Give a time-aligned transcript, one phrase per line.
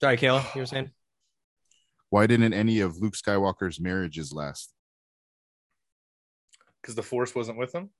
[0.00, 0.90] Sorry, Kayla, you were saying?
[2.10, 4.72] Why didn't any of Luke Skywalker's marriages last?
[6.80, 7.90] Because the Force wasn't with him.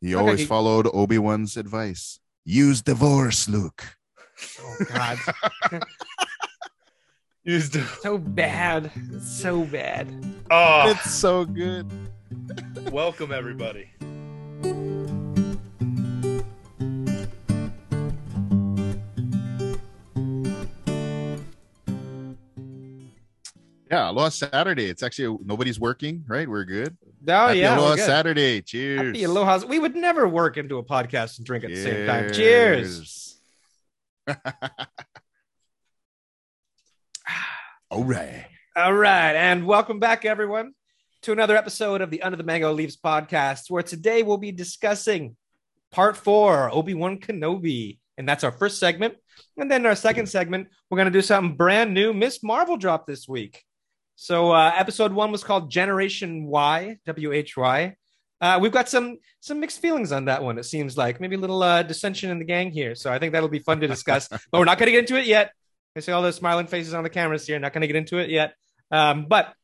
[0.00, 2.18] He Okay, always he- followed Obi Wan's advice.
[2.44, 3.82] Use divorce, Luke.
[4.60, 5.18] Oh God,
[7.44, 7.82] Used to.
[8.02, 8.90] so bad,
[9.22, 10.06] so bad.
[10.50, 11.90] Oh, It's so good.
[12.92, 13.88] welcome everybody.
[23.96, 24.90] Yeah, Aloha Saturday.
[24.90, 26.46] It's actually nobody's working, right?
[26.46, 26.98] We're good.
[27.26, 27.96] Oh Happy yeah, Aloha.
[27.96, 28.60] Saturday.
[28.60, 29.06] Cheers.
[29.06, 29.64] Happy Aloha.
[29.66, 32.30] We would never work into a podcast and drink at the same time.
[32.30, 33.40] Cheers.
[37.90, 38.44] All right.
[38.76, 40.74] All right, and welcome back, everyone,
[41.22, 45.36] to another episode of the Under the Mango Leaves podcast, where today we'll be discussing
[45.90, 49.14] part four, Obi Wan Kenobi, and that's our first segment.
[49.56, 52.12] And then our second segment, we're going to do something brand new.
[52.12, 53.65] Miss Marvel dropped this week.
[54.16, 57.96] So uh, episode one was called Generation Y, W H Y.
[58.40, 60.58] Uh, we've got some some mixed feelings on that one.
[60.58, 62.94] It seems like maybe a little uh, dissension in the gang here.
[62.94, 64.28] So I think that'll be fun to discuss.
[64.28, 65.52] but we're not going to get into it yet.
[65.94, 67.58] I see all those smiling faces on the cameras here.
[67.58, 68.54] Not going to get into it yet.
[68.90, 69.54] Um, but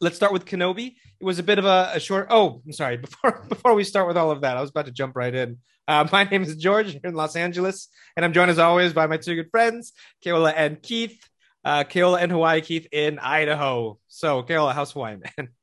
[0.00, 0.94] let's start with Kenobi.
[1.18, 2.28] It was a bit of a, a short.
[2.28, 2.96] Oh, I'm sorry.
[3.06, 5.58] Before before we start with all of that, I was about to jump right in.
[5.88, 9.06] Uh, my name is George here in Los Angeles, and I'm joined as always by
[9.06, 11.18] my two good friends, Kayla and Keith.
[11.66, 13.98] Uh, Kayla in Hawaii, Keith in Idaho.
[14.06, 15.48] So, Kayla, how's Hawaii, man?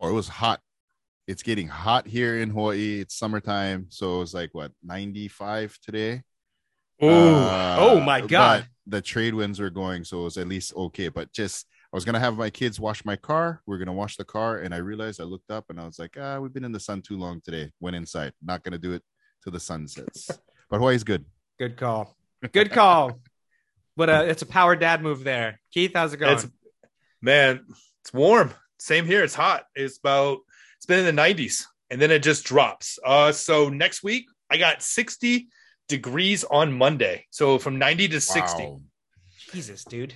[0.00, 0.60] Or it was hot.
[1.26, 3.00] It's getting hot here in Hawaii.
[3.00, 3.86] It's summertime.
[3.88, 6.22] So it was like what 95 today.
[7.02, 8.68] Uh, oh my God.
[8.86, 11.08] The trade winds were going, so it was at least okay.
[11.08, 13.60] But just I was gonna have my kids wash my car.
[13.66, 15.98] We are gonna wash the car, and I realized I looked up and I was
[15.98, 17.72] like, ah, we've been in the sun too long today.
[17.80, 18.32] Went inside.
[18.40, 19.02] Not gonna do it
[19.42, 20.30] till the sun sets.
[20.70, 21.24] but Hawaii's good.
[21.58, 22.16] Good call.
[22.52, 23.18] Good call.
[23.98, 25.60] but uh, it's a power dad move there.
[25.74, 26.34] Keith, how's it going?
[26.34, 26.46] It's
[27.20, 27.66] man,
[28.02, 28.54] it's warm.
[28.78, 29.24] Same here.
[29.24, 29.64] It's hot.
[29.74, 30.38] It's about
[30.76, 32.98] it's been in the 90s and then it just drops.
[33.04, 35.48] Uh so next week I got 60
[35.88, 37.26] degrees on Monday.
[37.30, 38.62] So from 90 to 60.
[38.62, 38.80] Wow.
[39.52, 40.14] Jesus, dude.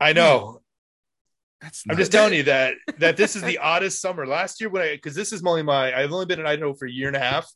[0.00, 0.60] I know.
[1.60, 4.26] That's I'm just telling you that that this is the oddest summer.
[4.26, 6.86] Last year when I because this is only my I've only been in Idaho for
[6.86, 7.46] a year and a half.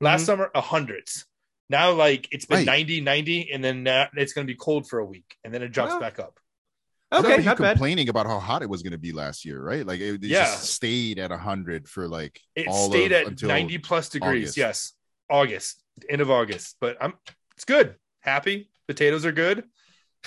[0.00, 0.26] Last Mhm.
[0.26, 1.26] summer, a hundreds.
[1.72, 2.66] Now like it's been Right.
[2.66, 5.68] 90, 90, and then now it's gonna be cold for a week and then it
[5.72, 6.38] drops Well, back up.
[7.12, 7.70] Okay, remember you not bad.
[7.72, 9.84] complaining about how hot it was going to be last year, right?
[9.86, 10.44] Like it, it Yeah.
[10.44, 14.44] just stayed at hundred for like It all stayed of, at until 90 plus degrees.
[14.44, 14.56] August.
[14.56, 14.92] Yes.
[15.28, 16.76] August, end of August.
[16.80, 17.12] But I'm
[17.54, 17.96] it's good.
[18.20, 18.70] Happy.
[18.88, 19.64] Potatoes are good.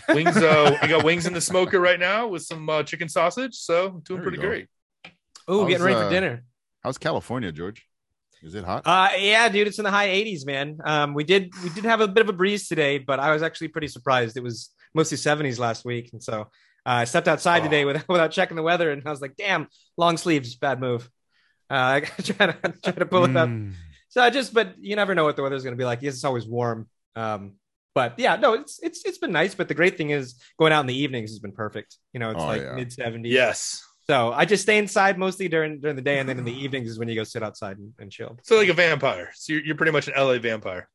[0.10, 3.56] Wings, uh, I got wings in the smoker right now with some uh, chicken sausage.
[3.56, 4.48] So I'm doing pretty go.
[4.48, 4.68] great.
[5.48, 6.44] Oh, getting ready uh, for dinner.
[6.84, 7.84] How's California, George?
[8.44, 8.84] Is it hot?
[8.86, 10.78] Uh, yeah, dude, it's in the high 80s, man.
[10.86, 13.42] Um, we did we did have a bit of a breeze today, but I was
[13.44, 14.38] actually pretty surprised.
[14.38, 16.46] It was mostly 70s last week, and so uh,
[16.86, 17.64] I stepped outside Oh.
[17.66, 21.10] today without, without checking the weather, and I was like, "Damn, long sleeves, bad move."
[21.70, 21.74] Uh,
[22.18, 22.54] I try to
[22.84, 23.50] try to pull it up.
[23.50, 23.74] Mm.
[24.10, 26.02] So I just, but you never know what the weather's going to be like.
[26.02, 26.88] Yes, it's always warm.
[27.16, 27.54] Um,
[27.96, 29.56] but yeah, no, it's it's it's been nice.
[29.56, 31.98] But the great thing is going out in the evenings has been perfect.
[32.14, 32.76] You know, it's Oh, like yeah.
[32.76, 33.22] mid 70s.
[33.26, 33.85] Yes.
[34.08, 36.90] So I just stay inside mostly during during the day, and then in the evenings
[36.90, 38.38] is when you go sit outside and, and chill.
[38.44, 39.32] So like a vampire.
[39.36, 40.88] So you're, you're pretty much an LA vampire.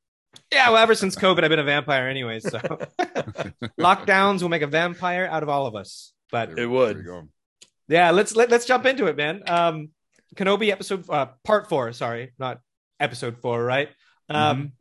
[0.53, 2.38] Yeah, well, ever since COVID, I've been a vampire anyway.
[2.38, 2.59] So
[3.81, 6.12] lockdowns will make a vampire out of all of us.
[6.31, 6.97] But It would.
[6.99, 7.28] there we go.
[7.88, 9.43] yeah, let's let, let's jump into it, man.
[9.49, 9.88] Um,
[10.37, 11.93] Kenobi episode uh, part four.
[11.93, 12.60] Sorry, not
[13.00, 13.88] episode four, right?
[14.28, 14.72] Um,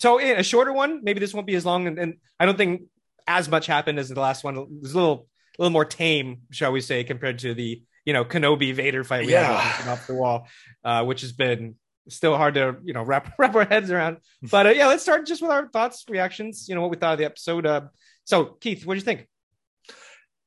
[0.00, 2.56] so in a shorter one, maybe this won't be as long, and, and I don't
[2.56, 2.84] think
[3.26, 4.54] as much happened as the last one.
[4.80, 5.28] There's a little
[5.58, 9.26] a little more tame, shall we say, compared to the you know Kenobi Vader fight
[9.26, 9.58] we Yeah.
[9.58, 10.46] had off the wall,
[10.84, 11.76] uh, which has been
[12.08, 14.18] still hard to you know wrap wrap our heads around.
[14.50, 16.68] But uh, yeah, let's start just with our thoughts, reactions.
[16.68, 17.66] You know what we thought of the episode.
[17.66, 17.82] Uh,
[18.24, 19.26] so Keith, what do you think?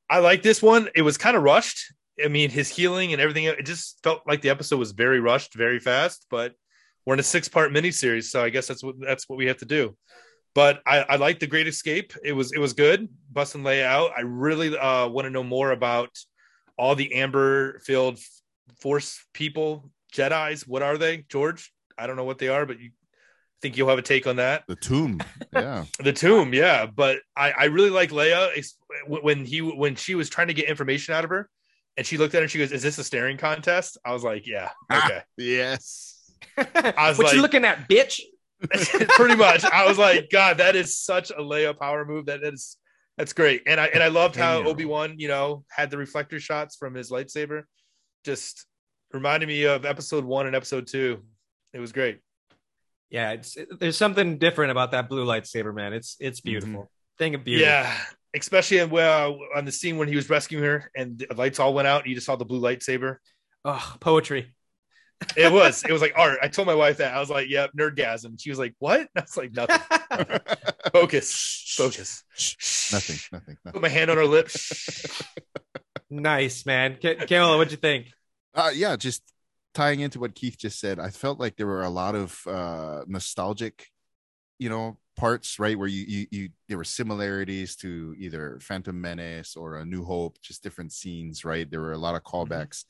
[0.09, 0.89] I like this one.
[0.95, 1.93] It was kind of rushed.
[2.23, 5.53] I mean, his healing and everything, it just felt like the episode was very rushed,
[5.53, 6.53] very fast, but
[7.05, 8.25] we're in a six part miniseries.
[8.25, 9.95] So I guess that's what, that's what we have to do.
[10.57, 12.13] But I, I like the great escape.
[12.23, 13.07] It was, it was good.
[13.31, 14.13] Busting layout.
[14.17, 16.17] I really uh, want to know more about
[16.79, 18.17] all the amber filled
[18.81, 20.67] force people, Jedi's.
[20.67, 21.71] What are they, George?
[21.95, 22.89] I don't know what they are, but you
[23.61, 24.63] think you'll have a take on that.
[24.67, 25.21] The tomb.
[25.53, 25.85] Yeah.
[25.99, 28.49] The tomb, yeah, but I, I really like Leia
[29.05, 31.51] when he when she was trying to get information out of her,
[31.97, 34.23] and she looked at her and she goes, "Is this a staring contest?" I was
[34.23, 36.33] like, "Yeah, okay." yes.
[36.57, 38.21] I was what you looking at, bitch?
[39.09, 42.25] Pretty much, I was like, "God, that is such a Leia power move.
[42.25, 42.77] That is
[43.17, 44.63] that's great." And I and I loved how.
[44.63, 47.63] Obi Wan, you know, had the reflector shots from his lightsaber.
[48.25, 48.65] Just
[49.13, 51.23] reminded me of Episode One and Episode Two.
[51.73, 52.19] It was great.
[53.09, 55.93] Yeah, it's there's something different about that blue lightsaber, man.
[55.93, 56.49] It's it's mm-hmm.
[56.49, 56.91] beautiful.
[57.19, 57.63] thing of beauty.
[57.63, 57.95] Yeah,
[58.35, 61.73] especially in, well, on the scene when he was rescuing her and the lights all
[61.73, 62.01] went out.
[62.01, 63.17] And you just saw the blue lightsaber.
[63.63, 64.53] Oh, poetry.
[65.35, 65.83] It was.
[65.83, 66.39] it was like art.
[66.41, 67.13] I told my wife that.
[67.13, 70.39] I was like, "Yep, nerdgasm." She was like, "What?" I was like, "Nothing.
[70.93, 71.73] Focus.
[71.77, 72.23] Focus."
[72.91, 75.21] nothing, nothing, Put my hand on her lips.
[76.09, 76.97] nice, man.
[77.01, 78.07] K- Kamala, what'd you think?
[78.53, 79.23] Uh, yeah, just
[79.73, 83.03] tying into what Keith just said, I felt like there were a lot of uh,
[83.07, 83.85] nostalgic,
[84.57, 85.77] you know, parts, right?
[85.77, 90.41] Where you, you, you, there were similarities to either Phantom Menace or A New Hope,
[90.41, 91.69] just different scenes, right?
[91.69, 92.85] There were a lot of callbacks.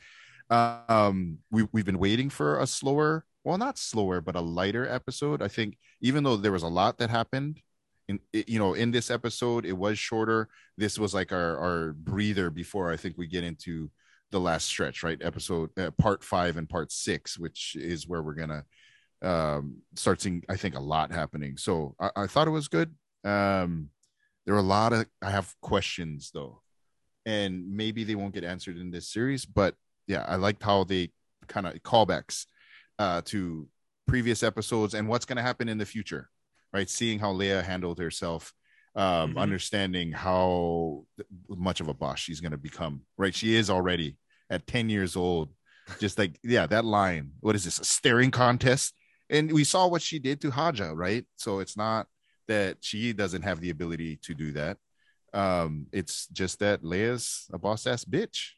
[0.50, 5.42] Um, we, we've been waiting for a slower, well, not slower, but a lighter episode.
[5.42, 7.62] I think even though there was a lot that happened,
[8.08, 10.48] in you know, in this episode, it was shorter.
[10.78, 13.92] This was like our our breather before I think we get into
[14.32, 15.22] the last stretch, right?
[15.22, 18.64] Episode uh, part five and part six, which is where we're gonna
[19.22, 21.58] um start seeing, I think, a lot happening.
[21.58, 22.96] So I, I thought it was good.
[23.24, 23.90] Um,
[24.46, 26.62] there are a lot of I have questions though,
[27.26, 29.76] and maybe they won't get answered in this series, but
[30.08, 31.12] yeah, I liked how they
[31.48, 32.46] kind of callbacks
[33.00, 33.68] uh to
[34.08, 36.30] previous episodes and what's gonna happen in the future,
[36.74, 36.90] right?
[36.90, 38.54] Seeing how Leia handled herself
[38.96, 39.40] um, Mhm.
[39.40, 41.06] understanding how
[41.50, 43.04] much of a boss she's going to become.
[43.16, 44.18] Right, she is already
[44.50, 45.54] at ten years old.
[46.00, 47.32] Just like yeah, that line.
[47.42, 47.78] What is this?
[47.80, 48.96] A staring contest?
[49.30, 51.26] And we saw what she did to Haja, right?
[51.36, 52.08] So it's not
[52.48, 54.78] that she doesn't have the ability to do that.
[55.32, 58.54] Um, it's just that Leia's a boss ass bitch.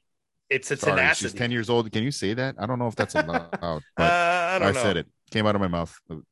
[0.49, 1.29] It's a Sorry, tenacity.
[1.29, 1.91] she's ten years old.
[1.91, 2.55] Can you say that?
[2.57, 4.81] I don't know if that's allowed, Uh, I I, don't know.
[4.81, 5.07] said it.
[5.31, 5.95] Came out of my mouth.
[6.09, 6.23] I'll,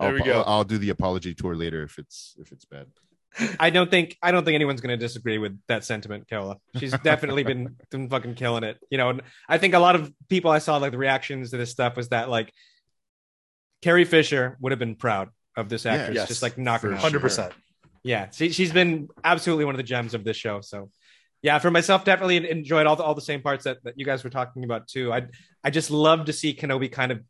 [0.00, 0.42] There we go.
[0.46, 2.86] I'll do the apology tour later if it's if it's bad.
[3.58, 6.56] I don't think I don't think anyone's going to disagree with that sentiment, Kayla.
[6.78, 8.78] She's definitely been, been fucking killing it.
[8.90, 11.56] You know, and I think a lot of people I saw like the reactions to
[11.56, 12.52] this stuff was that like
[13.82, 16.96] Carrie Fisher would have been proud of this Yeah, actress, yes, just like knocking her.
[16.96, 17.52] Hundred percent.
[18.04, 20.60] Yeah, she, she's been absolutely one of the gems of this show.
[20.60, 20.90] So,
[21.44, 24.24] yeah, for myself, definitely enjoyed all the all the same parts that, that you guys
[24.24, 25.12] were talking about too.
[25.12, 25.26] I
[25.62, 27.20] I just love to see Kenobi kind of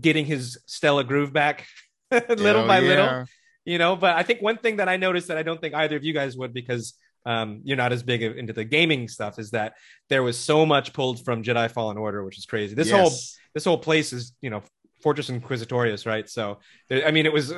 [0.00, 1.66] getting his Stella groove back,
[2.10, 2.88] little Hell by yeah.
[2.88, 3.24] little
[3.64, 5.96] you know but i think one thing that i noticed that i don't think either
[5.96, 6.94] of you guys would because
[7.24, 9.74] um, you're not as big into the gaming stuff is that
[10.08, 13.12] there was so much pulled from jedi fallen order which is crazy this whole
[13.54, 14.60] this whole place is you know
[15.02, 16.58] fortress inquisitorius right so
[16.90, 17.52] i mean it was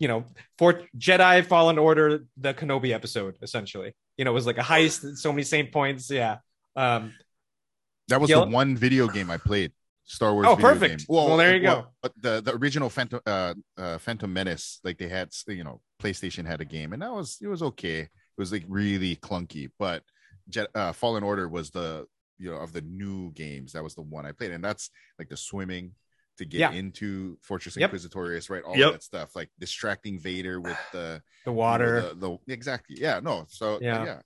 [0.00, 0.24] you know
[0.58, 5.16] for jedi fallen order the kenobi episode essentially you know it was like a heist
[5.18, 6.38] so many same points yeah
[6.74, 7.12] um
[8.08, 9.70] That was Gil- the one video game I played.
[10.04, 10.46] Star Wars.
[10.48, 10.98] Oh, video perfect.
[10.98, 11.06] game.
[11.08, 11.86] Well, there you go.
[12.02, 16.44] But the the original Phantom uh, uh Phantom Menace, like they had, you know, PlayStation
[16.44, 18.00] had a game, and that was it was okay.
[18.00, 20.02] It was like really clunky, but
[20.48, 22.06] Jet, uh, Fallen Order was the
[22.38, 23.74] you know of the new games.
[23.74, 25.94] That was the one I played, and that's like the swimming
[26.38, 26.72] to get Yeah.
[26.72, 27.92] into Fortress Yep.
[27.92, 28.62] Inquisitorius, right?
[28.62, 28.92] All Yep.
[28.92, 33.20] that stuff, like distracting Vader with the the you know, water the, the exactly, yeah,
[33.20, 34.04] no, so uh, Yeah.
[34.04, 34.20] yeah,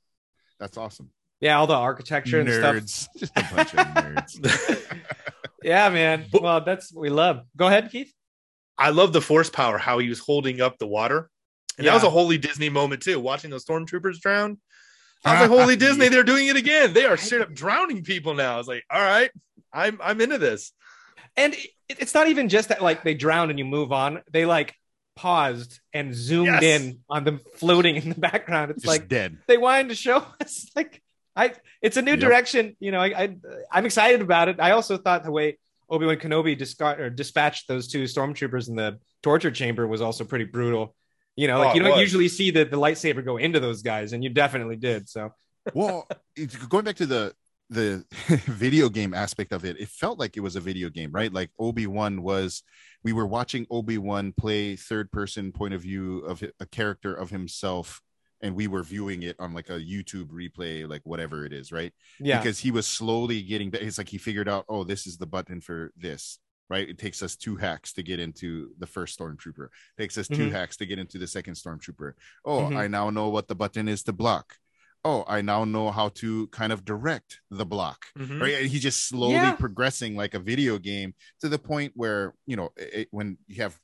[0.58, 1.10] that's awesome.
[1.40, 4.98] yeah all the architecture and stuff just a bunch of nerds.
[5.62, 8.12] yeah man But- well that's what we love go ahead keith
[8.76, 11.30] I love the force power, how he was holding up the water.
[11.78, 11.92] And Yeah.
[11.92, 14.58] that was a holy Disney moment too, watching those stormtroopers drown.
[15.24, 16.92] I was like, holy Disney, they're doing it again.
[16.92, 18.54] They are straight up drowning people now.
[18.54, 19.30] I was like, all right,
[19.72, 20.72] I'm I'm into this.
[21.36, 21.54] and
[21.88, 24.74] it, it's not even just that like they drowned and you move on they like
[25.16, 26.62] paused and zoomed Yes.
[26.62, 29.38] in on them floating in the background it's just like dead.
[29.46, 31.00] they wanted to show us like
[31.36, 32.20] i it's a new Yep.
[32.20, 33.36] direction you know I, I
[33.70, 37.86] i'm excited about it i also thought the way obi-wan kenobi discard or dispatched those
[37.88, 40.94] two stormtroopers in the torture chamber was also pretty brutal
[41.36, 42.00] you know Oh, like you don't was.
[42.00, 45.32] usually see the, the lightsaber go into those guys and you definitely did so
[45.74, 47.32] well it's- going back to the
[47.70, 48.04] the
[48.46, 51.32] video game aspect of it it felt like it was a video game right?
[51.32, 52.62] Like obi-wan was
[53.02, 58.00] we were watching obi-wan play third person point of view of a character of himself
[58.42, 61.92] and we were viewing it on like a youtube replay like whatever it is right?
[62.20, 62.38] Yeah.
[62.38, 65.60] Because he was slowly getting it's like he figured out oh this is the button
[65.60, 66.38] for this
[66.70, 66.88] right?
[66.88, 69.66] It takes us two hacks to get into the first stormtrooper.
[69.66, 70.50] It takes us 2 Mhm.
[70.52, 72.14] hacks to get into the second stormtrooper.
[72.44, 72.76] Oh Mhm.
[72.76, 74.56] i now know what the button is to block
[75.04, 78.40] oh i now know how to kind of direct the block Mhm.
[78.40, 78.54] right?
[78.54, 79.52] And he's just slowly Yeah.
[79.56, 83.78] progressing like a video game to the point where you know it, when you have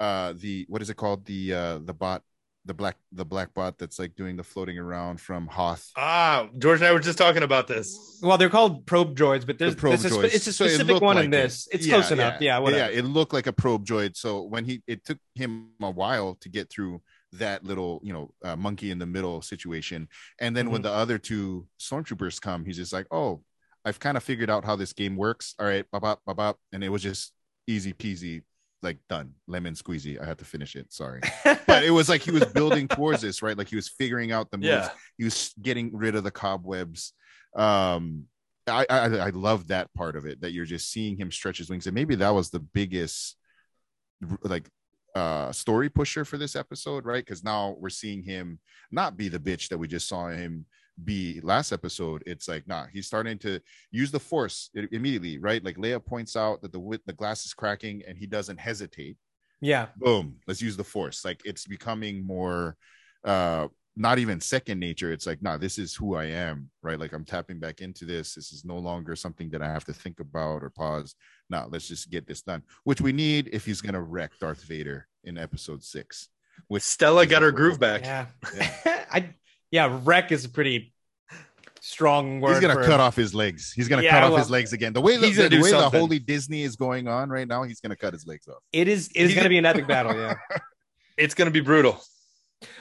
[0.00, 1.24] uh the what is it called?
[1.24, 2.22] The uh the bot
[2.66, 5.90] the black the black bot that's like doing the floating around from hoth.
[5.96, 8.18] Ah, George and I were just talking about this.
[8.22, 10.64] well they're called probe droids but there's, The probe there's a, spe- it's a So
[10.64, 11.42] it specific one like in it.
[11.42, 11.68] this.
[11.70, 12.40] It's Yeah, close enough.
[12.40, 12.90] yeah whatever.
[12.92, 14.16] Yeah it looked like a probe droid.
[14.16, 17.02] So when he it took him a while to get through
[17.38, 20.08] that little you know uh, monkey in the middle situation
[20.40, 20.92] and then when Mm-hmm.
[20.92, 23.42] the other two stormtroopers come he's just like oh
[23.84, 26.58] i've kind of figured out how this game works all right bop, bop, bop, bop.
[26.72, 27.32] and it was just
[27.66, 28.42] easy peasy
[28.82, 30.20] like done lemon squeezy.
[30.20, 30.92] I had to finish it.
[30.92, 31.22] Sorry,
[31.66, 33.56] but it was like he was building towards this, right?
[33.56, 34.68] Like he was figuring out the moves.
[34.68, 34.90] Yeah.
[35.16, 37.14] He was getting rid of the cobwebs.
[37.56, 38.24] Um,
[38.66, 41.70] I, I I love that part of it that you're just seeing him stretch his
[41.70, 43.36] wings, and maybe that was the biggest
[44.42, 44.68] like
[45.14, 47.24] uh story pusher for this episode, right?
[47.24, 48.58] Because now we're seeing him
[48.90, 50.66] not be the bitch that we just saw him
[51.02, 52.22] be last episode.
[52.26, 55.64] It's like, nah, he's starting to use the force immediately, right?
[55.64, 59.16] Like Leia points out that the the glass is cracking, and he doesn't hesitate
[59.64, 59.86] yeah.
[59.96, 62.76] boom let's use the force like it's becoming more
[63.24, 63.66] uh
[63.96, 67.24] not even second nature it's like nah this is who i am right like i'm
[67.24, 70.62] tapping back into this this is no longer something that i have to think about
[70.62, 71.14] or pause
[71.50, 75.06] now let's just get this done which we need if he's gonna wreck darth vader
[75.24, 76.28] in episode six
[76.68, 78.02] with Stella got her groove back.
[78.02, 78.26] Yeah.
[79.12, 79.30] I
[79.70, 80.92] yeah, wreck is a pretty
[81.80, 82.52] strong word.
[82.52, 84.72] he's gonna for- cut off his legs he's gonna Yeah, cut off well, his legs
[84.72, 87.28] again the way the, he's gonna the do way the holy disney is going on
[87.28, 89.48] right now he's gonna cut his legs off It is it is He's gonna gonna-
[89.50, 90.34] be an epic battle, yeah.
[91.16, 92.02] It's going to be brutal.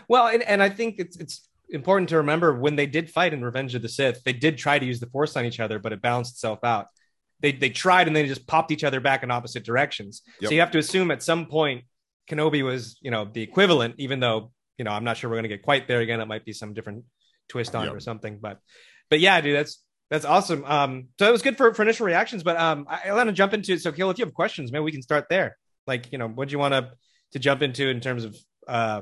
[0.07, 3.43] Well, and, and I think it's it's important to remember when they did fight in
[3.45, 5.93] Revenge of the Sith, they did try to use the Force on each other, but
[5.93, 6.87] it balanced itself out.
[7.43, 10.23] They they tried and they just popped each other back in opposite directions.
[10.39, 10.49] Yep.
[10.49, 11.83] So you have to assume at some point
[12.27, 15.49] Kenobi was you know the equivalent, even though you know I'm not sure we're gonna
[15.49, 16.19] get quite there again.
[16.21, 17.03] It might be some different
[17.49, 18.57] twist on it or something, but
[19.09, 20.63] but yeah, dude, that's that's awesome.
[20.65, 23.33] Um, so it was good for, for initial reactions, but um, I, I want to
[23.33, 23.81] jump into it.
[23.81, 25.57] So, Kill, if you have questions, maybe we can start there.
[25.87, 26.91] Like, you know, what do you want to
[27.33, 29.01] to jump into in terms of uh,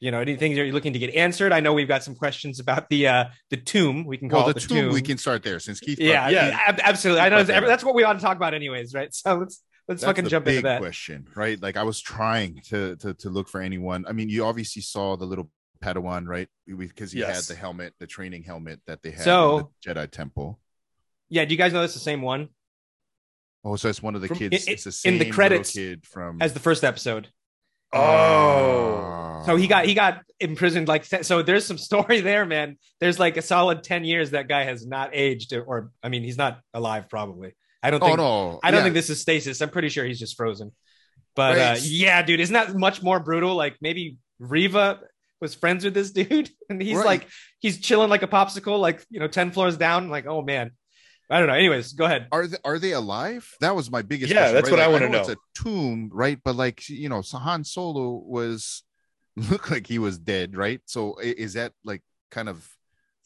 [0.00, 1.52] you know, anything you're looking to get answered?
[1.52, 4.04] I know we've got some questions about the uh the tomb.
[4.04, 6.28] We can call well it the, the, tomb, we can start there since keith Yeah,
[6.28, 6.48] Yeah.
[6.48, 7.20] yeah, ab- absolutely.
[7.22, 9.12] I know that's, that's what we ought to talk about, anyways, right?
[9.14, 10.80] So let's let's That's fucking jump big into that.
[10.80, 11.60] question, right?
[11.60, 14.04] Like I was trying to to to look for anyone.
[14.08, 15.50] I mean, you obviously saw the little
[15.82, 16.48] Padawan, right?
[16.66, 17.48] Because he Yes.
[17.48, 20.58] had the helmet, the training helmet that they had So- in the Jedi Temple.
[21.28, 22.48] Yeah, do you guys know that's the same one
[23.64, 24.66] Oh, so it's one of the From- kids.
[24.66, 26.40] in- it's the same in the little credits kid from.
[26.40, 27.28] as the first episode?
[27.92, 29.42] Oh.
[29.46, 31.42] So he got he got imprisoned like so.
[31.42, 32.76] There's some story there, man.
[33.00, 36.36] There's like a solid ten years that guy has not aged, or I mean, he's
[36.38, 37.08] not alive.
[37.08, 37.54] Probably.
[37.82, 38.18] I don't think Oh think.
[38.18, 38.60] no!
[38.62, 38.84] I don't Yeah.
[38.84, 39.60] think this is stasis.
[39.60, 40.72] I'm pretty sure he's just frozen.
[41.36, 43.54] But uh, yeah, dude, isn't that much more brutal?
[43.54, 45.00] Like maybe Reva
[45.40, 47.06] was friends with this dude, and he's Right.
[47.06, 47.28] like
[47.60, 50.08] he's chilling like a popsicle, like you know, ten floors down.
[50.10, 50.72] Like, oh man,
[51.30, 51.54] I don't know.
[51.54, 52.26] Anyways, go ahead.
[52.32, 53.46] Are they, are they alive?
[53.60, 54.32] That was my biggest.
[54.32, 54.72] Yeah, question, that's right?
[54.72, 55.34] what I Like, wanna It's know.
[55.34, 56.38] a tomb, right?
[56.42, 58.82] But like you know, Han Solo was
[59.36, 60.80] looked like he was dead, right?
[60.86, 62.66] So is that like kind of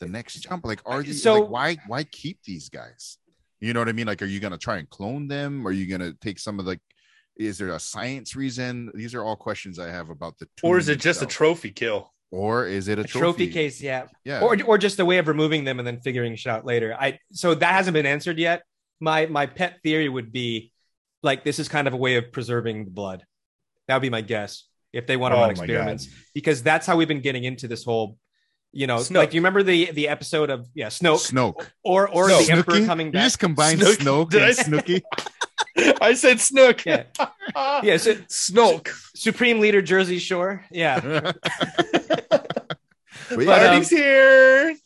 [0.01, 0.67] the next jump?
[0.67, 3.19] Like, are these So- like why why keep these guys?
[3.61, 4.09] You know what I mean?
[4.09, 5.65] Like, are you gonna try and clone them?
[5.67, 6.81] Are you gonna take some of the?
[7.37, 8.91] Is there a science reason?
[8.95, 10.49] These are all questions I have about the.
[10.65, 12.13] Or is tomb it just a trophy kill?
[12.33, 14.07] Or is it a, A trophy case, yeah.
[14.25, 14.41] Yeah.
[14.41, 16.97] or or just a way of removing them and then figuring shit out later.
[16.99, 18.63] I so that hasn't been answered yet.
[18.99, 20.73] My my pet theory would be
[21.23, 23.25] like this is kind of a way of preserving the blood.
[23.87, 26.97] That would be my guess if they want to Oh run experiments because that's how
[26.97, 28.17] we've been getting into this whole.
[28.75, 29.17] You know, Snoke.
[29.17, 31.67] like do you remember the the episode of yeah Snoke, Snoke.
[31.85, 32.47] or or Snoke.
[32.47, 32.87] the Emperor Snooki?
[32.87, 33.25] coming You back?
[33.25, 33.99] just combined Snook?
[33.99, 35.03] Snoke Did and I- Snooky.
[35.77, 36.85] I said Snook.
[36.85, 37.05] Yeah,
[37.83, 37.97] yeah.
[37.97, 38.89] So, Snoke.
[39.15, 40.65] Supreme Leader Jersey Shore.
[40.71, 41.37] Yeah, But
[43.31, 44.77] But, yeah, um, here.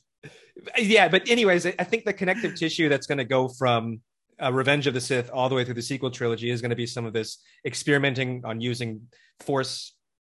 [0.78, 4.00] yeah but anyways i I think the connective tissue that's going to go from
[4.42, 6.76] uh, revenge of the sith all the way through the sequel trilogy is going to
[6.76, 9.08] be some of this experimenting on using
[9.40, 9.94] force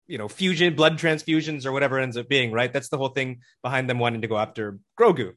[0.06, 3.08] you know fusion blood transfusions or whatever it ends up being right that's the whole
[3.08, 5.32] thing behind them wanting to go after grogu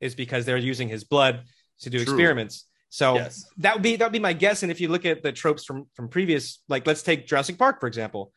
[0.00, 1.44] is because they're using his blood
[1.80, 2.14] to do True.
[2.14, 3.44] experiments so Yes.
[3.58, 5.64] that would be that would be my guess and if you look at the tropes
[5.64, 8.32] from from previous like let's take jurassic park for example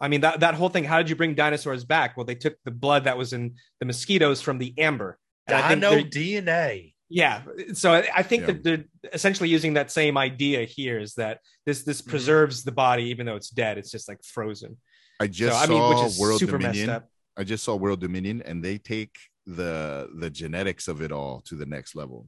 [0.00, 0.82] I mean that that whole thing.
[0.84, 2.16] How did you bring dinosaurs back?
[2.16, 5.18] Well, they took the blood that was in the mosquitoes from the amber.
[5.46, 6.94] And I think Dino they're- DNA.
[7.08, 7.42] yeah.
[7.74, 8.46] So I, I think Yeah.
[8.48, 10.98] that they're essentially using that same idea here.
[10.98, 12.08] Is that this this Mhm.
[12.08, 13.78] preserves the body even though it's dead?
[13.78, 14.78] It's just like frozen.
[15.20, 16.90] I just so I mean, saw which is World super Dominion.
[16.90, 17.08] up.
[17.36, 19.14] I just saw World Dominion, and they take
[19.46, 22.26] the the genetics of it all to the next level.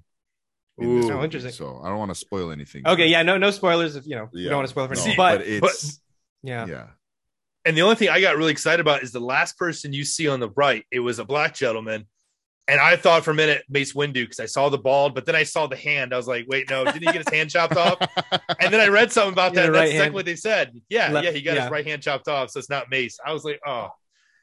[0.78, 1.04] In Ooh.
[1.04, 1.24] Oh, movie.
[1.24, 1.52] interesting.
[1.52, 2.86] So I don't want to spoil anything.
[2.86, 4.94] Okay, yeah, no no spoilers if you know you don't want to spoil it for
[4.96, 5.16] No, anyone.
[5.16, 6.00] but, But, it's
[6.42, 6.66] yeah.
[6.66, 6.86] yeah.
[7.64, 10.28] And the only thing I got really excited about is the last person you see
[10.28, 10.84] on the right.
[10.92, 12.06] It was a black gentleman.
[12.68, 15.34] And I thought for a minute Mace Windu because I saw the bald, but then
[15.36, 16.12] I saw the hand.
[16.12, 17.98] I was like, wait, no, didn't he get his hand chopped off?
[18.60, 19.66] And then I read something about Yeah, that.
[19.72, 20.72] the That's exactly what they said.
[20.88, 21.62] Yeah, Left- yeah, he got yeah.
[21.62, 23.18] his right hand chopped off, so it's not Mace.
[23.24, 23.90] I was like, oh,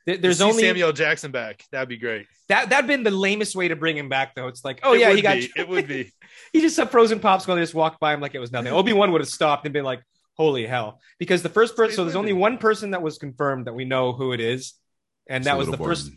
[0.06, 1.64] there's There's only Samuel Jackson back.
[1.72, 2.28] That'd be great.
[2.50, 4.48] that that'd been the lamest way to bring him back though.
[4.48, 5.52] It's like, oh It yeah, he got be.
[5.58, 6.12] It would be.
[6.52, 7.56] He just said frozen popsicle.
[7.56, 8.72] They just walked by him like it was nothing.
[8.74, 10.02] Obi Wan would have stopped and been like,
[10.36, 13.74] "Holy hell!" Because the first person, so there's only one person that was confirmed that
[13.74, 14.74] we know who it is,
[15.28, 16.12] and that It's a was the little first.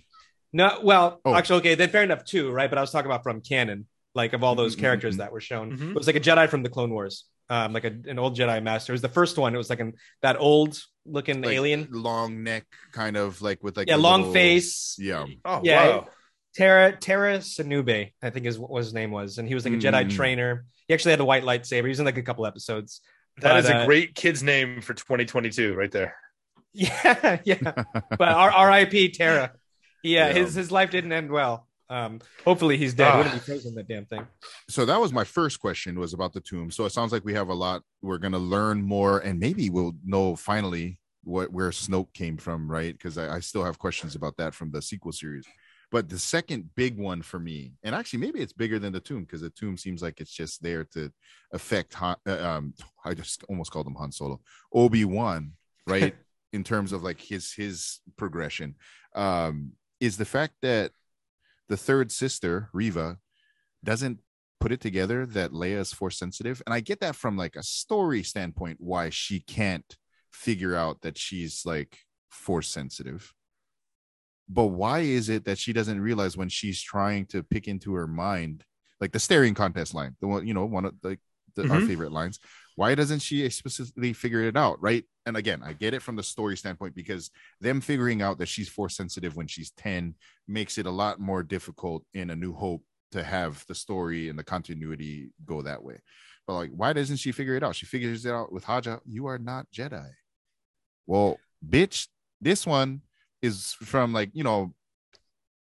[0.52, 1.34] No, well, Oh.
[1.34, 2.70] actually, okay, then fair enough too, right?
[2.70, 5.18] But I was talking about from canon, like of all those Mhm, characters mhm.
[5.18, 5.76] that were shown.
[5.76, 5.90] Mhm.
[5.90, 7.24] It was like a Jedi from the Clone Wars.
[7.48, 8.92] um, like a, an old Jedi master.
[8.92, 9.54] It was the first one.
[9.54, 11.86] It was like an that old looking Like, alien.
[11.92, 14.96] long neck, kind of like with like Yeah, the long little- face.
[14.98, 15.86] Yeah, Oh Yeah.
[15.86, 16.08] wow.
[16.56, 19.78] Terra Tera Sinube, I think is what his name was, and he was like a
[19.78, 20.10] Jedi Mm.
[20.16, 20.64] trainer.
[20.88, 21.82] He actually had a white lightsaber.
[21.82, 23.00] He was in like a couple episodes.
[23.38, 26.16] That But, is a uh, great kid's name for 2022, right there.
[26.72, 27.72] Yeah, yeah.
[28.18, 29.10] But R- R.I.P.
[29.12, 29.52] Tera.
[30.02, 30.32] Yeah, Yeah.
[30.34, 31.66] his his life didn't end well.
[31.88, 33.10] Um, hopefully he's dead.
[33.12, 33.16] Ah.
[33.18, 34.26] Wouldn't be frozen that damn thing.
[34.68, 37.32] so that was my first question was about the tomb so it sounds like we
[37.34, 41.70] have a lot we're going to learn more and maybe we'll know finally what where
[41.70, 45.12] snoke came from right because I, I still have questions about that from the sequel
[45.12, 45.46] series
[45.96, 49.22] but the second big one for me and actually maybe it's bigger than the tomb
[49.22, 51.10] because the tomb seems like it's just there to
[51.54, 54.38] affect Han, uh, um i just almost called him han solo
[54.74, 55.52] obi-wan
[55.86, 56.14] right
[56.52, 58.74] in terms of like his his progression
[59.14, 60.90] um is the fact that
[61.70, 63.16] the third sister reva
[63.82, 64.18] doesn't
[64.60, 66.62] put it together that Leia is force sensitive.
[66.66, 69.96] And I get that from like a story standpoint, why she can't
[70.32, 71.98] figure out that she's like
[72.30, 73.32] force sensitive.
[74.48, 78.06] But why is it that she doesn't realize when she's trying to pick into her
[78.06, 78.64] mind,
[79.00, 81.20] like the staring contest line, the one, you know, one of like
[81.56, 81.86] the, our mm-hmm.
[81.86, 82.38] favorite lines.
[82.76, 84.80] Why doesn't she specifically figure it out?
[84.80, 85.04] Right.
[85.24, 88.68] And again, I get it from the story standpoint because them figuring out that she's
[88.68, 90.14] force sensitive when she's 10
[90.46, 94.38] makes it a lot more difficult in A New Hope to have the story and
[94.38, 96.00] the continuity go that way.
[96.46, 97.74] But like, why doesn't she figure it out?
[97.74, 98.98] She figures it out with Haja.
[99.06, 100.10] You are not Jedi.
[101.06, 102.08] Well, bitch,
[102.40, 103.00] this one
[103.46, 104.74] is from like you know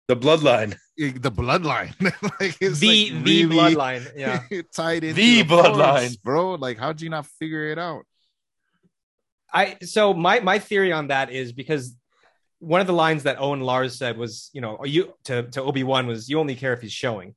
[0.07, 0.73] The bloodline.
[1.00, 1.93] eh, the bloodline.
[2.39, 4.03] like it's the like the really bloodline.
[4.15, 4.39] Yeah.
[4.75, 6.21] tied in The Force, bloodline.
[6.21, 6.55] bro.
[6.55, 8.03] Like, how'd you not figure it out?
[9.53, 11.95] I so my my theory on that is because
[12.59, 15.83] one of the lines that Owen Lars said was, you know, you to to Obi
[15.83, 17.35] Wan was you only care if he's showing,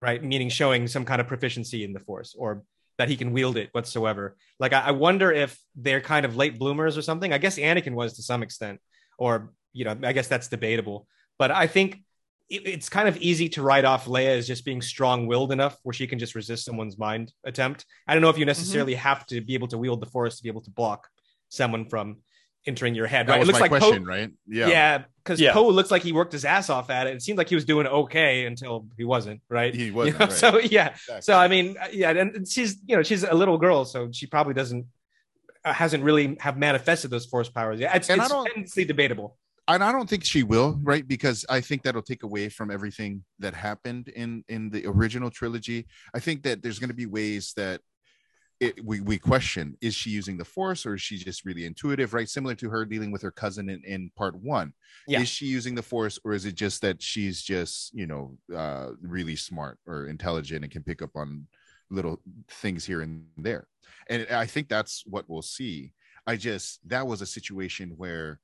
[0.00, 0.22] right?
[0.22, 2.62] Meaning showing some kind of proficiency in the Force or
[2.98, 4.36] that he can wield it whatsoever.
[4.58, 7.32] Like I, I wonder if they're kind of late bloomers or something.
[7.32, 8.80] I guess Anakin was to some extent,
[9.18, 11.06] or you know, I guess that's debatable.
[11.38, 12.02] But I think
[12.50, 15.92] it, it's kind of easy to write off Leia as just being strong-willed enough where
[15.92, 17.84] she can just resist someone's mind attempt.
[18.06, 20.42] I don't know if you necessarily have to be able to wield the Force to
[20.42, 21.08] be able to block
[21.48, 22.18] someone from
[22.66, 23.26] entering your head.
[23.26, 23.38] That Right?
[23.40, 24.30] was it looks my like question, Poe, right?
[24.46, 25.02] yeah, Yeah.
[25.22, 25.52] because Yeah.
[25.52, 27.14] Poe looks like he worked his ass off at it.
[27.14, 29.74] It seemed like he was doing okay until he wasn't, right?
[29.74, 30.18] He wasn't.
[30.18, 30.32] know, right.
[30.34, 31.22] So yeah, Exactly.
[31.22, 34.10] so I mean, uh, yeah, and and she's you know she's a little girl, so
[34.12, 34.86] she probably doesn't
[35.64, 37.94] uh, hasn't really have manifested those force powers yet.
[37.96, 39.36] It's, And I it's don't- endlessly debatable.
[39.68, 41.06] And I don't think she will, right?
[41.06, 45.86] Because I think that'll take away from everything that happened in in the original trilogy.
[46.14, 47.82] I think that there's going to be ways that
[48.60, 52.14] it, we we question: is she using the force, or is she just really intuitive,
[52.14, 52.28] right?
[52.28, 54.72] Similar to her dealing with her cousin in, in part one.
[55.06, 55.20] Yeah.
[55.20, 58.90] Is she using the force, or is it just that she's just you know uh,
[59.02, 61.46] really smart or intelligent and can pick up on
[61.90, 63.68] little things here and there?
[64.08, 65.92] And I think that's what we'll see.
[66.26, 68.40] I just that was a situation where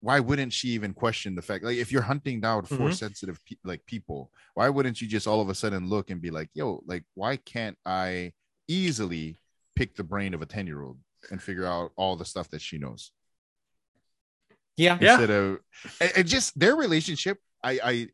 [0.00, 2.94] why wouldn't she even question the fact like if you're hunting down Mhm.
[2.94, 6.30] sensitive pe- like people why wouldn't you just all of a sudden look and be
[6.30, 8.32] like yo like why can't i
[8.68, 9.38] easily
[9.74, 10.98] pick the brain of a 10 year old
[11.30, 13.10] and figure out all the stuff that she knows
[14.76, 15.12] Yeah, Yeah.
[15.14, 15.58] instead of
[16.00, 18.08] and, and just their relationship i i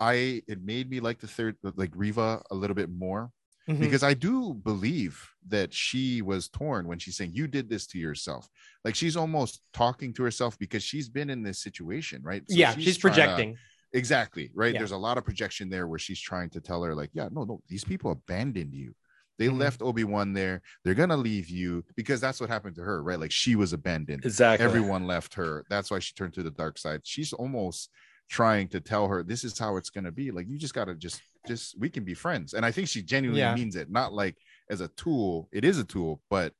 [0.00, 3.32] i it made me like the third like reva a little bit more
[3.68, 3.80] Mhm.
[3.80, 7.98] because I do believe that she was torn when she's saying you did this to
[7.98, 8.48] yourself.
[8.84, 12.42] Like she's almost talking to herself because she's been in this situation, right?
[12.48, 13.56] So yeah, she's, to- projecting.
[13.92, 14.72] exactly, right?
[14.72, 14.80] Yeah.
[14.80, 17.44] There's a lot of projection there where she's trying to tell her, like, yeah, no,
[17.44, 18.94] no, these people abandoned you.
[19.38, 19.58] They Mhm.
[19.58, 20.62] left Obi Wan there.
[20.84, 23.18] They're gonna leave you because that's what happened to her, right?
[23.20, 24.24] Like she was abandoned.
[24.24, 24.64] Exactly.
[24.64, 25.64] Everyone left her.
[25.68, 27.00] That's why she turned to the dark side.
[27.04, 27.90] She's almost
[28.28, 30.30] trying to tell her this is how it's gonna be.
[30.30, 32.54] Like you just gotta just just we can be friends.
[32.54, 33.54] And I think she genuinely Yeah.
[33.54, 34.36] means it, not like
[34.70, 35.48] as a tool.
[35.52, 36.52] It is a tool, but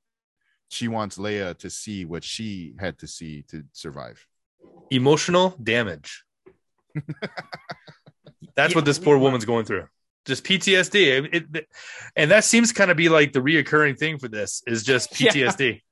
[0.68, 4.26] she wants Leia to see what she had to see to survive.
[4.90, 6.24] Emotional damage.
[8.54, 9.86] That's Yeah, what this poor woman's going through.
[10.24, 11.28] Just PTSD.
[11.32, 11.68] It- it-
[12.16, 15.30] and that seems kind of be like the reoccurring thing for this is just Yeah.
[15.32, 15.82] PTSD.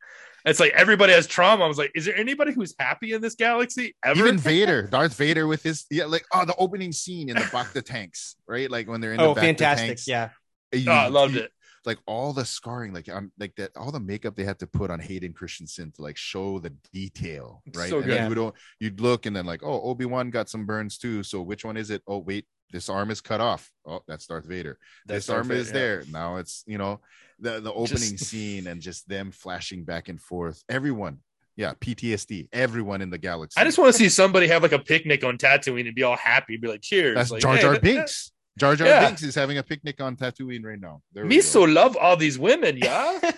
[0.45, 1.65] It's like everybody has trauma.
[1.65, 4.19] I was like, is there anybody who's happy in this galaxy ever?
[4.19, 7.83] Even Vader, Darth Vader with his yeah, like oh the opening scene in the Bacta
[7.83, 8.71] tanks, right?
[8.71, 9.87] Like when they're in Oh, the Bacta fantastic!
[9.89, 10.07] tanks.
[10.09, 10.31] Yeah,
[10.73, 11.51] You- oh, I loved you- it.
[11.87, 14.91] Like all the scarring, like I'm like that, all the makeup they had to put
[14.91, 17.91] on Hayden Christensen to like show the detail, right?
[17.91, 18.23] So and good.
[18.23, 21.23] you would you'd look and then like, oh, Obi Wan got some burns too.
[21.23, 22.03] So which one is it?
[22.07, 23.71] Oh, wait, this arm is cut off.
[23.87, 24.79] Oh, that's Darth Vader.
[25.07, 25.85] That's this arm Darth is Vader, yeah.
[25.85, 26.05] there.
[26.13, 27.01] Now it's you know
[27.39, 30.63] the the opening Just- scene and just them flashing back and forth.
[30.69, 31.19] Everyone,
[31.57, 32.49] yeah, PTSD.
[32.53, 33.61] Everyone in the galaxy.
[33.61, 36.17] I just want to see somebody have like a picnic on Tatooine and be all
[36.17, 37.15] happy, be like, cheers.
[37.17, 38.31] that's like, Jar hey, Jar that- Binks.
[38.59, 39.07] Jar Jar Yeah.
[39.07, 41.03] Binks is having a picnic on Tatooine right now.
[41.13, 43.19] There we Miso love all these women, yeah.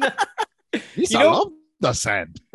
[0.00, 0.08] go.
[0.72, 2.40] Miso You know- love the sand.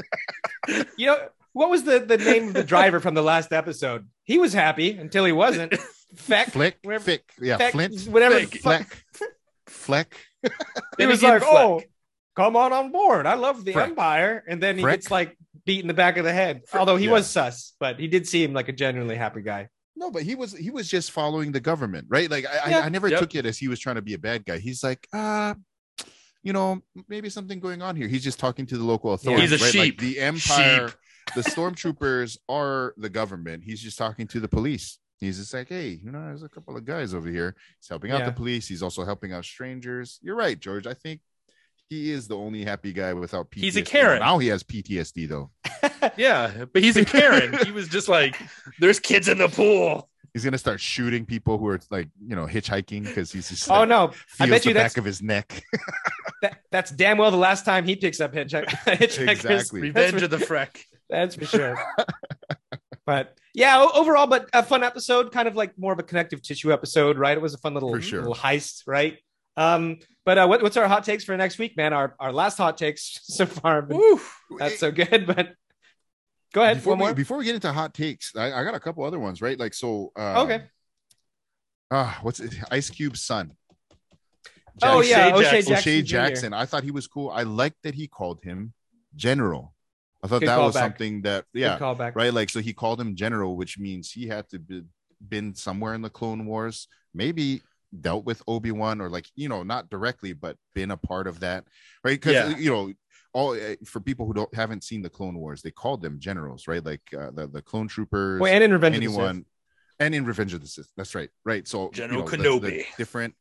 [0.97, 1.17] You know,
[1.51, 4.07] what was the, the name of the driver from the last episode?
[4.23, 5.75] He was happy until he wasn't.
[6.15, 6.47] Feck.
[6.51, 8.39] Flick, whatever- Fick, yeah, Feck, Flint, whatever.
[8.39, 8.61] Flick.
[8.61, 9.05] Fleck,
[9.67, 10.15] Fleck.
[10.97, 11.51] He was like, Fleck.
[11.53, 11.81] oh,
[12.35, 13.25] come on on board.
[13.25, 13.89] I love the Freck.
[13.89, 14.43] Empire.
[14.47, 14.91] And then he Freck.
[14.91, 16.61] gets like beat in the back of the head.
[16.73, 17.11] Although he Yeah.
[17.11, 19.67] was sus, but he did seem like a genuinely happy guy.
[19.95, 22.29] No, but he was he was just following the government, right?
[22.29, 22.79] Like I, Yeah.
[22.79, 23.19] I, I never Yep.
[23.19, 24.57] took it as he was trying to be a bad guy.
[24.57, 25.53] He's like, uh,
[26.41, 28.07] you know, maybe something going on here.
[28.07, 29.51] He's just talking to the local authorities.
[29.51, 29.71] He's a right?
[29.71, 29.79] sheep.
[29.79, 30.91] Like the empire,
[31.35, 33.63] the stormtroopers are the government.
[33.63, 34.99] He's just talking to the police.
[35.19, 37.55] He's just like, hey, you know, there's a couple of guys over here.
[37.79, 38.25] He's helping out Yeah.
[38.25, 38.67] the police.
[38.67, 40.19] He's also helping out strangers.
[40.21, 40.85] You're right, George.
[40.85, 41.21] I think
[41.89, 43.59] he is the only happy guy without PTSD.
[43.61, 44.19] He's a Karen.
[44.19, 45.51] Now he has PTSD though.
[46.17, 47.57] Yeah, but he's a Karen.
[47.65, 48.35] he was just like,
[48.79, 52.45] "There's kids in the pool." He's gonna start shooting people who are like, you know,
[52.45, 54.07] hitchhiking because he's just Oh like, no.
[54.39, 55.63] I feels bet the you that's back of his neck.
[56.41, 59.29] that, that's damn well the last time he picks up hitchhik- hitchhikers.
[59.29, 59.81] Exactly.
[59.81, 60.81] Revenge That's of the Freck.
[61.09, 61.77] That's for sure.
[63.05, 66.73] but yeah, overall, but a fun episode, kind of like more of a connective tissue
[66.73, 67.37] episode, right?
[67.37, 68.19] It was a fun little, sure.
[68.21, 69.17] little heist, right?
[69.57, 71.93] Um, but uh, what, what's our hot takes for next week, man?
[71.93, 74.19] Our our last hot takes so far have been Woo.
[74.51, 75.53] not so good, but
[76.53, 76.77] go ahead.
[76.77, 77.13] before One we, more.
[77.13, 79.57] before we get into hot takes, I, I got a couple other ones, right?
[79.59, 80.11] Like so.
[80.17, 80.63] Uh, Okay.
[81.91, 82.55] Ah, what's it?
[82.71, 83.51] Ice Cube's son,
[84.81, 85.61] Oh yeah, O'Shea Jackson.
[85.61, 85.73] Jackson.
[85.75, 86.53] O'Shea Jackson.
[86.53, 87.29] I thought he was cool.
[87.29, 88.73] I liked that he called him
[89.15, 89.75] General.
[90.23, 90.79] I thought Good that was callback.
[90.79, 92.15] something that yeah, callback.
[92.15, 92.33] right.
[92.33, 94.83] Like so, he called him General, which means he had to be
[95.29, 97.61] been somewhere in the Clone Wars, maybe
[98.01, 101.39] dealt with Obi Wan or like you know not directly, but been a part of
[101.41, 101.65] that,
[102.03, 102.19] right?
[102.19, 102.57] Because Yeah.
[102.57, 102.93] you know.
[103.35, 106.67] All uh, for people who don't haven't seen the Clone Wars, they called them generals,
[106.67, 106.85] right?
[106.85, 109.17] Like uh, the the clone troopers, Well, and in Revenge of the Sith.
[109.17, 109.45] anyone
[109.99, 110.87] and in Revenge of the Sith.
[110.95, 111.31] That's right.
[111.43, 111.67] Right.
[111.67, 112.95] So General you know, the- the Kenobi.
[112.95, 113.33] different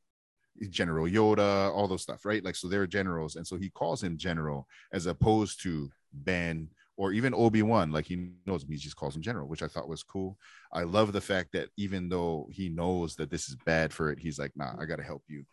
[0.70, 2.42] General Yoda, all those stuff, right?
[2.42, 3.36] Like so they're generals.
[3.36, 7.90] And so he calls him general as opposed to Ben or even Obi-Wan.
[7.90, 10.38] Like he knows him, he just calls him general, which I thought was cool.
[10.72, 14.18] I love the fact that even though he knows that this is bad for it,
[14.18, 15.44] he's like, nah, I gotta help you.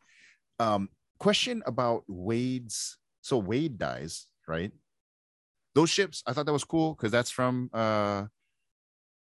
[0.59, 4.71] Um, question about Wade's so Wade dies, right?
[5.75, 8.25] Those ships, I thought that was cool because that's from uh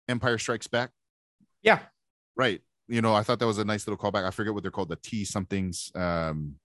[0.09, 0.91] Empire Strikes Back.
[1.63, 1.81] Yeah.
[2.37, 2.61] Right.
[2.89, 4.25] You know, I thought that was a nice little callback.
[4.25, 5.91] I forget what they're called, the T somethings.
[5.95, 6.57] Um,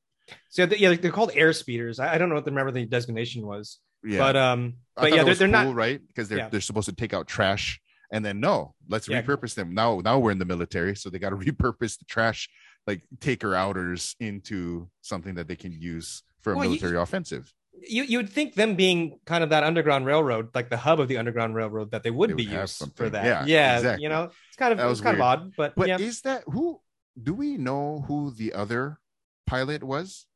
[0.49, 1.99] So yeah, they're called air speeders.
[1.99, 5.09] I, I don't know what the remember the designation was, yeah, but um, I but
[5.13, 5.75] yeah, they're, they're cool, not.
[5.75, 6.01] right?
[6.07, 6.49] Because they're Yeah.
[6.49, 7.79] they're supposed to take out trash,
[8.11, 9.21] and then no, let's Yeah.
[9.21, 9.73] repurpose them.
[9.73, 12.49] Now, now we're in the military, so they got to repurpose the trash,
[12.87, 17.53] like taker outers, into something that they can use for a Well, you- military offensive.
[17.87, 21.07] You you would think them being kind of that underground railroad, like the hub of
[21.07, 23.25] the underground railroad, that they would They be would have used for that.
[23.25, 24.03] Yeah, Yeah, exactly.
[24.03, 25.21] you know, it's kind of That it's was kind weird.
[25.21, 25.97] of odd, but, But yeah.
[25.97, 26.79] is that who?
[27.21, 28.99] Do we know who the other
[29.47, 30.27] pilot was?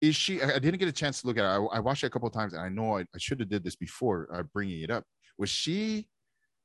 [0.00, 0.40] Is she?
[0.42, 1.48] I didn't get a chance to look at it.
[1.48, 3.48] I, I watched it a couple of times, and I know I, I should have
[3.50, 5.04] did this before uh, bringing it up.
[5.38, 6.08] Was she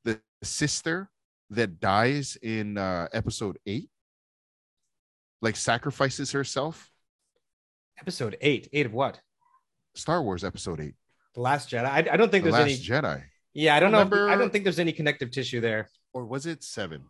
[0.06, 1.10] the sister
[1.50, 3.90] that dies in uh, episode eight?
[5.42, 6.90] Like sacrifices herself.
[8.00, 9.20] Episode eight, eight of what?
[9.96, 10.96] Star Wars episode eight,
[11.36, 11.86] The Last Jedi.
[11.86, 12.76] I, I don't think the there's Last any.
[13.02, 14.02] Jedi, yeah, I don't know.
[14.02, 15.90] if- I don't think there's any connective tissue there.
[16.14, 17.04] or was it seven?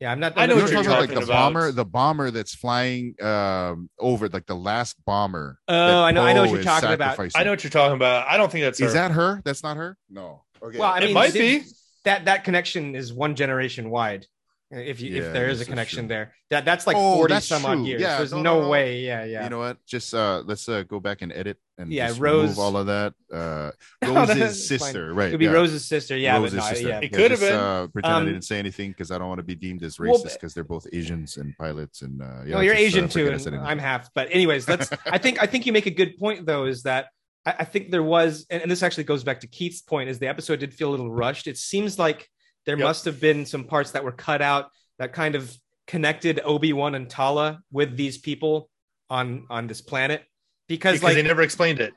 [0.00, 0.34] Yeah, I'm not.
[0.36, 1.26] I know I'm You not what know you're talking about, like the about.
[1.52, 5.58] bomber, the bomber that's flying um over, like the last bomber.
[5.66, 7.18] Oh, I know- I know what you're is talking about.
[7.34, 8.28] I know what you're talking about.
[8.28, 9.42] I don't think that's Is that her?
[9.44, 9.96] That's not her.
[10.08, 10.44] No.
[10.62, 10.78] Okay.
[10.78, 11.62] Well, I It might be.
[12.04, 14.26] that that connection is one generation wide.
[14.70, 16.08] If you Yeah, if there I is guess a connection true.
[16.08, 18.00] there, that that's like Oh, forty that's some odd years.
[18.02, 18.68] Yeah, There's no, no, no, no.
[18.68, 19.00] way.
[19.00, 19.44] Yeah, yeah.
[19.44, 19.78] You know what?
[19.86, 23.14] Just uh let's uh go back and edit and Yeah, Rose- remove all of that.
[23.32, 23.70] Uh
[24.02, 24.78] No, Rose's that's fine.
[24.78, 25.28] sister, right?
[25.28, 25.52] It'd be yeah.
[25.52, 26.16] Rose's sister.
[26.16, 26.88] Yeah, Rose's but no, sister.
[26.88, 27.00] yeah.
[27.00, 27.54] It could have been.
[27.54, 29.96] Uh, pretend Um, I didn't say anything because I don't want to be deemed as
[29.98, 32.54] racist because they're both Asians and pilots and uh yeah.
[32.56, 34.12] no, you're just, uh, Asian too, and I'm half.
[34.14, 34.90] But anyways, let's.
[35.06, 36.64] I think I think you make a good point though.
[36.66, 37.06] Is that
[37.46, 40.18] I, I think there was, and, and this actually goes back to Keith's point, is
[40.18, 41.46] the episode did feel a little rushed.
[41.46, 42.28] It seems like
[42.66, 42.84] there Yep.
[42.84, 44.66] must have been some parts that were cut out
[44.98, 45.54] that kind of
[45.86, 48.68] connected Obi Wan and Tala with these people
[49.08, 50.22] on on this planet
[50.68, 51.94] because, because like they never explained it.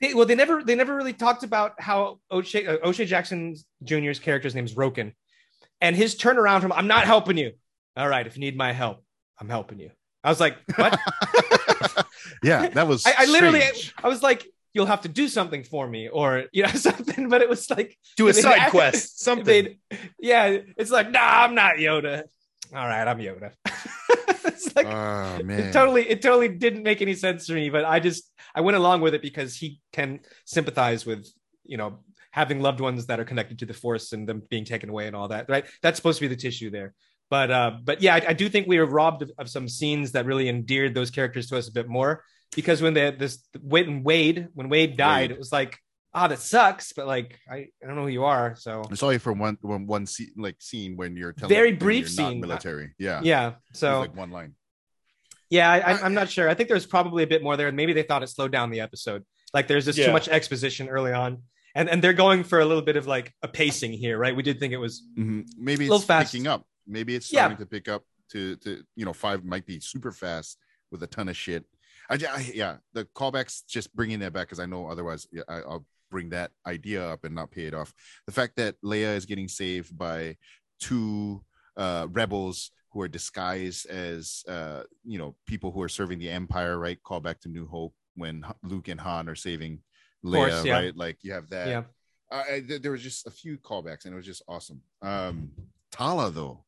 [0.00, 4.18] they, well, they never they never really talked about how O'Shea, uh, O'Shea Jackson Jr.'s
[4.18, 5.12] character's name is Roken,
[5.80, 7.52] and his turnaround from "I'm not helping you."
[7.96, 9.02] All right, if you need my help,
[9.40, 9.90] I'm helping you.
[10.22, 10.98] I was like, what?
[12.42, 13.94] yeah, that was I, I literally, strange.
[14.02, 17.28] I was like, you'll have to do something for me, or you know something.
[17.28, 19.78] But it was like, Do a They- side quest, something.
[20.18, 22.24] yeah, it's like, nah, I'm not Yoda.
[22.74, 23.52] All right, I'm Yoda.
[24.66, 25.60] It's like, Oh man.
[25.60, 28.76] it totally it totally didn't make any sense to me but i just i went
[28.76, 31.26] along with it because he can sympathize with
[31.64, 31.98] you know
[32.32, 35.16] having loved ones that are connected to the force and them being taken away and
[35.16, 36.94] all that right that's supposed to be the tissue there
[37.30, 40.12] But uh, but yeah, I, I do think we were robbed of, of some scenes
[40.12, 42.24] that really endeared those characters to us a bit more.
[42.56, 45.30] Because when the this when Wade when Wade died, Wade.
[45.30, 45.78] it was like,
[46.14, 46.92] ah, that sucks.
[46.92, 48.54] But like, I, I don't know who you are.
[48.56, 51.72] So I saw you for one one one scene like scene when you're telling Very
[51.72, 52.40] brief you're not scene.
[52.40, 52.94] military.
[52.98, 53.20] Yeah.
[53.22, 53.52] yeah.
[53.72, 54.54] So like one line.
[55.50, 56.48] yeah, I, I, I'm not sure.
[56.48, 58.70] I think there's probably a bit more there, and maybe they thought it slowed down
[58.70, 59.24] the episode.
[59.52, 61.42] Like there's just too much exposition early on,
[61.74, 64.34] and and they're going for a little bit of like a pacing here, right?
[64.34, 65.46] We did think it was Mhm.
[65.58, 66.32] Maybe Little it's fast.
[66.32, 66.64] picking up.
[66.86, 67.40] Maybe it's Yeah.
[67.46, 70.56] starting to pick up to to you know five might be super fast
[70.92, 71.64] with a ton of shit.
[72.08, 75.56] I, I yeah the callbacks just bringing that back because I know otherwise yeah, I,
[75.56, 77.92] I'll bring that idea up and not pay it off.
[78.26, 80.36] The fact that Leia is getting saved by
[80.80, 81.42] two
[81.76, 86.78] uh, rebels who are disguised as uh, you know people who are serving the Empire,
[86.78, 87.02] right?
[87.02, 89.80] Call back to New Hope when Luke and Han are saving
[90.24, 90.72] Leia, course, yeah.
[90.74, 90.96] right?
[90.96, 91.68] Like you have that.
[91.68, 91.82] yeah.
[92.32, 94.82] I, I, th- there was just a few callbacks and it was just awesome.
[95.02, 95.50] Um,
[95.90, 96.64] Tala though,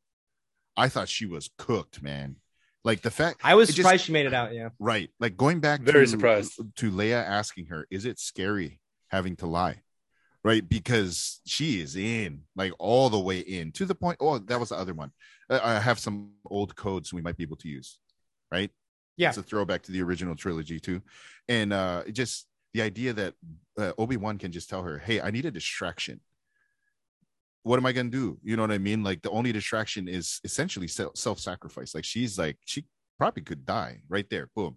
[0.76, 2.36] I thought she was cooked, man.
[2.84, 4.54] Like the fact, I was it just- surprised she made it out.
[4.54, 4.70] Yeah.
[4.80, 5.08] right?
[5.20, 6.60] Like going back, Very to, surprised.
[6.76, 8.80] to Leia asking her, "Is it scary
[9.12, 9.82] having to lie?"
[10.44, 14.16] Right, because she is in, like all the way in, to the point.
[14.20, 15.12] Oh, that was the other one.
[15.48, 18.00] I have some old codes we might be able to use,
[18.50, 18.70] right?
[19.16, 19.28] Yeah.
[19.28, 21.00] it's a throwback to the original trilogy too,
[21.48, 23.34] and uh, just the idea that
[23.78, 26.20] uh, Obi Wan can just tell her, "Hey, I need a distraction."
[27.64, 28.38] What am I gonna do?
[28.42, 29.04] You know what I mean?
[29.04, 31.94] Like the only distraction is essentially self sacrifice.
[31.94, 32.84] Like she's like she
[33.18, 34.48] probably could die right there.
[34.56, 34.76] Boom.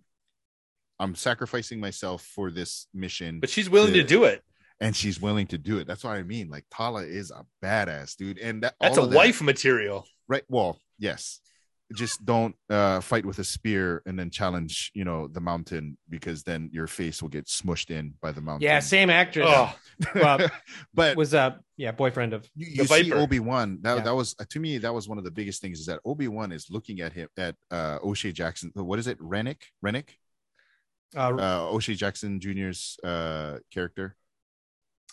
[0.99, 4.01] I'm sacrificing myself for this mission, But she's willing Yeah.
[4.03, 4.43] to do it.
[4.81, 5.87] and she's willing to do it.
[5.87, 6.49] That's what I mean.
[6.49, 10.05] Like Tala is a badass dude, and that, That's all a that- wife material.
[10.27, 10.43] right?
[10.49, 11.39] Well, yes.
[11.93, 16.41] Just don't uh, fight with a spear and then challenge, you know, the mountain because
[16.41, 18.63] then your face will get smushed in by the mountain.
[18.63, 18.79] Yeah.
[18.79, 19.71] Same actress Oh,
[20.15, 20.49] Well,
[20.95, 23.77] but was uh yeah boyfriend of you, The you see Obi Wan.
[23.83, 24.03] That Yeah.
[24.05, 26.51] that was to me that was one of the biggest things is that Obi Wan
[26.51, 28.71] is looking at him at uh, O'Shea Jackson.
[28.73, 29.17] What is it?
[29.21, 29.67] Rennick.
[29.83, 30.17] Rennick.
[31.15, 34.15] Uh, Uh, O'Shea Jackson Jr.'s uh, character.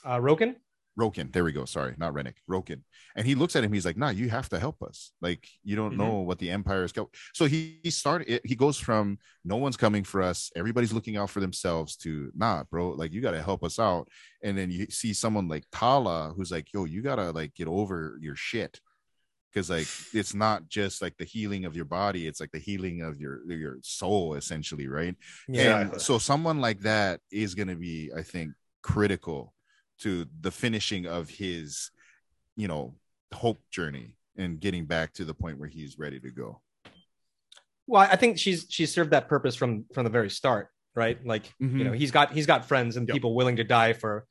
[0.05, 0.57] uh Roken.
[0.99, 1.33] Roken.
[1.33, 1.65] There we go.
[1.65, 2.37] Sorry, not Rennick.
[2.51, 2.83] Roken.
[3.17, 3.73] And he looks at him.
[3.73, 5.13] He's like, "Nah, you have to help us.
[5.23, 5.97] Like, you don't Mhm.
[5.99, 7.11] know what the Empire is." Go-.
[7.33, 8.41] So he, he started.
[8.45, 10.51] He goes from no one's coming for us.
[10.55, 12.91] Everybody's looking out for themselves to nah, bro.
[12.91, 14.09] Like, you got to help us out.
[14.43, 18.19] And then you see someone like Tala, who's like, "Yo, you gotta like get over
[18.21, 18.79] your shit."
[19.53, 23.03] Because like it's not just like the healing of your body; it's like the healing
[23.03, 25.15] of your your soul, essentially, right?
[25.49, 25.81] Yeah.
[25.81, 29.53] And so someone like that is going to be, I think, critical
[30.01, 31.91] to the finishing of his,
[32.57, 32.95] you know,
[33.35, 36.63] hope journey and getting back to the point where he's ready to go.
[37.87, 41.19] Well, I think she's she's served that purpose from from the very start, right?
[41.27, 41.85] Like you Mhm.
[41.85, 43.15] know he's got he's got friends and Yep.
[43.17, 44.27] people willing to die for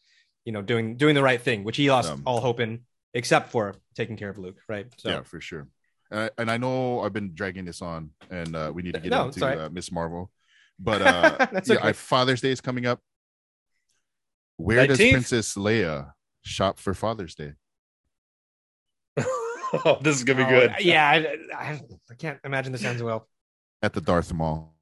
[0.46, 3.50] you know doing doing the right thing, which he lost Um, all hope in, except
[3.52, 4.88] for taking care of Luke, right?
[4.98, 5.68] So yeah, for sure.
[6.12, 9.12] Uh, and I know I've been dragging this on, and uh, we need to get
[9.12, 10.30] No, into uh, Miss Marvel,
[10.80, 11.94] but uh, That's yeah, okay.
[11.94, 13.00] Father's Day is coming up.
[14.58, 16.12] Where does Princess Leia
[16.44, 17.54] shop for Father's Day?
[19.18, 20.76] oh, this is gonna be Oh, good.
[20.80, 23.28] Yeah, I, I, I can't imagine this ends well.
[23.82, 24.76] At the Darth Mall.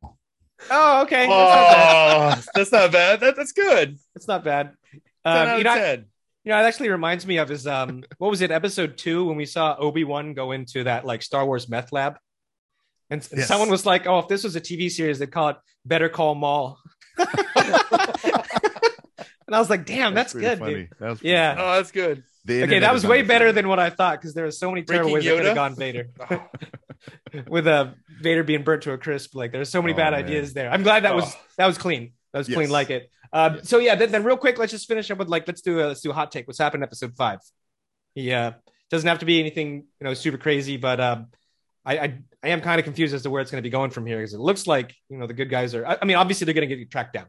[0.70, 1.28] Oh, okay.
[1.28, 2.38] That's not bad.
[2.38, 3.20] Oh, that's not bad.
[3.22, 3.98] That, that's good.
[4.14, 4.74] That's not bad.
[4.92, 6.06] 10 Um, out you of know, 10.
[6.50, 9.38] You know, it actually reminds me of his um what was it, episode two, when
[9.38, 12.18] we saw Obi-Wan go into that like Star Wars meth lab.
[13.12, 13.48] And, and Yes.
[13.48, 16.34] someone was like, Oh, if this was a TV series, they'd call it Better Call
[16.34, 16.80] Maul.
[17.20, 17.28] and
[19.52, 20.74] I was like, damn, that's, pretty good, funny.
[20.74, 20.90] dude.
[21.00, 21.54] That was Yeah.
[21.54, 21.68] funny.
[21.68, 22.24] Oh, that's good.
[22.46, 23.56] The Okay, that was way better undefeated.
[23.56, 25.56] than what I thought because there were so many terrible ways Breaking they could have
[25.56, 26.10] gone Vader.
[27.48, 27.92] With uh
[28.24, 29.36] Vader being burnt to a crisp.
[29.36, 30.24] Like there's so many Oh, bad man.
[30.26, 30.72] ideas there.
[30.72, 31.40] I'm glad that was Oh.
[31.60, 32.14] that was clean.
[32.34, 33.10] That was clean like it.
[33.34, 33.70] Um, Yes.
[33.70, 35.86] So yeah, then, then real quick, let's just finish up with like let's do a
[35.88, 36.48] let's do a hot take.
[36.48, 37.40] What's happened in episode five?
[38.16, 38.54] Yeah,
[38.90, 41.28] doesn't have to be anything you know super crazy, but um,
[41.86, 43.92] I I, I am kind of confused as to where it's going to be going
[43.92, 45.86] from here because it looks like you know the good guys are.
[45.86, 47.28] I, I mean, obviously they're going to get tracked down,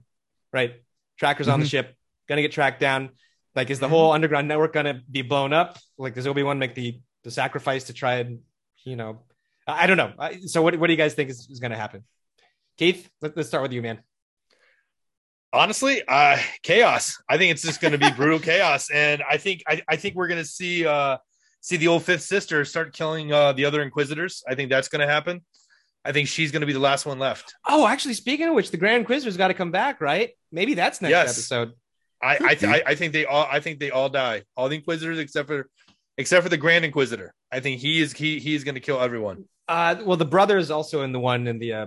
[0.53, 0.75] right?
[1.19, 1.71] Trackers on the Mhm.
[1.71, 1.95] ship,
[2.29, 3.11] going to get tracked down.
[3.55, 5.77] Like, is the whole underground network going to be blown up?
[5.99, 8.41] Like, does Obi Wan make the the sacrifice to try and
[8.85, 9.23] you know?
[9.67, 10.13] I, I don't know.
[10.19, 12.05] I, so what what do you guys think is, is going to happen?
[12.79, 14.01] Keith, let, let's start with you, man.
[15.53, 19.63] Honestly uh chaos i think it's just going to be brutal chaos and i think
[19.67, 21.17] I, I think we're going to see uh
[21.61, 25.01] see the old fifth sister start killing uh the other inquisitors i think that's going
[25.01, 25.41] to happen
[26.05, 28.71] i think she's going to be the last one left Oh, actually, speaking of which,
[28.71, 30.31] the Grand Inquisitor's got to come back, right?
[30.51, 31.37] Maybe that's next Yes.
[31.39, 31.73] episode.
[32.23, 32.67] i I, be.
[32.67, 35.69] I i think they all i think they all die all the inquisitors except for
[36.19, 39.45] except for the grand inquisitor i think he is he he's going to kill everyone
[39.69, 41.73] Uh, well, the brother is also in the one in the.
[41.73, 41.87] Uh,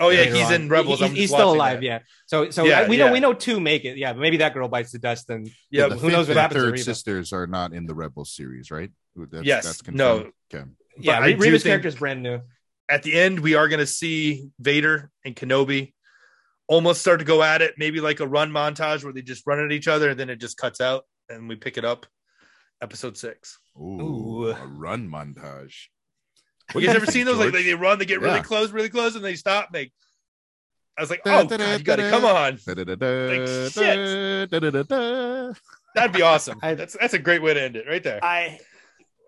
[0.00, 0.54] oh yeah he's on.
[0.54, 1.80] in rebels He- I'm he's still alive.
[1.80, 1.84] that.
[1.86, 1.98] Yeah.
[2.26, 3.12] So, so Yeah, we know yeah.
[3.12, 3.96] we know two make it.
[3.98, 5.28] Yeah, but maybe that girl bites the dust.
[5.30, 6.84] And yeah the who knows what happens to Third Reva.
[6.84, 8.90] sisters are not in the Rebels series, right?
[9.16, 9.98] That's, Yes, confirmed.
[9.98, 10.30] no.
[10.54, 10.68] Okay.
[10.98, 12.40] yeah, I Re- do character is brand new.
[12.88, 15.92] At the end, we are going to see Vader and Kenobi
[16.66, 17.74] almost start to go at it.
[17.78, 20.36] Maybe like a run montage where they just run at each other, and then it
[20.40, 22.06] just cuts out, and we pick it up.
[22.82, 23.58] Episode six.
[23.78, 24.48] Ooh, Ooh.
[24.50, 25.86] a run montage.
[26.74, 27.36] You guys ever seen those?
[27.38, 27.54] Like, George?
[27.54, 28.42] like they run, they get really Yeah.
[28.42, 29.66] close, really close, and they stop.
[29.66, 29.92] And they,
[30.96, 32.58] I was like, oh, God, you got to come on.
[32.66, 34.50] Da-da-da-da, shit.
[35.94, 36.58] That'd be awesome.
[36.62, 38.20] I- that's that's a great way to end it, right there.
[38.24, 38.58] I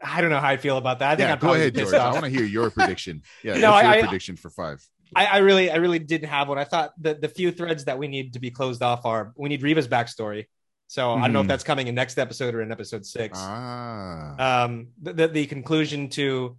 [0.02, 1.12] I don't know how I feel about that.
[1.12, 2.02] I think Yeah, I'm go ahead, pissed George.
[2.02, 3.22] I want to hear your prediction.
[3.42, 4.86] Yeah, No, what's your I- I- prediction for five?
[5.16, 6.58] I, I really, I really didn't have one.
[6.58, 9.48] I thought the the few threads that we need to be closed off are we
[9.48, 10.46] need Reva's backstory.
[10.88, 11.48] So I don't know if Mhm.
[11.48, 13.38] that's coming in next episode or in episode six.
[13.40, 16.56] Ah, Um, the, the the conclusion to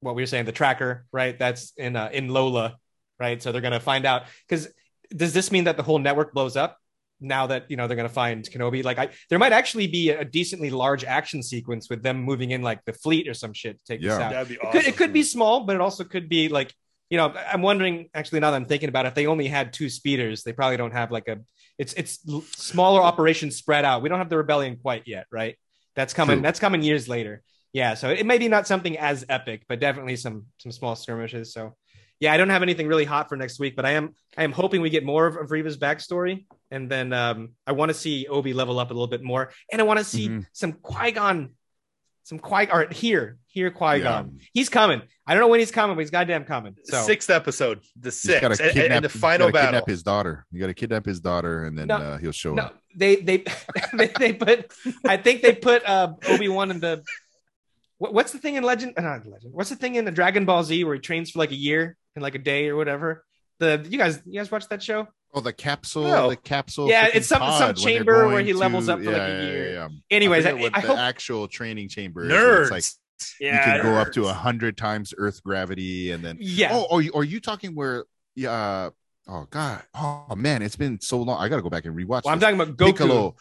[0.00, 1.38] what we were saying, the tracker, right?
[1.38, 2.76] That's in uh, in Lola,
[3.18, 3.42] right?
[3.42, 4.68] So they're gonna find out because
[5.14, 6.76] does this mean that the whole network blows up
[7.20, 8.84] now that you know they're gonna find Kenobi?
[8.84, 12.62] Like, I there might actually be a decently large action sequence with them moving in
[12.62, 14.26] like the fleet or some shit to take this Yeah.
[14.26, 14.30] out.
[14.30, 14.80] That'd be It awesome.
[14.80, 16.72] could, it could be small, but it also could be like,
[17.10, 19.72] you know, I'm wondering actually now that I'm thinking about it, if they only had
[19.72, 21.38] two speeders, they probably don't have like a,
[21.78, 22.18] it's, it's
[22.56, 24.02] smaller operations spread out.
[24.02, 25.56] We don't have the rebellion quite yet, right?
[25.96, 26.42] That's coming, True.
[26.42, 27.42] that's coming years later.
[27.78, 27.94] Yeah.
[27.94, 31.52] So it may be not something as epic, but definitely some, some small skirmishes.
[31.52, 31.76] So
[32.20, 34.50] yeah, I don't have anything really hot for next week, but I am, I am
[34.52, 36.44] hoping we get more of, of Reva's backstory.
[36.72, 39.52] And then um, I want to see Obi level up a little bit more.
[39.70, 40.44] And I want to see Mhm.
[40.52, 41.50] some Qui-Gon,
[42.24, 44.32] some Qui, or hear, hear Qui-Gon.
[44.34, 44.44] Yeah.
[44.52, 45.00] He's coming.
[45.26, 46.74] I don't know when he's coming, but he's goddamn coming.
[46.84, 49.70] So Sixth episode, the He's sixth, gotta and, kidnap- and the final gotta battle.
[49.80, 50.44] Kidnap his daughter.
[50.50, 52.78] You got to kidnap his daughter, and then No, uh, he'll show no, up.
[52.96, 53.44] they they
[53.94, 54.72] they, they put.
[55.06, 57.02] I think they put uh, Obi Wan in the.
[57.98, 58.94] What, what's the thing in Legend?
[58.96, 59.52] uh, Not Legend.
[59.52, 61.96] What's the thing in the Dragon Ball Z where he trains for like a year
[62.16, 63.24] in like a day or whatever?
[63.58, 65.08] The you guys you guys watch that show?
[65.34, 66.04] Oh, the capsule.
[66.04, 66.30] No.
[66.30, 66.88] The capsule.
[66.88, 69.42] Yeah, it's some- some chamber where he levels to- up for like a yeah, yeah,
[69.42, 69.66] year.
[69.72, 70.16] yeah, yeah.
[70.16, 72.32] Anyways, I I, what I the hope actual training chamber is.
[72.32, 72.62] Nerds.
[72.62, 72.84] It's like
[73.40, 76.70] yeah, you can go up to a hundred times Earth gravity, and then yeah.
[76.72, 78.04] oh, oh, you- are you talking where?
[78.36, 78.52] Yeah.
[78.52, 78.90] Uh,
[79.26, 79.82] oh God.
[79.94, 81.42] Oh man, it's been so long.
[81.42, 82.22] I got to go back and rewatch.
[82.24, 82.86] well, I'm talking about Goku.
[82.86, 83.34] Piccolo.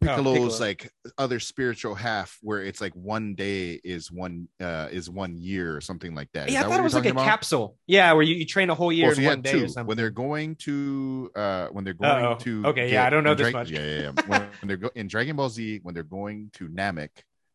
[0.00, 0.58] Piccolo's Piccolo.
[0.58, 5.76] like other spiritual half, where it's like one day is one uh is one year
[5.76, 6.48] or something like that.
[6.48, 7.24] Is Yeah, I thought it was like a about?
[7.24, 7.76] capsule.
[7.86, 9.64] Yeah, where you, you train a whole year Well, so in one day two.
[9.64, 9.86] or something.
[9.86, 12.34] When they're going to uh when they're going Uh-oh.
[12.40, 13.70] to Okay, yeah, I don't know this Dra- much.
[13.70, 14.10] Yeah, yeah, yeah.
[14.26, 17.10] when, when they're go- in Dragon Ball Z, when they're going to Namek,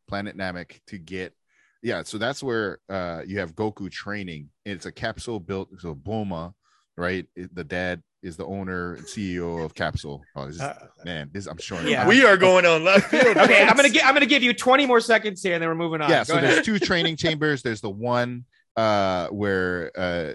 [0.08, 1.34] planet Namek to get
[1.82, 4.49] yeah, so that's where uh you have Goku training.
[4.65, 6.54] It's a capsule built so Bulma,
[6.97, 7.25] right?
[7.36, 10.21] The dad is the owner and CEO of Capsule.
[10.36, 11.82] Oh, this is, Uh, man, this I'm sure.
[11.82, 12.08] yeah.
[12.08, 13.38] we are going on left field.
[13.38, 15.75] okay, I'm gonna get I'm gonna give you 20 more seconds here, and then we're
[15.75, 16.10] moving on.
[16.10, 16.49] yeah Go so ahead.
[16.51, 18.43] there's two training chambers there's the one
[18.75, 20.34] uh where uh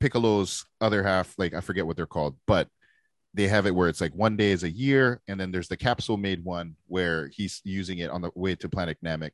[0.00, 2.68] piccolo's other half like i forget what they're called but
[3.34, 5.76] they have it where it's like one day is a year and then there's the
[5.76, 9.30] capsule made one where he's using it on the way to planet namek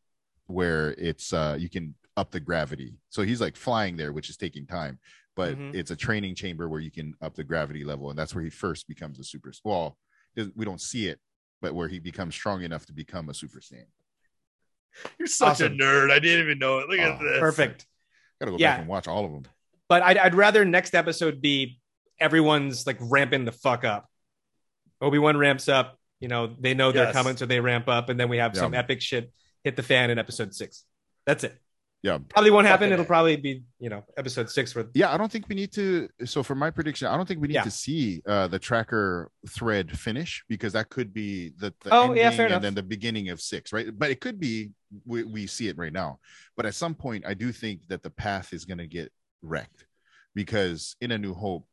[0.48, 4.36] where it's uh you can up the gravity so he's like flying there which is
[4.36, 4.98] taking time
[5.36, 5.74] but Mhm.
[5.74, 8.50] it's a training chamber where you can up the gravity level and that's where he
[8.50, 9.96] first becomes a super well
[10.54, 11.20] we don't see it
[11.62, 13.86] but where he becomes strong enough to become a super saiyan
[15.18, 15.74] You're such Awesome.
[15.74, 16.10] a nerd.
[16.10, 16.88] I didn't even know it.
[16.88, 17.38] Look at this.
[17.38, 17.86] Perfect.
[18.40, 18.72] gotta go Yeah.
[18.72, 19.44] back and watch all of them
[19.88, 21.80] But I'd, I'd rather next episode be
[22.18, 24.10] everyone's like ramping the fuck up.
[25.02, 25.98] Obi Wan ramps up.
[26.20, 28.62] You know, they know they're coming, so they ramp up, and then we have Yeah.
[28.62, 29.30] some epic shit
[29.64, 30.84] hit the fan in episode six.
[31.26, 31.54] That's it.
[32.06, 32.18] Yeah.
[32.28, 32.92] Probably won't happen.
[32.92, 36.08] It'll probably be you know episode six for Yeah, I don't think we need to.
[36.24, 37.64] So for my prediction, I don't think we need Yeah.
[37.64, 42.22] to see uh, the tracker thread finish because that could be the, the Oh, yeah,
[42.26, 42.56] ending fair enough.
[42.56, 43.86] and then the beginning of six, right?
[44.00, 44.70] But it could be
[45.04, 46.20] we, we see it right now.
[46.56, 49.10] But at some point, I do think that the path is going to get
[49.42, 49.84] wrecked
[50.34, 51.66] because in A New Hope,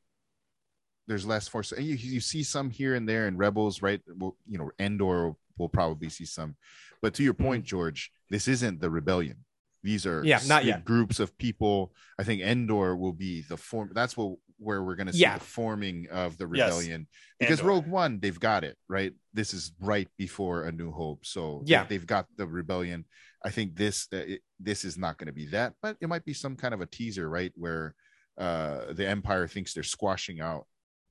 [1.08, 1.72] there's less force.
[1.74, 4.02] And you, you see some here and there in Rebels, right?
[4.18, 6.56] Well, you know, Andor will probably see some.
[7.02, 9.38] But to your point, George, this isn't the rebellion.
[9.84, 10.24] These are.
[10.24, 10.86] Yeah, not yet.
[10.86, 11.94] groups of people.
[12.18, 13.92] I think Andor will be the form.
[13.94, 15.38] That's what where we're going to see Yeah.
[15.40, 16.70] the forming of the Yes.
[16.70, 17.08] rebellion.
[17.38, 17.70] Because Andor.
[17.70, 19.12] Rogue One, they've got it right.
[19.34, 21.84] This is right before A New Hope, so they- Yeah.
[21.86, 23.04] they've got the rebellion.
[23.44, 26.24] I think this uh, it, this is not going to be that, but it might
[26.24, 27.52] be some kind of a teaser, right?
[27.56, 27.94] Where
[28.38, 30.66] uh, the Empire thinks they're squashing out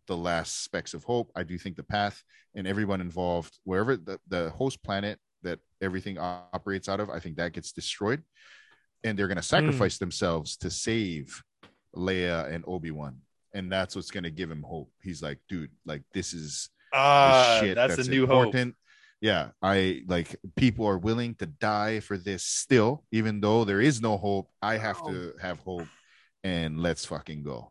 [0.07, 1.31] the last specks of hope.
[1.37, 2.23] I do think the path
[2.55, 7.37] and everyone involved, wherever the, the host planet that everything operates out of, I think
[7.37, 8.23] that gets destroyed.
[9.05, 11.42] And they're going to sacrifice themselves to save
[11.96, 13.17] Leia and Obi Wan.
[13.55, 14.90] And that's what's going to give him hope.
[15.03, 18.55] He's like, dude, like, this is the Ah, shit that's, a new hope.
[19.21, 24.03] Yeah, I like people are willing to die for this still, even though there is
[24.03, 24.50] no hope.
[24.61, 25.87] I have to have hope,
[26.42, 27.71] and let's fucking go.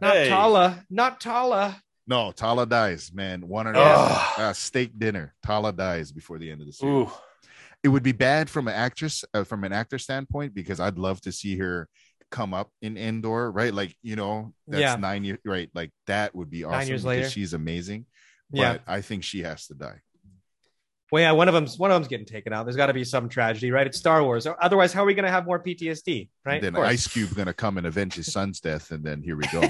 [0.00, 0.28] not Hey.
[0.28, 1.82] Tala, not Tala.
[2.06, 3.48] No, Tala dies, man.
[3.48, 5.34] One and a uh, steak dinner.
[5.44, 7.08] Tala dies before the end of the series.
[7.08, 7.10] Ooh,
[7.84, 11.20] it would be bad from an actress uh, from an actor standpoint because I'd love
[11.20, 11.88] to see her
[12.30, 13.72] come up in Andor, right?
[13.72, 14.96] Like you know, that's Yeah.
[14.96, 15.70] nine years, right?
[15.74, 17.30] Like that would be awesome Nine years because later.
[17.30, 18.06] she's amazing.
[18.50, 18.78] But Yeah.
[18.86, 20.00] I think she has to die.
[21.12, 22.64] Well, yeah, one of them's one of them's getting taken out.
[22.64, 23.86] There's got to be some tragedy, right?
[23.86, 24.46] It's Star Wars.
[24.60, 26.64] Otherwise, how are we going to have more PTSD, right?
[26.64, 26.82] And then.
[26.82, 29.62] Ice Cube gonna come and avenge his son's death, and then here we go.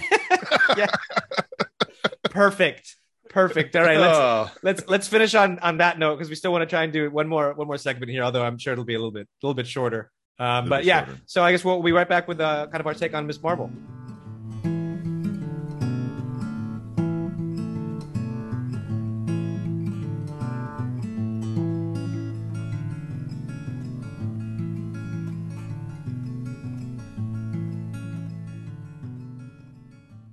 [2.31, 2.97] Perfect.
[3.35, 3.75] Perfect.
[3.75, 6.63] All right, let's Oh, let's let's finish on on that note because we still want
[6.63, 8.23] to try and do one more one more segment here.
[8.23, 10.11] Although I'm sure it'll be a little bit a little bit shorter.
[10.39, 11.21] Um, Little but bit yeah, shorter.
[11.27, 13.27] so I guess we'll, we'll be right back with uh, kind of our take on
[13.27, 13.71] Miss Marvel.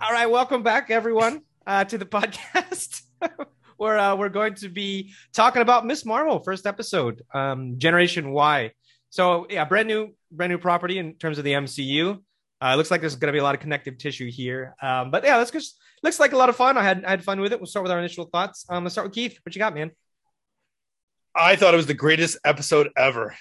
[0.02, 3.02] All right, welcome back, everyone, uh, to the podcast.
[3.78, 8.74] where uh, we're going to be talking about Miss Marvel, first episode, um, Generation Why.
[9.10, 12.22] So yeah, brand new, brand new property in terms of the MCU.
[12.62, 14.76] Uh, it looks like there's going to be a lot of connective tissue here.
[14.84, 16.78] Um, but yeah, let's just looks like a lot of fun.
[16.78, 17.60] I had I had fun with it.
[17.60, 18.68] We'll start with our initial thoughts.
[18.70, 19.40] Um, let's start with Keith.
[19.44, 19.90] What you got, man?
[21.36, 23.36] I thought it was the greatest episode ever.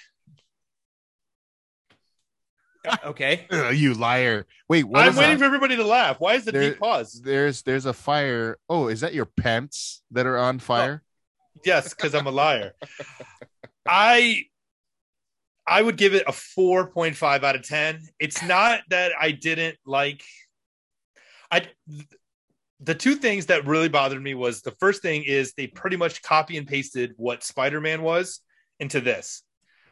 [2.87, 3.47] Uh, okay.
[3.51, 4.45] Ugh, you liar!
[4.67, 5.39] Wait, what I'm waiting that?
[5.39, 6.19] for everybody to laugh.
[6.19, 7.21] Why is the There- deep pause?
[7.23, 8.57] There's there's a fire.
[8.69, 11.03] Oh, is that your pants that are on oh, fire?
[11.65, 12.73] Yes, because I'm a liar.
[13.87, 14.45] I
[15.67, 18.01] I would give it a 4.5 out of 10.
[18.19, 20.23] It's not that I didn't like
[21.51, 21.67] I
[22.79, 26.23] the two things that really bothered me was the first thing is they pretty much
[26.23, 28.41] copy and pasted what Spider-Man was
[28.79, 29.43] into this.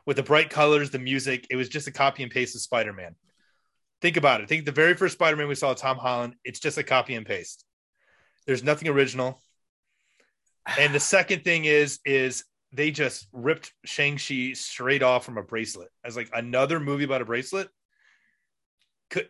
[0.05, 3.15] With the bright colors, the music, it was just a copy and paste of Spider-Man.
[4.01, 4.49] Think about it.
[4.49, 7.65] Think the very first Spider-Man we saw, Tom Holland, it's just a copy and paste.
[8.47, 9.39] There's nothing original.
[10.77, 15.89] And the second thing is, is they just ripped Shang-Chi straight off from a bracelet.
[16.03, 17.69] As like another movie about a bracelet.
[19.09, 19.29] Could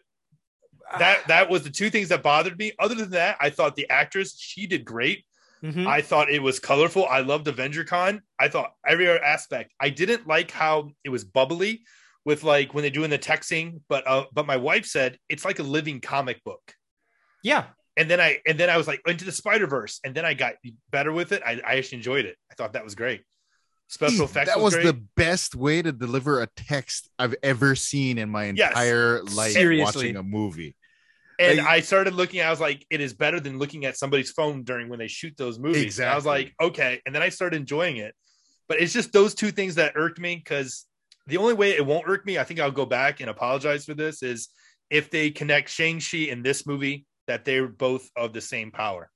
[0.98, 2.74] that that was the two things that bothered me.
[2.80, 5.26] Other than that, I thought the actress, she did great.
[5.64, 5.88] Mhm.
[5.88, 7.06] I thought it was colorful.
[7.06, 8.22] I loved Avenger Con.
[8.40, 9.74] I thought every other aspect.
[9.80, 11.84] I didn't like how it was bubbly
[12.26, 15.60] with like when they're doing the texting, but uh, but my wife said it's like
[15.60, 16.74] a living comic book.
[17.44, 17.66] yeah.
[17.98, 20.34] And then I and then I was like into the Spider Verse, and then I
[20.34, 20.54] got
[20.90, 21.42] better with it.
[21.46, 22.38] I, I actually enjoyed it.
[22.50, 23.24] I thought that was great.
[23.90, 24.54] Special Keith, effects.
[24.54, 24.86] that was great.
[24.86, 28.70] the best way to deliver a text I've ever seen in my Yes.
[28.70, 29.84] entire life Seriously.
[30.14, 30.78] watching a movie.
[31.40, 34.30] And Like- I started looking, I was like, it is better than looking at somebody's
[34.32, 35.98] phone during when they shoot those movies.
[36.00, 37.02] And I was like, okay.
[37.06, 38.14] And then I started enjoying it.
[38.68, 40.86] But it's just those two things that irked me because
[41.28, 43.94] the only way it won't irk me, I think I'll go back and apologize for
[43.94, 44.50] this, is
[44.90, 49.10] if they connect Shang-Chi in this movie, that they're both of the same power,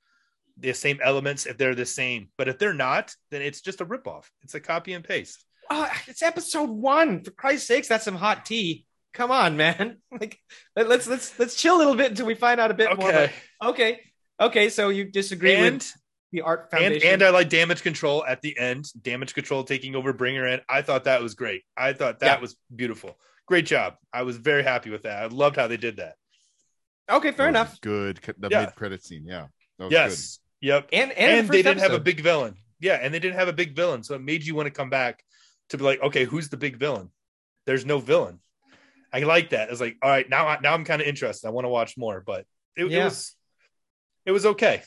[0.57, 2.29] the same elements, if they're the same.
[2.37, 4.25] But if they're not, then it's just a ripoff.
[4.43, 5.43] It's a copy and paste.
[5.69, 7.23] Oh, it's episode one.
[7.23, 8.85] For Christ's sakes, that's some hot tea.
[9.13, 9.97] Come on, man.
[10.11, 10.39] Like,
[10.75, 13.09] let- let's let's let's chill a little bit until we find out a bit more.
[13.09, 13.31] Okay.
[13.63, 13.99] Okay.
[14.39, 14.69] Okay.
[14.69, 15.93] So you disagree And with
[16.31, 17.07] the art foundation?
[17.09, 18.85] and I like damage control at the end.
[19.01, 20.61] Damage control taking over Bringer in.
[20.69, 21.63] I thought that was great.
[21.77, 22.41] I thought that Yeah.
[22.41, 23.17] was beautiful.
[23.47, 23.95] Great job.
[24.13, 25.23] I was very happy with that.
[25.23, 26.15] I loved how they did that.
[27.09, 27.81] okay, fair That enough.
[27.81, 28.19] Good.
[28.37, 28.61] The Yeah.
[28.65, 29.25] mid credit scene.
[29.27, 29.47] Yeah.
[29.79, 30.39] That was Yes.
[30.61, 30.89] Yep.
[30.93, 32.55] And and, And, the they didn't have a big villain.
[32.79, 34.89] Yeah, and they didn't have a big villain, so it made you want to come
[34.89, 35.23] back
[35.69, 37.09] to be like, okay, who's the big villain?
[37.65, 38.39] There's no villain.
[39.13, 39.69] I like that.
[39.69, 41.47] It's like, all right, now I- now I'm kind of interested.
[41.47, 42.45] I want to watch more, but
[42.75, 43.35] it, it was
[44.25, 44.81] it was okay.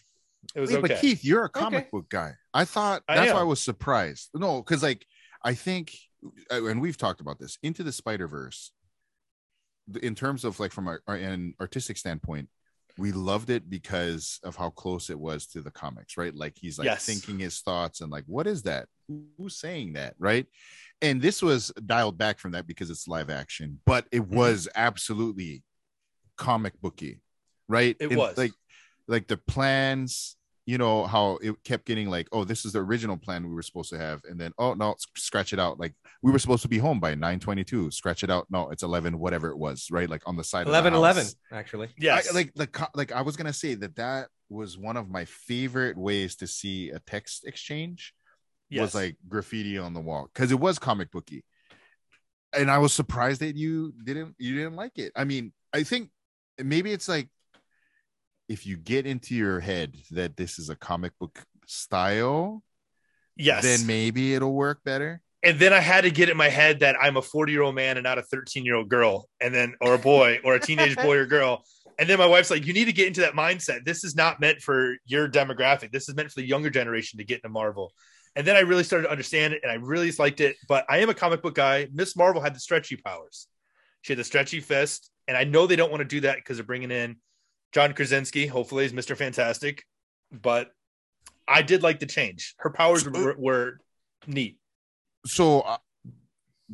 [0.55, 0.89] It was Wait, okay.
[0.95, 1.89] But Keith, you're a comic Okay.
[1.93, 2.33] book guy.
[2.53, 3.35] I thought that's am.
[3.35, 4.31] why I was surprised.
[4.35, 5.07] No, because like
[5.43, 5.97] I think,
[6.51, 8.73] uh, and we've talked about this into the Spider Verse.
[10.03, 12.49] In terms of like from a, an artistic standpoint,
[12.99, 16.35] we loved it because of how close it was to the comics, right?
[16.35, 17.05] Like he's like Yes.
[17.07, 18.87] thinking his thoughts and like, what is that?
[19.39, 20.47] Who's saying that, right?
[21.03, 24.37] And this was dialed back from that because it's live action, but it Mm-hmm.
[24.37, 25.63] was absolutely
[26.37, 27.21] comic booky,
[27.69, 27.97] right?
[28.01, 28.37] It And, was.
[28.37, 28.53] like
[29.09, 30.37] like the plans
[30.67, 33.63] you know how it kept getting like oh this is the original plan we were
[33.63, 36.69] supposed to have and then oh no scratch it out like we were supposed to
[36.69, 40.23] be home by 922 scratch it out no it's 11 whatever it was right like
[40.27, 41.89] on the side 11 of the 11 actually.
[41.97, 42.29] yes.
[42.31, 45.97] I, like the like i was gonna say that that was one of my favorite
[45.97, 48.13] ways to see a text exchange
[48.69, 48.83] yes.
[48.83, 51.45] was like graffiti on the wall because it was comic booky
[52.53, 56.11] and i was surprised that you didn't you didn't like it i mean i think
[56.63, 57.29] maybe it's like
[58.49, 62.63] if you get into your head that this is a comic book style
[63.37, 63.63] yes.
[63.63, 66.97] then maybe it'll work better and then I had to get in my head that
[67.01, 69.75] I'm a 40 year old man and not a 13 year old girl, and then
[69.81, 71.63] or a boy or a teenage boy or girl.
[71.99, 73.87] And then my wife's like, "You need to get into that mindset.
[73.87, 75.93] This is not meant for your demographic.
[75.93, 77.95] This is meant for the younger generation to get into Marvel."
[78.35, 80.57] And then I really started to understand it and I really liked it.
[80.69, 81.89] But I am a comic book guy.
[81.91, 83.49] Miss Marvel had the stretchy powers.
[84.03, 85.11] She had the stretchy fist.
[85.27, 87.17] And I know they don't want to do that because they're bringing in
[87.73, 88.47] John Krasinski.
[88.47, 89.17] Hopefully, is Mr.
[89.17, 89.85] Fantastic.
[90.33, 90.71] But
[91.47, 92.55] I did like the change.
[92.59, 93.79] Her powers were, were
[94.27, 94.59] neat.
[95.27, 95.77] So, uh,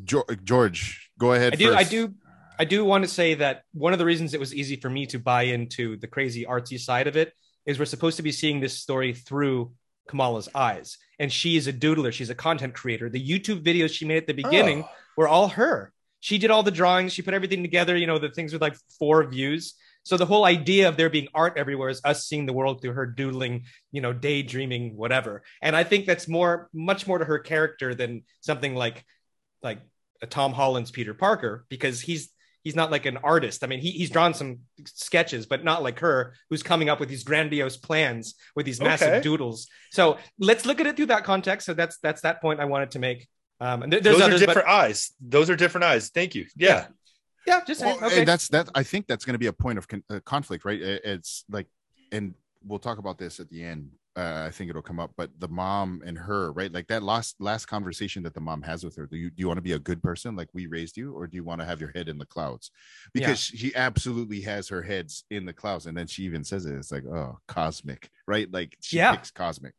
[0.05, 1.53] George, go ahead.
[1.53, 1.75] I do.
[1.75, 2.15] I do.
[2.59, 5.07] I do want to say that one of the reasons it was easy for me
[5.07, 7.33] to buy into the crazy artsy side of it
[7.67, 9.73] is we're supposed to be seeing this story through
[10.09, 12.13] Kamala's eyes, and she is a doodler.
[12.13, 13.09] She's a content creator.
[13.09, 14.89] The YouTube videos she made at the beginning Oh.
[15.17, 15.93] were all her.
[16.21, 17.13] She did all the drawings.
[17.13, 17.97] She put everything together.
[17.97, 19.75] You know, the things with like four views.
[20.05, 22.95] So the whole idea of there being art everywhere is us seeing the world through
[22.95, 25.43] her doodling, you know, daydreaming, whatever.
[25.61, 29.05] And I think that's more, much more to her character than something like,
[29.63, 29.79] like
[30.21, 32.31] a Tom Holland's Peter Parker, because he's
[32.65, 33.65] he's not like an artist.
[33.65, 37.09] I mean, he, he's drawn some sketches, but not like her, who's coming up with
[37.09, 39.21] these grandiose plans with these massive Okay.
[39.21, 39.67] doodles.
[39.91, 41.67] So let's look at it through that context.
[41.67, 43.27] So that's that's that point I wanted to make.
[43.61, 45.13] Um, and there- there's Those are different but eyes.
[45.21, 46.11] Those are different eyes.
[46.11, 46.47] Thank you.
[46.57, 46.87] Yeah.
[47.47, 47.81] Yeah, just.
[47.85, 48.21] Well, okay.
[48.21, 48.69] and that's that.
[48.75, 50.81] I think that's going to be a point of con- uh, conflict, right?
[50.81, 51.67] It- It's like,
[52.11, 52.35] and
[52.65, 53.91] we'll talk about this at the end.
[54.15, 56.71] Uh, I think it'll come up, but the mom and her, right?
[56.71, 59.07] Like that last last conversation that the mom has with her.
[59.07, 61.27] Do you do you want to be a good person like we raised you, or
[61.27, 62.71] do you want to have your head in the clouds?
[63.15, 66.75] Because she absolutely has her heads in the clouds, and then she even says it.
[66.75, 68.53] It's like, oh, cosmic, right?
[68.53, 69.13] Like she Yeah.
[69.13, 69.73] picks cosmic.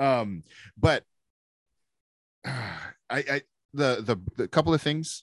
[0.00, 0.42] Um,
[0.78, 1.04] but
[2.46, 2.64] I,
[3.10, 3.42] I
[3.74, 5.22] the the the couple of things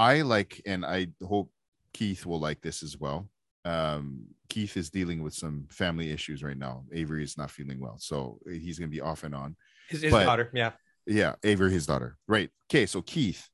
[0.00, 1.50] I like, and I hope
[1.92, 3.28] Keith will like this as well.
[3.66, 6.84] Um, Keith is dealing with some family issues right now.
[6.92, 9.56] Avery is not feeling well, so he's going to be off and on.
[9.90, 10.50] his, his but- daughter.
[10.54, 10.72] Yeah.
[11.06, 12.16] Yeah, Avery, his daughter.
[12.28, 12.50] Right.
[12.70, 13.48] Okay, so Keith,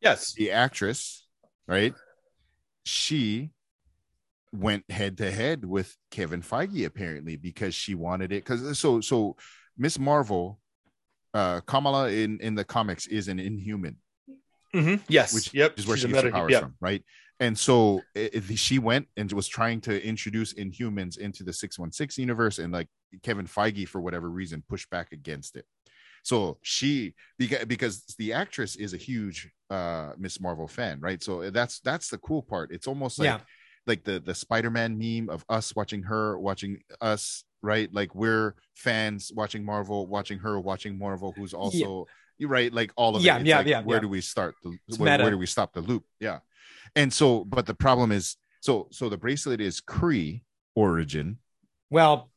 [0.00, 0.32] Yes.
[0.34, 1.26] the actress,
[1.66, 1.92] right?
[2.84, 3.50] She
[4.52, 8.44] went head to head with Kevin Feige apparently because she wanted it.
[8.44, 9.36] Because so so
[9.76, 10.60] Miss Marvel,
[11.34, 13.96] uh, Kamala in in the comics is an Inhuman.
[14.74, 15.00] Mhm.
[15.08, 15.32] Yes.
[15.34, 15.78] which yep.
[15.78, 16.62] is where She's she gets her powers yep.
[16.62, 17.02] from, right?
[17.40, 22.20] And so i- i- she went and was trying to introduce Inhumans into the 616
[22.22, 22.88] universe, and like
[23.22, 25.64] Kevin Feige, for whatever reason, pushed back against it.
[26.24, 31.22] So she because the actress is a huge uh Miss Marvel fan, right?
[31.22, 32.72] So that's that's the cool part.
[32.72, 33.40] It's almost like Yeah.
[33.86, 37.88] like the the Spider-Man meme of us watching her, watching us, right?
[37.94, 42.06] Like we're fans watching Marvel, watching her, watching Marvel, who's also
[42.38, 43.40] you're right, like all of Yeah, it.
[43.40, 44.00] It's yeah, like, yeah, Where yeah.
[44.02, 44.54] do we start?
[44.62, 46.04] The, where, where do we stop the loop?
[46.20, 46.38] Yeah.
[46.96, 50.42] And so, but the problem is, so so the bracelet is Kree
[50.74, 51.38] origin.
[51.90, 52.30] Well,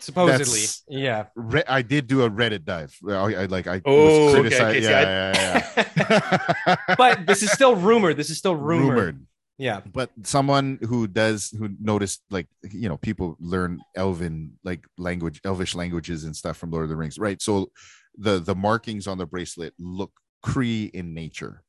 [0.00, 0.38] supposedly.
[0.38, 1.26] That's- Yeah.
[1.36, 2.96] Re- I did do a Reddit dive.
[3.08, 4.76] I, I like I Oh, was okay, criticized.
[4.76, 6.94] okay, see, yeah, yeah, yeah, yeah.
[6.96, 8.16] but this is still rumored.
[8.16, 8.88] This is still rumored.
[8.96, 9.26] rumored.
[9.58, 9.80] Yeah.
[9.92, 15.74] But someone who does who noticed like you know people learn Elven like language, Elvish
[15.74, 17.40] languages and stuff from Lord of the Rings, right?
[17.42, 17.70] So
[18.16, 20.12] the the markings on the bracelet look
[20.44, 21.62] Kree in nature.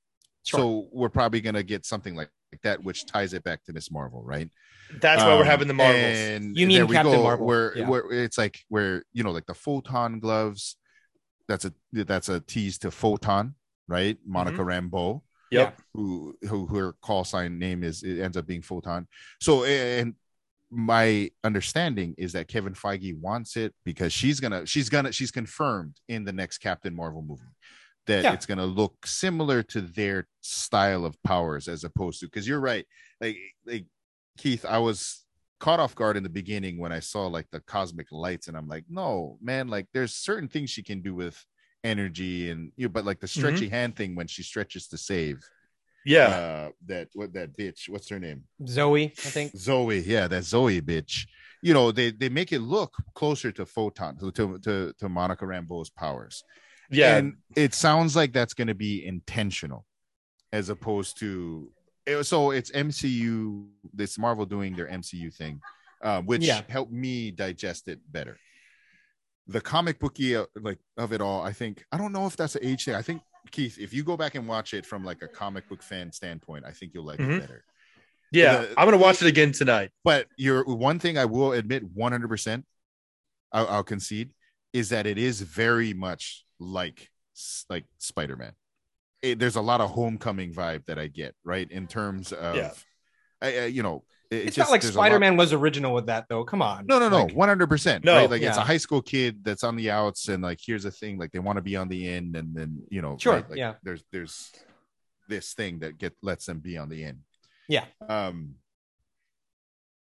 [0.44, 0.60] Sure.
[0.60, 3.92] So we're probably gonna get something like, like that, which ties it back to Miss
[3.92, 4.50] Marvel, right?
[5.00, 6.18] That's why we're Um, having the Marvels.
[6.18, 7.88] And You mean Captain go, Marvel, Where yeah.
[7.88, 10.78] where it's like where you know like the photon gloves.
[11.48, 13.56] That's a that's a tease to photon,
[13.88, 14.18] right?
[14.26, 14.96] Monica Mm-hmm.
[14.96, 15.22] Rambeau,
[15.52, 15.82] Yep.
[15.94, 19.08] who who her call sign name is it ends up being photon.
[19.40, 20.16] So and
[20.72, 25.98] my understanding is that Kevin Feige wants it because she's gonna she's gonna she's confirmed
[26.08, 27.44] in the next Captain Marvel movie
[28.08, 28.34] that Yeah.
[28.34, 32.86] it's gonna look similar to their style of powers as opposed to because you're right
[33.20, 33.86] like like
[34.38, 35.26] Keith I was
[35.60, 38.68] caught off guard in the beginning when I saw like the cosmic lights and I'm
[38.68, 41.44] like no man like there's certain things she can do with
[41.84, 43.40] energy and you know, but like the mm-hmm.
[43.40, 45.44] stretchy hand thing when she stretches to save
[46.06, 46.28] Yeah.
[46.28, 49.56] uh that what that bitch what's her name Zoe, I think.
[49.56, 51.28] Zoe, yeah, that Zoe bitch.
[51.62, 55.46] You know, they they make it look closer to Photon, to to to, to Monica
[55.46, 56.44] Rambeau's powers.
[56.90, 57.18] yeah.
[57.18, 59.86] And it sounds like that's going to be intentional,
[60.52, 61.72] as opposed to
[62.24, 63.68] so it's MCU.
[63.94, 65.62] This Marvel doing their MCU thing,
[66.02, 66.62] uh, which Yeah.
[66.68, 68.38] helped me digest it better.
[69.48, 72.56] The comic booky uh, like of it all, I think I don't know if that's
[72.56, 72.96] an age thing.
[72.96, 75.82] I think Keith, if you go back and watch it from like a comic book
[75.82, 77.38] fan standpoint, I think you'll like Mhm.
[77.38, 77.64] it better.
[78.32, 78.62] yeah.
[78.62, 79.92] the- I'm gonna watch it again tonight.
[80.04, 82.64] But your one thing I will admit 100%,
[83.52, 84.32] I'll, I'll concede,
[84.74, 87.10] is that it is very much like
[87.70, 88.54] like Spider-Man.
[89.24, 91.70] There's a lot of homecoming vibe that I get, right?
[91.70, 92.72] In terms of, Yeah.
[93.42, 95.52] I, I- you know, it It's just- not like there's a lot- Spider Man was
[95.54, 96.44] original with that, though.
[96.44, 96.86] Come on.
[96.88, 98.04] No, no, no, one hundred percent.
[98.06, 98.30] No, right?
[98.30, 101.18] Like it's a high school kid that's on the outs, and like here's the thing:
[101.20, 103.50] like they want to be on the end, and then you know, Sure, right?
[103.50, 103.74] Like, yeah.
[103.84, 104.52] There's there's
[105.28, 107.20] this thing that get lets them be on the end.
[107.68, 107.86] Yeah.
[108.08, 108.56] Um.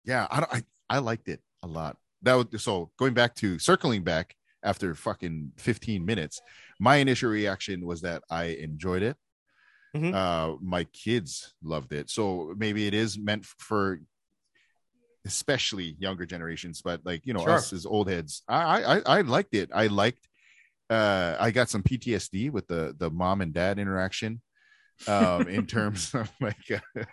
[0.03, 1.97] Yeah, I don't, I I liked it a lot.
[2.23, 4.35] That was so going back to circling back.
[4.63, 6.39] after fucking 15 minutes.
[6.79, 9.17] My initial reaction was that I enjoyed it.
[9.95, 10.13] Mhm.
[10.13, 12.11] Uh, my kids loved it.
[12.11, 13.99] So maybe it is meant for
[15.25, 17.53] especially younger generations, but like you know, Sure.
[17.53, 19.69] us as old heads, I, I I liked it.
[19.73, 20.27] I liked
[20.89, 24.41] uh I got some PTSD with the the mom and dad interaction
[25.07, 27.03] um in terms of like uh,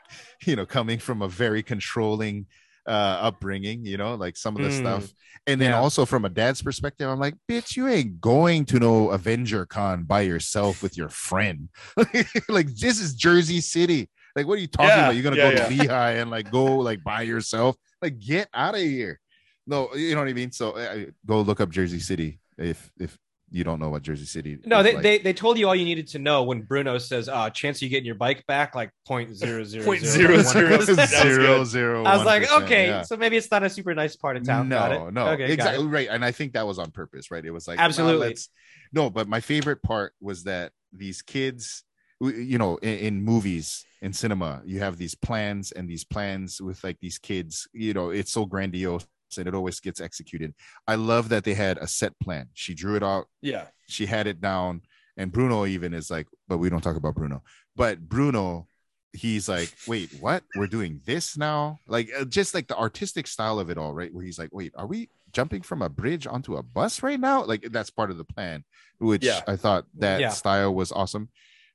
[0.44, 2.46] you know coming from a very controlling
[2.86, 4.72] uh upbringing you know like some of the Mm.
[4.72, 5.12] stuff
[5.46, 5.80] and then Yeah.
[5.80, 10.04] also from a dad's perspective i'm like bitch you ain't going to no avenger con
[10.04, 11.68] by yourself with your friend
[12.48, 14.09] like this is jersey city
[14.39, 16.51] like what are you talking Yeah, about you're gonna yeah, go to lehigh and like
[16.51, 19.20] go like by yourself like get out of here
[19.66, 23.18] no you know what i mean so uh, go look up jersey city if if
[23.51, 25.03] you don't know what jersey city No, is they, like.
[25.03, 27.82] they they told you all you needed to know when Bruno says, "Uh, chance of
[27.84, 30.76] you getting your bike back like point zero zero Point zero zero one zero.
[30.76, 31.66] percent." That was Zero, good.
[31.66, 33.03] zero, I was like, okay, yeah.
[33.03, 34.68] so maybe it's not a super nice part of town.
[34.68, 34.99] Got it.
[34.99, 36.09] No, no, Okay, exactly right.
[36.11, 37.43] And I think that was on purpose, right?
[37.43, 38.26] It was like Absolutely.
[38.28, 38.51] let's-
[38.93, 41.88] no, but my favorite part was that these kids, w-
[42.21, 46.83] you know, in, in movies, in cinema, you have these plans and these plans with
[46.85, 47.69] like these kids.
[47.73, 49.07] You know, it's so grandiose
[49.37, 50.55] and it always gets executed.
[50.87, 52.49] I love that they had a set plan.
[52.55, 53.27] She drew it out.
[53.43, 53.66] Yeah.
[53.89, 54.83] She had it down.
[55.16, 57.43] And Bruno even is like, but we don't talk about Bruno.
[57.77, 58.69] But Bruno,
[59.12, 60.45] he's like, wait, what?
[60.57, 61.79] We're doing this now?
[61.87, 64.12] Like, uh, just like the artistic style of it all, right?
[64.14, 67.45] Where he's like, wait, are we jumping from a bridge onto a bus right now?
[67.45, 68.64] Like, that's part of the plan,
[68.99, 69.41] which Yeah.
[69.47, 70.31] I thought that Yeah.
[70.31, 71.29] style was awesome.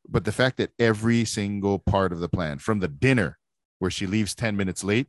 [0.08, 3.38] But the fact that every single part of the plan, from the dinner
[3.80, 5.08] where she leaves 10 minutes late,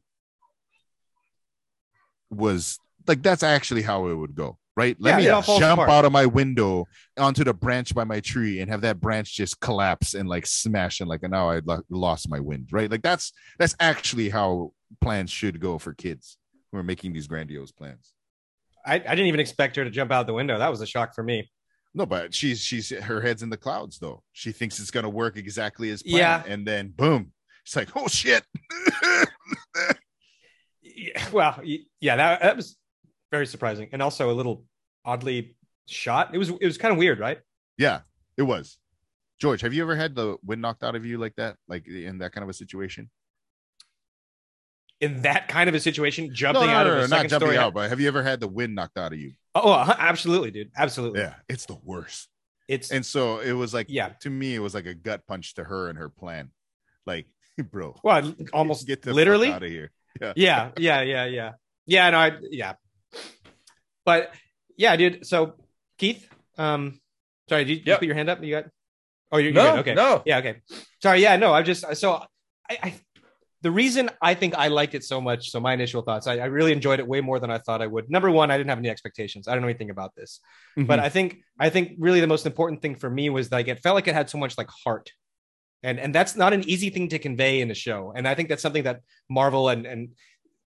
[2.30, 4.59] was like, that's actually how it would go.
[4.76, 5.88] Right, let Yeah, me jump apart.
[5.88, 6.86] out of my window
[7.16, 10.99] onto the branch by my tree and have that branch just collapse and like smash
[10.99, 12.70] and like and now I lost my wind.
[12.72, 16.38] Right, like that's that's actually how plans should go for kids
[16.72, 18.14] who are making these grandiose plans.
[18.84, 20.59] I, I didn't even expect her to jump out the window.
[20.59, 21.49] That was a shock for me.
[21.95, 24.22] No, but she's she's her head's in the clouds though.
[24.32, 26.42] She thinks it's gonna work exactly as planned, Yeah.
[26.47, 27.32] and then boom,
[27.64, 28.45] it's like oh shit.
[30.82, 31.61] Yeah, Well,
[32.01, 32.76] yeah, that, that was
[33.30, 34.64] very surprising and also a little
[35.05, 35.57] oddly
[35.88, 36.34] shot.
[36.34, 37.38] It was it was kind of weird, right?
[37.78, 38.01] yeah,
[38.36, 38.78] it was.
[39.40, 42.18] George, have you ever had the wind knocked out of you like that, like in
[42.18, 43.11] that kind of a situation?
[45.01, 47.28] In that kind of a situation, No, jumping no, out no, of no, a not
[47.28, 47.59] jumping story.
[47.59, 49.32] out, but have you ever had the wind knocked out of you?
[49.55, 50.70] Oh, uh, absolutely, dude.
[50.76, 51.20] Absolutely.
[51.20, 52.28] Yeah, it's the worst.
[52.66, 54.09] It's And so it was like, Yeah.
[54.20, 56.50] to me, it was like a gut punch to her and her plan.
[57.07, 57.26] Like,
[57.70, 59.50] bro, well, almost get the literally.
[59.50, 59.90] out of here.
[60.36, 61.52] yeah, yeah, yeah, yeah,
[61.86, 62.11] yeah.
[62.11, 62.74] No, I yeah,
[64.05, 64.32] but
[64.76, 65.26] yeah, dude.
[65.26, 65.55] So
[65.98, 67.00] Keith, um,
[67.48, 68.42] sorry, did you, did you put your hand up?
[68.42, 68.64] You got?
[69.32, 69.80] Oh, you're, you're No, good.
[69.80, 69.94] Okay.
[69.94, 70.22] no.
[70.24, 70.38] Yeah.
[70.38, 70.62] Okay.
[71.02, 71.20] Sorry.
[71.22, 71.36] Yeah.
[71.36, 71.52] No.
[71.52, 72.22] I just so
[72.70, 72.94] I, I
[73.64, 75.50] the reason I think I liked it so much.
[75.50, 77.86] So my initial thoughts, I, I really enjoyed it way more than I thought I
[77.86, 78.10] would.
[78.10, 79.48] Number one, I didn't have any expectations.
[79.48, 80.40] I don't know anything about this,
[80.76, 80.86] Mm-hmm.
[80.86, 83.80] but I think I think really the most important thing for me was like it
[83.82, 85.10] felt like it had so much like heart.
[85.82, 88.12] And, and that's not an easy thing to convey in a show.
[88.16, 90.00] And I think that's something that Marvel and, and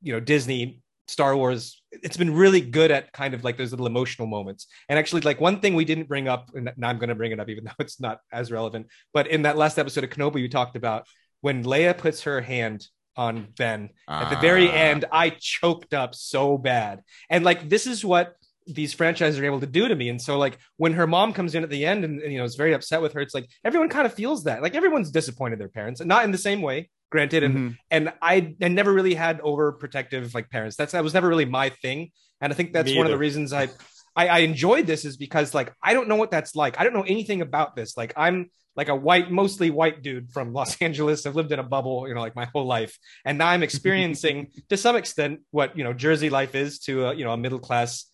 [0.01, 3.87] you know Disney, Star Wars, it's been really good at kind of like those little
[3.87, 4.67] emotional moments.
[4.89, 7.31] And actually, like one thing we didn't bring up, and now I'm going to bring
[7.31, 8.87] it up, even though it's not as relevant.
[9.13, 11.07] But in that last episode of Kenobi, we talked about
[11.43, 12.87] when Leia puts her hand
[13.17, 14.73] on Ben at the very Ah.
[14.89, 15.05] end.
[15.11, 18.33] I choked up so bad, and like this is what
[18.65, 20.07] these franchises are able to do to me.
[20.07, 22.45] And so, like when her mom comes in at the end and, and, you know
[22.45, 24.61] is very upset with her, it's like everyone kind of feels that.
[24.63, 27.43] Like everyone's disappointed their parents, and not in the same way, granted.
[27.43, 27.77] And Mhm.
[27.91, 30.75] and I, I never really had overprotective like parents.
[30.77, 32.11] That's that was never really my thing.
[32.41, 33.67] And I think that's Me one of the reasons I,
[34.15, 36.79] I I enjoyed this is because like I don't know what that's like.
[36.79, 37.97] I don't know anything about this.
[37.97, 41.25] Like I'm like a white, mostly white dude from Los Angeles.
[41.25, 44.51] I've lived in a bubble, you know, like my whole life, and now I'm experiencing
[44.69, 47.59] to some extent what you know Jersey life is to a, you know a middle
[47.59, 48.05] class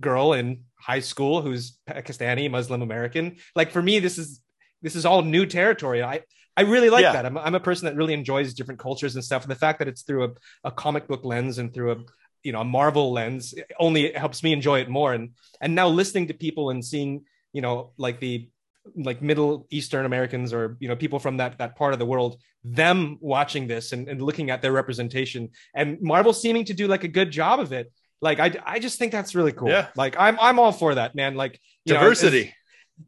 [0.00, 3.36] girl in high school who's Pakistani Muslim American.
[3.56, 4.40] Like for me, this is
[4.82, 6.02] this is all new territory.
[6.02, 6.20] I
[6.56, 7.12] I really like Yeah.
[7.12, 7.26] that.
[7.26, 9.42] I'm I'm a person that really enjoys different cultures and stuff.
[9.42, 10.30] And the fact that it's through a,
[10.64, 11.96] a comic book lens and through a
[12.44, 15.12] you know a Marvel lens only helps me enjoy it more.
[15.12, 15.30] And
[15.60, 18.48] and now listening to people and seeing you know like the
[18.96, 22.36] like Middle Eastern Americans or you know people from that that part of the world,
[22.62, 27.04] them watching this and, and looking at their representation and Marvel seeming to do like
[27.04, 27.90] a good job of it.
[28.20, 29.70] Like I I just think that's really cool.
[29.70, 29.88] Yeah.
[29.96, 31.34] Like I'm I'm all for that, man.
[31.34, 32.54] Like you know, Diversity.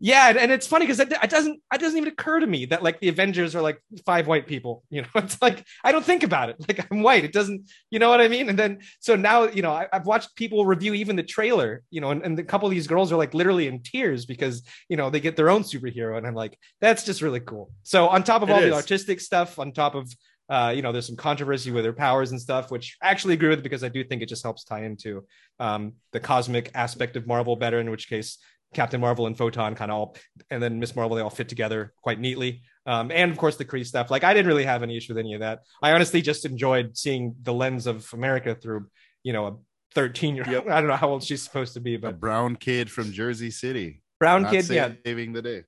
[0.01, 2.83] Yeah, and, it's funny because it, it doesn't it doesn't even occur to me that
[2.83, 4.83] like the Avengers are like five white people.
[4.91, 6.57] You know, it's like I don't think about it.
[6.69, 7.25] Like I'm white.
[7.25, 8.49] It doesn't, you know what I mean?
[8.49, 11.83] And then so now you know I, I've watched people review even the trailer.
[11.91, 14.63] You know, and, and a couple of these girls are like literally in tears because
[14.89, 17.71] you know they get their own superhero, and I'm like that's just really cool.
[17.83, 18.71] So on top of It all is.
[18.71, 20.13] the artistic stuff, on top of
[20.49, 23.49] Uh, you know, there's some controversy with her powers and stuff, which I actually agree
[23.49, 25.27] with because I do think it just helps tie into
[25.59, 27.81] um, the cosmic aspect of Marvel better.
[27.81, 28.39] In which case,
[28.77, 30.17] Captain Marvel and Photon kind of all,
[30.51, 32.63] and then Miss Marvel, they all fit together quite neatly.
[32.87, 34.11] Um, and of course, the Kree stuff.
[34.11, 35.61] Like, I didn't really have any issue with any of that.
[35.83, 38.87] I honestly just enjoyed seeing the lens of America through,
[39.25, 39.57] you know, a
[39.95, 40.69] 13 year old.
[40.69, 43.11] I don't know how old she's supposed to be, but A but brown kid from
[43.11, 44.03] Jersey City.
[44.21, 44.93] brown Not kid, yeah.
[45.05, 45.65] saving the day.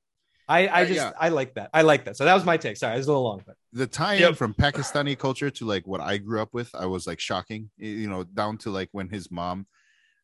[0.50, 1.12] I, I Uh, just, yeah.
[1.18, 1.70] I like that.
[1.74, 2.16] I like that.
[2.16, 2.76] So that was my take.
[2.76, 4.36] Sorry, it was a little long, but the tie-in Yep.
[4.36, 7.70] from Pakistani culture to like what I grew up with, I was like shocking.
[7.76, 9.66] You know, down to like when his mom,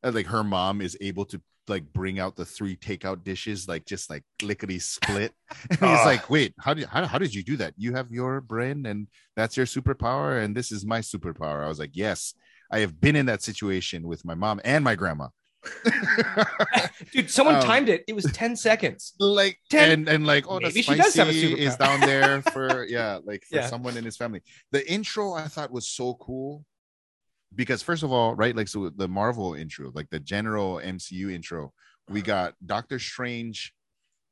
[0.02, 3.84] uh, like her mom, is able to like bring out the three takeout dishes, like
[3.86, 5.32] just like lickety split.
[5.70, 6.02] And he's Ah.
[6.04, 7.74] like, "Wait, how did how, how did you do that?
[7.76, 11.78] You have your brain, and that's your superpower, and this is my superpower." I was
[11.78, 12.34] like, "Yes,
[12.70, 15.28] I have been in that situation with my mom and my grandma."
[17.12, 18.04] dude, someone Um, timed it.
[18.06, 19.14] It was 10 seconds.
[19.18, 22.42] like Ten- and and like oh Maybe the she does have a is down there
[22.42, 23.66] for yeah like for Yeah.
[23.66, 24.42] someone in his family
[24.72, 26.64] the intro i thought was so cool
[27.54, 31.72] because first of all right like so the marvel intro like the general mcu intro
[32.08, 33.72] we got doctor strange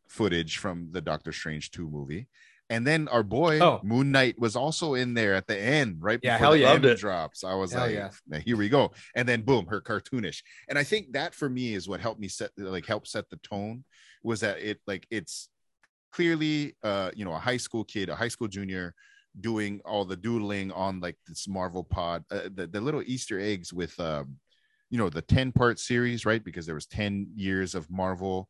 [0.09, 2.27] footage from the doctor strange 2 movie
[2.71, 3.81] and then our boy Oh.
[3.83, 6.91] moon knight was also in there at the end right Yeah, before hell the yeah.
[6.91, 8.11] end drops i was Hell like yeah.
[8.27, 11.75] "Now, here we go and then boom her cartoonish and i think that for me
[11.75, 13.85] is what helped me set like help set the tone
[14.23, 15.49] was that it like it's
[16.13, 18.95] clearly uh you know a high school kid a high school junior
[19.41, 23.73] doing all the doodling on like this marvel pod uh, the, the little easter eggs
[23.73, 24.37] with um
[24.91, 28.49] you know the 10 part series right because there was 10 years of marvel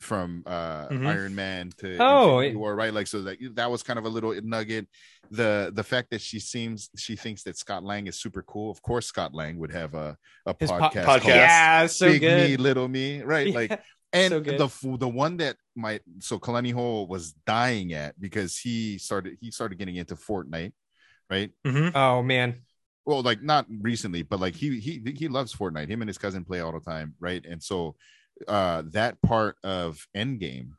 [0.00, 1.06] from uh Mhm.
[1.06, 4.04] iron man to Oh, Infinity it- war right like so that that was kind of
[4.06, 4.88] a little nugget
[5.30, 8.82] the the fact that she seems she thinks that scott lang is super cool of
[8.82, 11.20] course scott lang would have a, a His po- podcast, podcast.
[11.20, 12.50] called Yeah, so big good.
[12.50, 13.54] me little me right Yeah.
[13.54, 13.80] like
[14.14, 18.98] and So the the one that my so Kalani Hole was dying at because he
[18.98, 20.72] started he started getting into Fortnite,
[21.30, 21.50] right?
[21.64, 21.92] Mhm.
[21.94, 22.64] Oh man.
[23.06, 25.88] Well, like not recently, but like he he he loves Fortnite.
[25.88, 27.44] Him and his cousin play all the time, right?
[27.44, 27.96] And so
[28.48, 30.70] uh that part of Endgame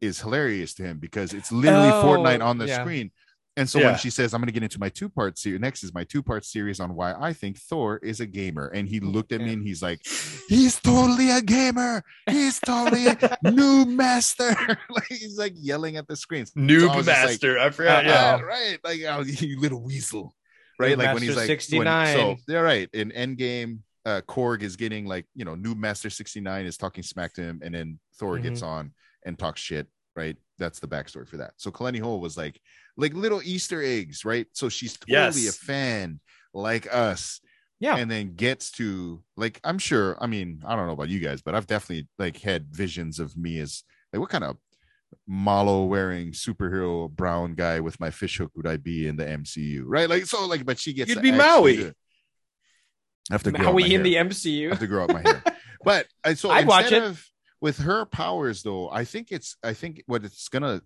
[0.00, 2.80] is hilarious to him because it's literally Oh, Fortnite on the yeah.
[2.80, 3.10] screen.
[3.58, 3.86] And so Yeah.
[3.86, 6.04] when she says, I'm going to get into my two part series, next is my
[6.04, 8.66] two part series on why I think Thor is a gamer.
[8.68, 10.00] And he looked at me and he's like,
[10.48, 12.02] he's totally a gamer.
[12.28, 13.14] He's totally a
[13.46, 14.54] noob master.
[14.90, 16.52] like he's like yelling at the screens.
[16.54, 17.58] So I Noob just like, master.
[17.58, 18.04] I forgot.
[18.04, 18.40] Uh, yeah.
[18.40, 18.78] right.
[18.84, 20.34] Like, oh, you little weasel.
[20.78, 20.94] Right.
[20.94, 21.86] Noob like when he's like, 69.
[22.18, 22.88] When, so, yeah, right.
[22.92, 27.32] In Endgame, uh, Korg is getting like, you know, Noob Master 69 is talking smack
[27.34, 27.60] to him.
[27.64, 28.68] And then Thor gets Mm-hmm.
[28.68, 28.92] on
[29.24, 29.88] and talks shit.
[30.16, 30.36] Right.
[30.58, 31.52] That's the backstory for that.
[31.58, 32.58] So Kalani Hole was like,
[32.96, 34.24] like little Easter eggs.
[34.24, 34.46] Right.
[34.52, 35.48] So she's totally Yes.
[35.48, 36.20] a fan
[36.54, 37.40] like us
[37.80, 37.96] Yeah.
[37.98, 41.42] and then gets to like i'm sure i mean i don't know about you guys
[41.42, 44.56] but i've definitely like had visions of me as like what kind of
[45.26, 50.08] malo wearing superhero brown guy with my fishhook would i be in the mcu right
[50.08, 51.74] like so like but she gets You'd be Maui.
[51.76, 51.96] it.
[53.30, 54.24] i have to Maui in the hair.
[54.24, 54.70] I MCU.
[54.70, 55.42] have to grow out my hair
[55.84, 57.02] but uh, so I'd watch it.
[57.02, 57.22] of
[57.60, 60.80] with her powers though i think it's i think what it's gonna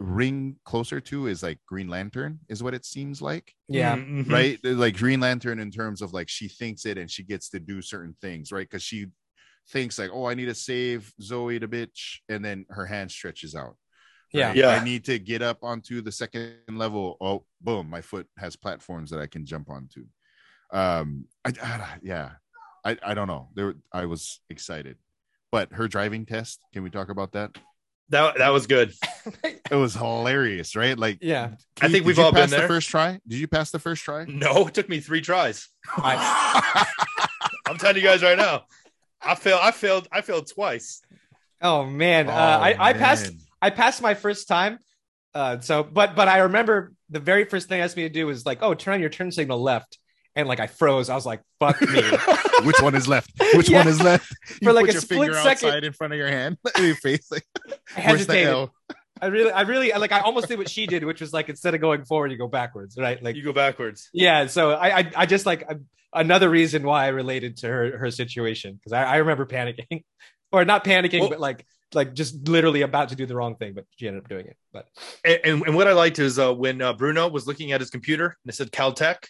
[0.00, 3.96] ring closer to is like green lantern is what it seems like Yeah.
[3.96, 4.30] Mhm.
[4.30, 7.60] right like green lantern in terms of like she thinks it and she gets to
[7.60, 9.06] do certain things right because she
[9.70, 13.54] thinks like oh i need to save zoe the bitch and then her hand stretches
[13.54, 13.76] out
[14.32, 14.48] Yeah.
[14.48, 14.56] right?
[14.56, 14.68] Yeah.
[14.70, 19.10] i need to get up onto the second level oh boom my foot has platforms
[19.10, 20.04] that i can jump onto
[20.72, 22.30] um i, I yeah
[22.84, 24.96] i i don't know there i was excited
[25.54, 27.56] but her driving test can we talk about that
[28.08, 28.92] That that was good.
[29.44, 31.54] it was hilarious right like Yeah.
[31.80, 34.02] I think did we've all been pass the first try did you pass the first
[34.02, 35.68] try No, it took me three tries.
[35.96, 36.86] I-
[37.68, 38.64] I'm telling you guys right now.
[39.22, 39.60] I failed.
[39.62, 40.08] I failed.
[40.10, 41.00] I failed twice.
[41.62, 42.28] oh man.
[42.28, 43.32] Oh, uh, I, I passed.
[43.62, 44.78] I passed my first time.
[45.34, 48.26] Uh, so, but but I remember the very first thing they asked me to do
[48.26, 49.98] was like, oh, turn on your turn signal left,
[50.36, 51.08] and like I froze.
[51.10, 52.02] I was like, fuck me.
[52.64, 53.30] Which one is left?
[53.54, 53.78] Which Yeah.
[53.78, 54.30] one is left?
[54.60, 55.68] You For like put a your split finger second.
[55.68, 57.30] outside in front of your hand, your face.
[57.30, 57.44] Like,
[57.96, 58.48] I where's the hesitated.
[58.48, 58.74] L?
[59.22, 60.12] I really, I really like.
[60.12, 62.48] I almost did what she did, which was like instead of going forward, you go
[62.48, 63.22] backwards, right?
[63.22, 64.10] Like, You go backwards.
[64.12, 64.46] yeah.
[64.48, 65.76] So I, I, I just like I,
[66.12, 70.02] another reason why I related to her her situation because I, I remember panicking,
[70.52, 71.64] or not panicking, Well- but like
[71.94, 74.56] like just literally about to do the wrong thing, but she ended up doing it.
[74.72, 74.88] But
[75.24, 77.88] And, and, and what I liked is uh, when uh, Bruno was looking at his
[77.90, 79.28] computer and it said Caltech.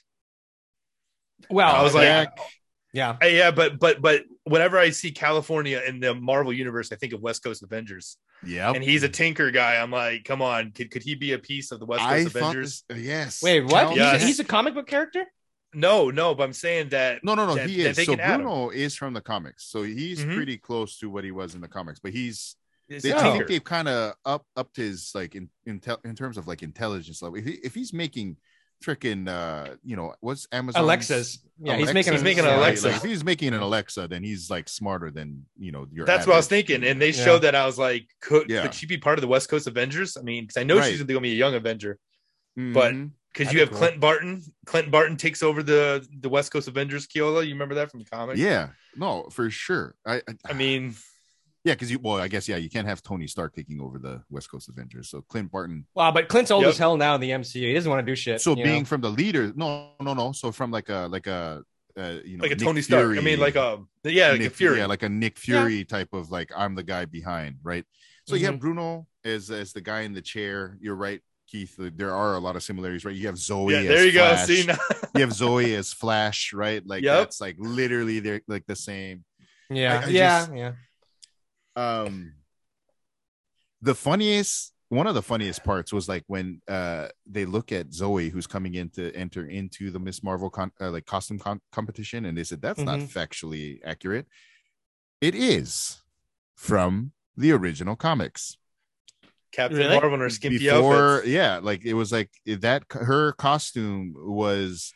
[1.51, 2.27] Well, I was like, yeah,
[2.93, 3.17] yeah.
[3.23, 7.13] Uh, yeah, but but but whenever I see California in the Marvel universe, I think
[7.13, 9.77] of West Coast Avengers, Yeah, and he's a tinker guy.
[9.77, 12.39] I'm like, come on, could, could he be a piece of the West Coast I
[12.39, 12.85] Avengers?
[12.89, 13.43] this, yes.
[13.43, 13.71] Wait, what?
[13.73, 14.23] Cal- He's, Yes.
[14.23, 15.25] a, he's a comic book character?
[15.77, 17.25] No, no, but I'm saying that.
[17.25, 17.55] No, no, no.
[17.57, 18.43] that- he is So can add him.
[18.47, 20.35] Bruno is from the comics, so he's Mhm.
[20.37, 21.99] pretty close to what he was in the comics.
[22.01, 22.57] But he's.
[22.87, 23.37] He's They, a I tinker.
[23.39, 26.63] think they've kind of up upped his like in in, tel- in terms of like
[26.63, 27.39] intelligence level.
[27.39, 28.37] If, he, if he's making
[28.83, 31.41] freaking uh you know what's Amazon Alexa's.
[31.63, 32.89] Yeah, he's making He's making an yeah, Alexa.
[32.89, 36.05] Like, if he's making an Alexa, then he's like smarter than you know your.
[36.07, 37.25] That's what I was thinking, and they Yeah.
[37.25, 38.63] showed that I was like, could, Yeah.
[38.63, 40.17] could she be part of the West Coast Avengers?
[40.17, 40.91] I mean, because I know Right.
[40.91, 41.99] she's going to be a young Avenger.
[42.57, 43.11] but- Mhm.
[43.33, 43.79] Because you have cool.
[43.79, 44.43] Clinton Barton.
[44.65, 47.09] Clinton Barton takes over the the West Coast Avengers.
[47.09, 48.39] Keola, you remember that from the comics?
[48.39, 49.97] yeah, no, for sure.
[50.07, 50.95] I, I, I mean,
[51.65, 54.23] yeah, because you well, I guess yeah, you can't have Tony Stark taking over the
[54.31, 55.09] West Coast Avengers.
[55.11, 55.87] So Clint Barton.
[55.95, 56.71] Wow, but Clint's old Yep.
[56.71, 57.55] as hell now in the MCU.
[57.69, 58.41] He doesn't want to do shit.
[58.41, 58.85] So being know?
[58.85, 60.33] from the leader, no, no, no.
[60.33, 61.65] So from like a like a
[61.97, 63.17] uh, you know like a Nick Tony Stark.
[63.17, 64.79] I mean, like a yeah, like Nick, a Fury.
[64.79, 67.85] yeah, like a Nick Fury type of like I'm the guy behind, right?
[68.27, 68.41] So Mm-hmm.
[68.41, 70.77] you have Bruno as as the guy in the chair.
[70.81, 71.75] You're right, Keith.
[71.79, 73.15] There are a lot of similarities, right?
[73.15, 73.73] You have Zoe.
[73.73, 74.47] yeah, as there you Flash.
[74.49, 74.55] go.
[74.55, 74.77] See, now,
[75.15, 76.85] you have Zoe as Flash, right?
[76.87, 77.19] Like Yep.
[77.19, 79.25] that's like literally they're like the same.
[79.71, 80.73] yeah, I- I yeah, just- yeah.
[81.77, 82.35] Um
[83.83, 88.29] the funniest one of the funniest parts was like when uh they look at Zoe
[88.29, 92.25] who's coming in to enter into the Miss Marvel con- uh, like costume con- competition
[92.27, 93.09] and they said that's not Mhm.
[93.13, 94.27] factually accurate.
[95.21, 96.03] It is
[96.55, 98.57] from the original comics.
[99.53, 99.95] Captain Really?
[99.95, 101.29] Marvel in her skimpy before outfits.
[101.33, 104.93] yeah like it was like that her costume was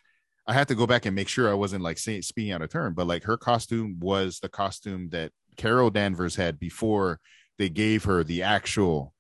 [0.49, 2.69] i had to go back and make sure i wasn't like saying speaking out of
[2.71, 7.21] turn but like her costume was the costume that carol danvers had before
[7.59, 9.13] they gave her the actual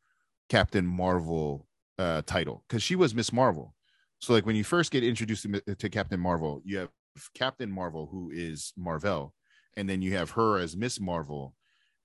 [0.48, 1.66] captain marvel
[1.98, 3.74] uh title because she was miss marvel.
[4.20, 6.88] So like when you first get introduced to, to captain marvel you have
[7.34, 9.34] captain marvel who is marvel
[9.76, 11.54] and then you have her as miss marvel.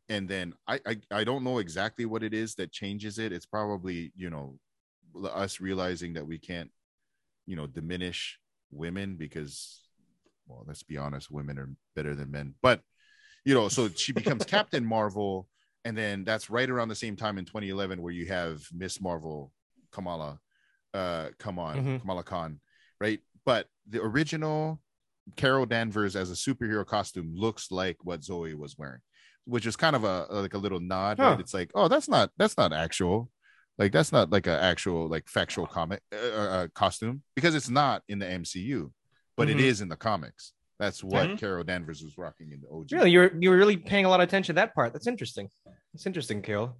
[0.09, 3.31] And then I, I I don't know exactly what it is that changes it.
[3.31, 4.59] It's probably you know
[5.31, 6.71] us realizing that we can't
[7.45, 8.39] you know diminish
[8.71, 9.81] women because
[10.47, 12.55] well let's be honest women are better than men.
[12.61, 12.81] But
[13.45, 15.47] you know so she becomes Captain Marvel
[15.85, 19.51] and then that's right around the same time in 2011 where you have Miss Marvel
[19.91, 20.39] Kamala
[20.93, 22.01] uh come on Mhm.
[22.01, 22.59] Kamala Khan
[23.01, 24.79] right but the original
[25.35, 28.99] Carol Danvers as a superhero costume looks like what Zoe was wearing
[29.45, 31.17] which is kind of a, a- like a little nod.
[31.19, 31.31] Huh.
[31.31, 31.39] Right?
[31.41, 33.29] It's like, oh, that's not that's not actual,
[33.77, 38.03] like that's not like an actual like factual comic uh, uh, costume because it's not
[38.07, 38.89] in the MCU,
[39.35, 39.63] but it Mhm.
[39.63, 40.53] is in the comics.
[40.79, 41.39] That's what Mhm.
[41.39, 42.91] Carol Danvers was rocking in the OG.
[42.91, 44.93] Really, you're you're really paying a lot of attention to that part.
[44.93, 45.49] That's interesting.
[45.93, 46.77] That's interesting, Kale.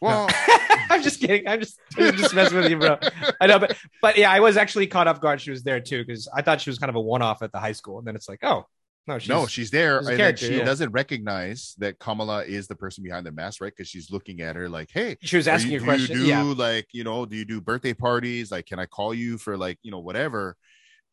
[0.00, 0.28] Well,
[0.90, 1.48] I'm just kidding.
[1.48, 2.98] I'm just I'm just messing with you, bro.
[3.40, 5.40] I know, but but yeah, I was actually caught off guard.
[5.40, 7.58] She was there too because I thought she was kind of a one-off at the
[7.58, 8.64] high school, and then it's like, oh
[9.06, 10.64] no, she's, no, she's there, she's and she yeah.
[10.64, 13.72] doesn't recognize that Kamala is the person behind the mask, right?
[13.74, 16.18] Because she's looking at her like, "Hey, she was asking you, do questions.
[16.18, 18.50] You do yeah, like you know, do you do birthday parties?
[18.50, 20.56] Like, can I call you for like you know whatever?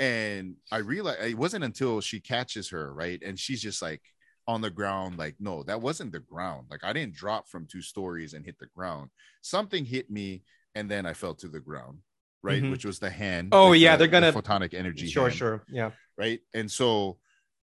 [0.01, 4.01] And I realized it wasn't until she catches her right, and she's just like
[4.47, 6.65] on the ground, like, no, that wasn't the ground.
[6.71, 9.11] Like, I didn't drop from two stories and hit the ground.
[9.43, 10.41] Something hit me,
[10.73, 11.99] and then I fell to the ground,
[12.41, 12.63] right?
[12.63, 12.71] Mhm.
[12.71, 13.49] Which was the hand.
[13.51, 15.07] Oh, like yeah, the- they're gonna- the photonic energy.
[15.07, 15.91] sure, hand sure, yeah.
[16.17, 16.39] right?
[16.55, 17.19] And so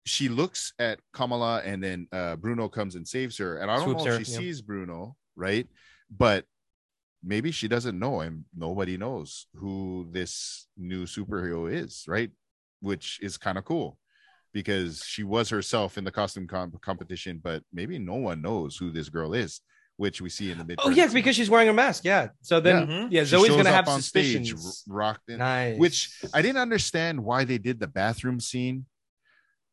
[0.05, 3.57] she looks at Kamala, and then uh, Bruno comes and saves her.
[3.57, 4.39] And I don't Swoops know her, if she yeah.
[4.39, 5.67] sees Bruno, right?
[6.11, 6.45] But
[7.23, 12.31] maybe she doesn't know, and nobody knows who this new superhero is, right?
[12.81, 13.99] Which is kind of cool
[14.53, 18.91] because she was herself in the costume com- competition, but maybe no one knows who
[18.91, 19.61] this girl is,
[19.97, 20.79] which we see in the mid.
[20.83, 22.05] Oh yeah, because she's wearing a mask.
[22.05, 22.29] Yeah.
[22.41, 24.85] So then, yeah, She Zoe's gonna have on stage, suspicions.
[24.89, 25.79] r- rocked in, nice.
[25.79, 28.87] which I didn't understand why they did the bathroom scene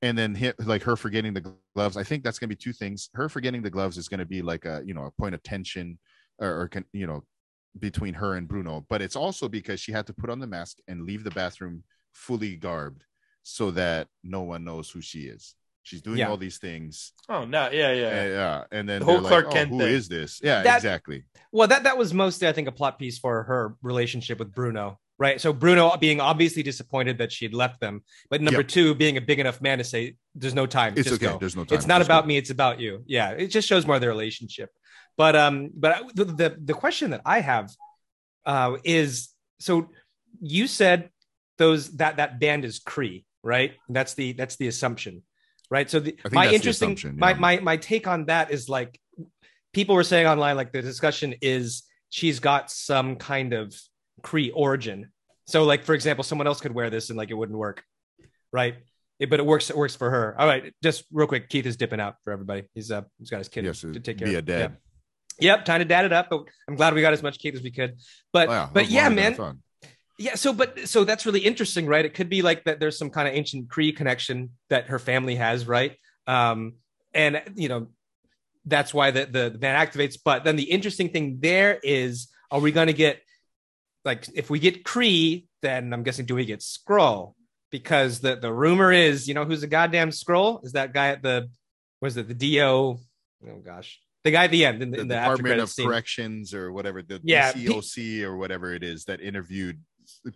[0.02, 1.96] and then hit like her forgetting the gloves.
[1.96, 3.10] I think that's gonna be two things.
[3.14, 5.98] Her forgetting the gloves is gonna be like a you know a point of tension
[6.40, 7.24] or, or can, you know
[7.80, 10.78] between her and Bruno, but it's also because she had to put on the mask
[10.88, 13.04] and leave the bathroom fully garbed
[13.44, 15.56] so that no one knows who she is.
[15.84, 16.30] She's doing Yeah.
[16.30, 17.14] all these things.
[17.30, 18.10] Oh no, yeah, yeah.
[18.10, 18.28] Yeah.
[18.28, 18.64] yeah.
[18.72, 20.40] And then The whole they're like, Clark "Oh, Kent who thing." is this?
[20.44, 21.26] Yeah, That- exactly.
[21.52, 25.00] Well, that that was mostly, I think, a plot piece for her relationship with Bruno,
[25.18, 25.40] right?
[25.40, 28.68] So Bruno being obviously disappointed that she'd left them, but number Yep.
[28.68, 31.34] two, being a big enough man to say, "There's no time, It's just okay.
[31.34, 31.78] go." There's no time.
[31.78, 32.28] It's not Just about go.
[32.28, 33.04] me; it's about you.
[33.06, 34.70] Yeah, it just shows more of their relationship.
[35.18, 37.72] But um, but the the, the question that I have
[38.46, 39.90] uh, is so
[40.42, 41.10] you said
[41.58, 43.74] those that that band is Kree, right?
[43.88, 45.24] That's the that's the assumption,
[45.70, 45.90] right?
[45.90, 47.38] So the, my that's the interesting my yeah.
[47.38, 49.00] my my take on that is like
[49.74, 53.74] people were saying online, like the discussion is she's got some kind of
[54.26, 55.12] Kree origin.
[55.46, 57.84] So like for example, someone else could wear this and like it wouldn't work,
[58.52, 58.76] right?
[59.20, 59.70] It- but it works.
[59.70, 60.36] It works for her.
[60.40, 61.48] All right, just real quick.
[61.50, 62.64] Keith is dipping out for everybody.
[62.74, 64.40] He's uh he's got his kid Yes, to take care be of.
[64.40, 64.60] a dad.
[64.60, 64.82] Yep.
[65.40, 66.28] Yep, time to dad it up.
[66.30, 67.98] But I'm glad we got as much Keith as we could.
[68.34, 69.62] But yeah, but yeah, longer than I man.
[70.18, 72.04] Yeah, so but so that's really interesting, right?
[72.06, 75.36] It could be like that there's some kind of ancient Kree connection that her family
[75.36, 75.96] has, right?
[76.26, 76.76] Um,
[77.14, 77.88] and you know,
[78.66, 80.18] that's why the the, the band activates.
[80.24, 83.22] But then the interesting thing there is, are we going to get
[84.06, 87.34] like if we get Kree, then I'm guessing do we get Skrull?
[87.72, 90.64] Because the the rumor is, you know, who's the goddamn Skrull?
[90.64, 91.50] Is that guy at the
[92.02, 92.60] was it the DO?
[92.60, 93.00] Oh
[93.66, 95.88] gosh, the guy at the end in the, the in the Department of scene.
[95.88, 99.82] Corrections or whatever the Yeah, DCOC or whatever it is that interviewed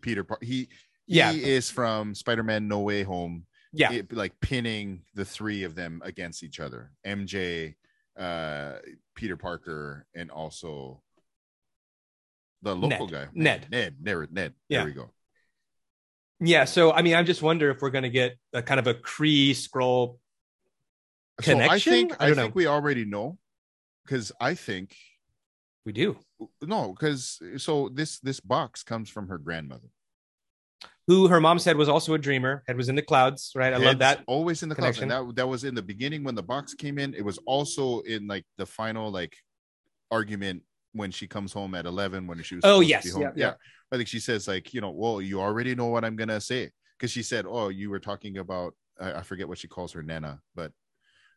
[0.01, 0.24] Peter.
[0.24, 0.67] Par- he
[1.07, 3.45] Yeah, is from Spider-Man No Way Home.
[3.72, 7.76] yeah, it- like pinning the three of them against each other mj
[8.17, 8.74] uh
[9.15, 11.01] peter parker and also
[12.62, 13.12] the local Ned.
[13.12, 13.68] guy Ned.
[13.72, 14.80] ned ned ned Yeah.
[14.80, 15.12] there we go
[16.41, 16.64] yeah.
[16.64, 19.51] So I mean, I just wonder if we're gonna get a kind of a Kree
[19.51, 20.20] Skrull.
[21.41, 23.38] so i think I i, think we already know
[24.05, 24.95] because i think
[25.86, 26.18] We do.
[26.62, 29.89] no because so this this box comes from her grandmother
[31.07, 32.64] Who her mom said was also a dreamer.
[32.68, 33.74] Head was in the clouds, right?
[33.74, 34.24] I love that.
[34.28, 35.28] always in the clouds and connection.
[35.36, 38.28] that, that was in the beginning when the box came in it was also in
[38.28, 39.36] like the final like
[40.12, 43.11] argument when she comes home at 11 when she was Oh, yes.
[43.11, 43.21] home.
[43.21, 43.53] Yeah, yeah.
[43.91, 46.71] i think she says like you know well you already know what i'm gonna say
[46.97, 50.01] because she said oh you were talking about I, I forget what she calls her
[50.03, 50.71] nana but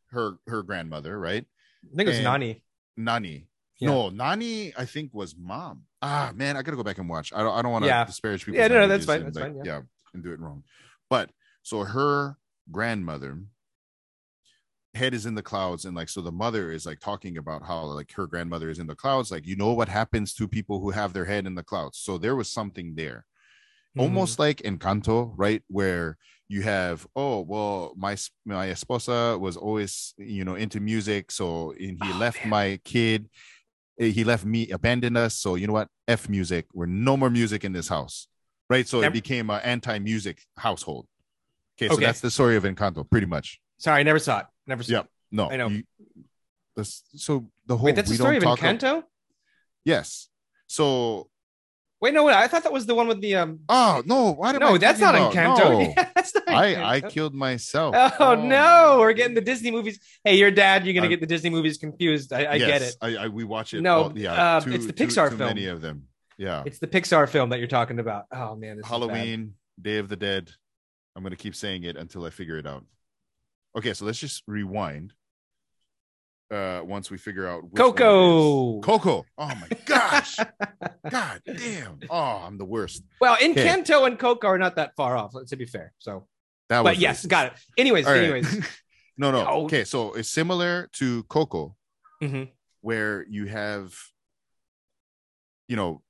[0.08, 1.44] her her grandmother right
[1.92, 2.62] I think it was Nani.
[2.96, 3.46] nani
[3.78, 3.88] Yeah.
[3.90, 7.38] no nani i think was mom ah man i gotta go back and watch i
[7.42, 8.04] don't, I don't want to Yeah.
[8.04, 9.80] disparage people Yeah, no, no, that's fine, that's fine, yeah.
[10.14, 10.62] and do it wrong
[11.10, 11.30] but
[11.62, 12.36] so her
[12.70, 13.38] grandmother
[14.94, 17.82] head is in the clouds and like so the mother is like talking about how
[17.84, 20.90] like her grandmother is in the clouds like you know what happens to people who
[20.90, 23.24] have their head in the clouds so there was something there
[23.94, 24.04] Mm-hmm.
[24.06, 26.16] almost like encanto right where
[26.48, 28.16] you have oh well my
[28.46, 32.48] my esposa was always you know into music so and he Oh, left man.
[32.48, 33.28] my kid
[34.00, 37.28] eh, he left me abandoned us so you know what f music we're no more
[37.28, 38.28] music in this house
[38.70, 41.06] right so Never- it became an anti-music household
[41.76, 42.06] okay so Okay.
[42.06, 44.46] that's the story of encanto pretty much Sorry, I never saw it.
[44.66, 44.96] Never seen.
[44.98, 45.06] It.
[45.30, 45.68] no I know.
[45.68, 45.84] you-
[46.76, 49.02] this- so the whole Wait, that's we the story of Encanto?
[49.84, 50.28] yes
[50.66, 51.28] so
[52.00, 53.60] Wait, no, I thought that was the one with the um.
[53.68, 55.32] oh no am No, I that's not about?
[55.34, 55.70] Encanto.
[55.70, 55.80] No.
[55.80, 56.84] Yeah, that's not I Encanto.
[56.84, 57.94] I killed myself.
[58.18, 60.00] Oh, my no, we're getting the Disney movies.
[60.24, 62.32] Hey, your dad, you're gonna I'm- get the Disney movies confused.
[62.32, 62.96] I, I get it.
[63.00, 63.82] I, I we watch it.
[63.82, 65.48] No, all- yeah, uh, too- it's the Pixar too film.
[65.50, 66.08] Many of them.
[66.38, 68.24] Yeah, It's the Pixar film that you're talking about.
[68.32, 68.90] Oh man, this is.
[68.90, 70.50] Halloween, Day of the Dead.
[71.14, 72.84] I'm gonna keep saying it until I figure it out.
[73.76, 75.12] Okay, so let's just rewind.
[76.50, 77.98] Uh, once we figure out which one it is.
[77.98, 78.80] Coco.
[78.82, 79.24] Coco.
[79.38, 80.36] Oh my gosh.
[81.08, 81.98] God damn.
[82.10, 83.02] Oh, I'm the worst.
[83.22, 83.54] Well, Okay.
[83.54, 85.32] Encanto and Coco are not that far off.
[85.46, 86.26] To be fair, so
[86.68, 87.52] That was but yes, got it.
[87.78, 88.22] Anyways, All right.
[88.24, 88.66] anyways.
[89.16, 89.46] no, no.
[89.48, 89.64] Oh.
[89.64, 91.74] Okay, so it's similar to Coco,
[92.22, 92.50] Mhm.
[92.82, 93.94] where you have,
[95.68, 96.02] you know,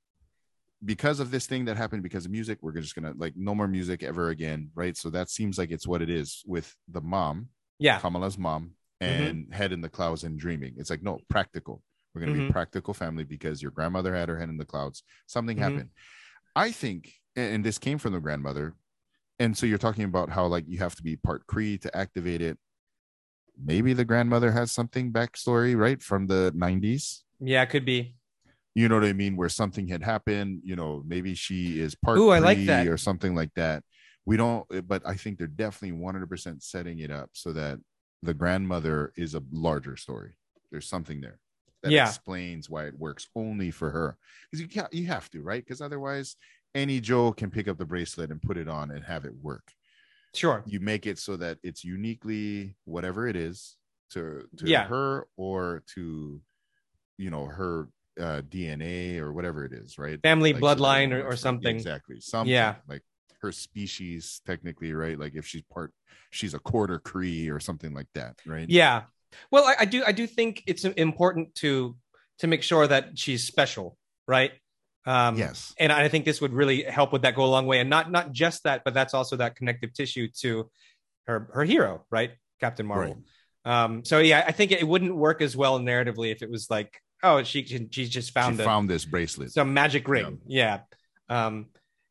[0.84, 3.68] because of this thing that happened because of music, we're just gonna like no more
[3.68, 4.96] music ever again, right?
[4.96, 9.52] So that seems like it's what it is with the mom, Yeah, Kamala's mom, and
[9.52, 10.74] head in the clouds and dreaming.
[10.76, 11.82] It's like no practical.
[12.14, 12.46] We're gonna Mhm.
[12.48, 15.02] be practical family because your grandmother had her head in the clouds.
[15.26, 15.60] Something Mhm.
[15.62, 15.90] happened.
[16.56, 18.74] I think, and this came from the grandmother,
[19.38, 22.42] and so you're talking about how like you have to be part Kree to activate
[22.42, 22.58] it.
[23.56, 27.24] Maybe the grandmother has something backstory, right, from the 90s.
[27.40, 28.16] yeah, could be.
[28.74, 29.36] You know what I mean?
[29.36, 32.88] Where something had happened, you know, maybe she is part Ooh, I like that.
[32.88, 33.84] or something like that.
[34.24, 37.78] We don't, eh, but I think they're definitely 100% setting it up so that
[38.22, 40.34] the grandmother is a larger story.
[40.70, 41.40] There's something there
[41.82, 41.96] that Yeah.
[41.96, 44.16] explains why it works only for her.
[44.50, 45.62] Because you can't, you have to, right?
[45.64, 46.36] Because otherwise,
[46.74, 49.72] any Joe can pick up the bracelet and put it on and have it work
[50.34, 50.64] Sure.
[50.64, 53.76] you make it so that it's uniquely whatever it is
[54.10, 54.82] to to Yeah.
[54.82, 56.42] her or to
[57.18, 57.88] you know her
[58.20, 61.74] uh dna or whatever it is right Family Like, bloodline or, or something.
[61.74, 62.74] exactly something Yeah.
[62.88, 63.02] like
[63.40, 65.92] her species technically right like if she's part
[66.30, 69.02] she's a quarter kree or something like that right Yeah.
[69.50, 70.04] Well, I, I do.
[70.06, 71.96] I do think it's important to
[72.40, 73.96] to make sure that she's special,
[74.28, 74.52] right?
[75.06, 77.80] Um, yes and I think this would really help with that go a long way.
[77.80, 80.70] And not not just that, but that's also that connective tissue to
[81.26, 82.32] her her hero, right?
[82.60, 83.22] Captain Marvel.
[83.64, 87.00] Um, so yeah, I think it wouldn't work as well narratively if it was like,
[87.22, 90.38] oh, she she just found she a, found this bracelet some magic ring.
[90.46, 90.80] Yeah.
[91.28, 91.66] Um,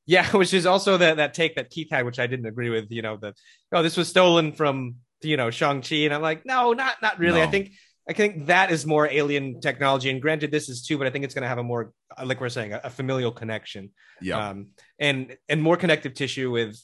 [0.06, 2.92] yeah, which is also that that take that Keith had, which I didn't agree with.
[2.92, 3.36] You know, that
[3.72, 7.20] oh, this was stolen from you know Shang Chi, and I'm like, no, not not
[7.20, 7.42] really.
[7.42, 7.72] I think
[8.10, 11.24] I think that is more alien technology, and granted, this is too, but I think
[11.24, 11.94] it's going to have a more
[12.24, 13.92] like we're saying a, a familial connection,
[14.22, 14.68] yeah um,
[15.00, 16.78] and and more connective tissue with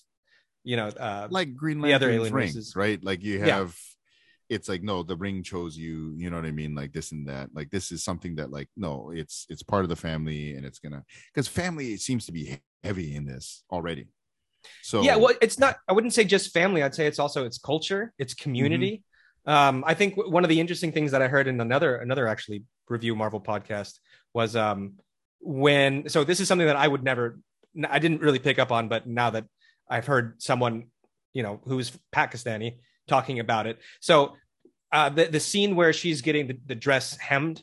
[0.63, 2.75] you know, uh, like green the other lantern's alien ring races.
[2.75, 3.57] right like you Yeah.
[3.57, 3.75] have
[4.49, 6.75] it's like no the ring chose you you know what i mean?
[6.75, 7.49] Like this and that.
[7.53, 10.79] Like this is something that like no it's it's part of the family and it's
[10.79, 14.07] gonna because family it seems to be heavy in this already.
[14.81, 17.57] So yeah well it's not i wouldn't say just family i'd say it's also it's
[17.57, 19.03] culture it's community.
[19.45, 22.63] Um i think one of the interesting things that i heard in another another actually
[22.89, 23.93] review marvel podcast
[24.33, 24.93] was um
[25.39, 27.39] when so this is something that I would never
[27.89, 29.45] I didn't really pick up on, but now that
[29.89, 30.87] I've heard someone,
[31.33, 32.77] you know, who's Pakistani
[33.07, 33.79] talking about it.
[33.99, 34.35] So
[34.91, 37.61] uh the, the scene where she's getting the, the dress hemmed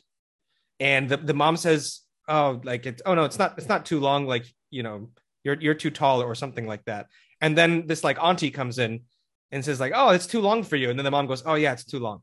[0.79, 3.99] and the, the mom says, Oh, like it's oh no, it's not it's not too
[3.99, 5.09] long, like, you know,
[5.43, 7.07] you're you're too tall or something like that.
[7.41, 9.01] And then this like auntie comes in
[9.51, 10.89] and says, like, oh, it's too long for you.
[10.89, 12.21] And then the mom goes, Oh yeah, it's too long.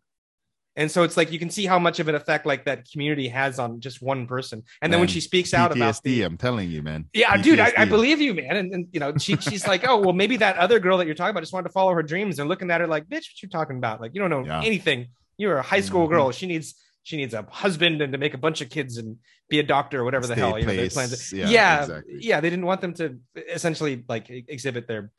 [0.75, 3.29] And so it's like you can see how much of an effect like that community
[3.29, 4.63] has on just one person.
[4.81, 7.05] And then when she speaks out about PTSD, the I'm telling you, man.
[7.13, 8.57] yeah, dude, I, I believe you, man.
[8.57, 11.15] And, and you know, she, she's like, oh, well, maybe that other girl that you're
[11.15, 13.43] talking about just wanted to follow her dreams and looking at her like, bitch, what
[13.43, 14.01] you talking about?
[14.01, 14.63] Like, you don't know Yeah.
[14.63, 15.09] anything.
[15.37, 16.11] You're a high school Mhm.
[16.11, 16.31] girl.
[16.33, 19.17] She needs she needs a husband and to make a bunch of kids and
[19.51, 20.57] be a doctor or whatever the hell.
[20.57, 21.33] You know, their plans.
[21.33, 22.15] Yeah, Yeah, exactly.
[22.21, 22.41] yeah.
[22.41, 23.19] They didn't want them to
[23.53, 25.11] essentially like exhibit their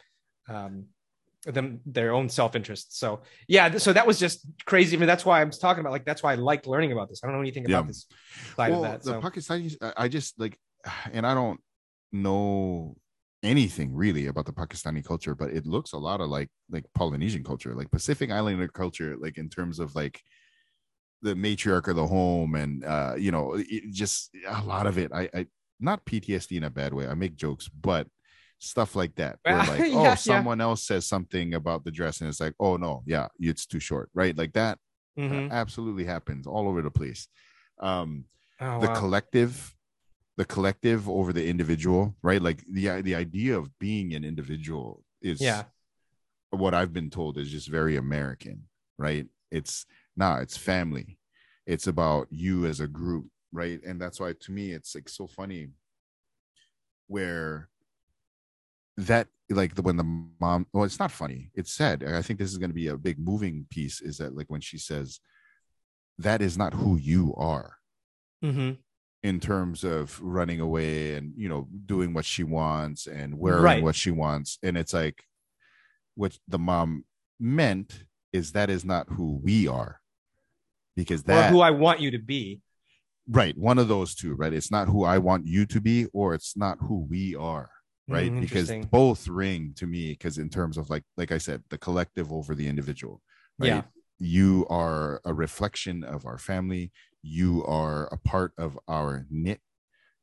[0.50, 0.86] um
[1.46, 2.98] them their own self-interest.
[2.98, 4.96] So yeah, th- so that was just crazy.
[4.96, 7.10] I mean, that's why I was talking about like that's why I liked learning about
[7.10, 7.22] this.
[7.24, 7.78] I don't know anything Yeah.
[7.80, 8.08] about this
[8.56, 9.04] side well, of that.
[9.04, 10.58] the So Pakistanis, I- I just like,
[11.12, 11.60] and I don't
[12.12, 12.96] know
[13.42, 17.44] anything really about the Pakistani culture, but it looks a lot of like like Polynesian
[17.44, 20.22] culture, like Pacific Islander culture, like in terms of like
[21.22, 25.12] the matriarch of the home, and uh, you know, it just a lot of it.
[25.14, 25.48] I, I
[25.80, 27.08] not PTSD in a bad way.
[27.08, 28.08] I make jokes, but
[28.64, 29.40] stuff like that.
[29.44, 30.16] Where like, Yeah, oh, yeah.
[30.16, 33.80] someone else says something about the dress, and it's like, oh no, yeah, it's too
[33.80, 34.38] short, right?
[34.38, 34.80] Like that
[35.18, 35.52] mhm.
[35.52, 37.28] absolutely happens all over the place.
[37.80, 38.26] Um,
[38.62, 38.96] oh, the wow.
[38.96, 39.76] collective
[40.38, 45.40] the collective over the individual right like the the idea of being an individual is
[45.40, 45.64] yeah.
[46.50, 48.64] what i've been told is just very american
[48.98, 49.86] right it's
[50.16, 51.18] nah it's family
[51.66, 55.28] it's about you as a group right and that's why to me it's like so
[55.28, 55.68] funny
[57.08, 57.70] where
[58.98, 60.04] that like the when the
[60.40, 61.52] mom well it's not funny.
[61.54, 62.04] It's sad.
[62.04, 64.62] I think this is going to be a big moving piece is that like when
[64.62, 65.20] she says
[66.20, 67.78] that is not who you are.
[68.44, 68.78] Mhm.
[69.24, 73.82] in terms of running away and you know doing what she wants and wearing Right.
[73.84, 74.60] what she wants.
[74.62, 75.24] And it's like
[76.16, 77.06] what the mom
[77.40, 80.02] meant is that is not who we are.
[80.98, 82.62] Because Or that who I want you to be.
[83.30, 83.58] right.
[83.58, 84.52] One of those two right?
[84.54, 87.70] It's not who i want you to be or it's not who we are
[88.08, 91.64] right Mm, because both ring to me because in terms of like like i said
[91.70, 93.22] the collective over the individual
[93.60, 93.84] right Yeah.
[94.20, 96.92] you are a reflection of our family
[97.22, 99.62] you are a part of our knit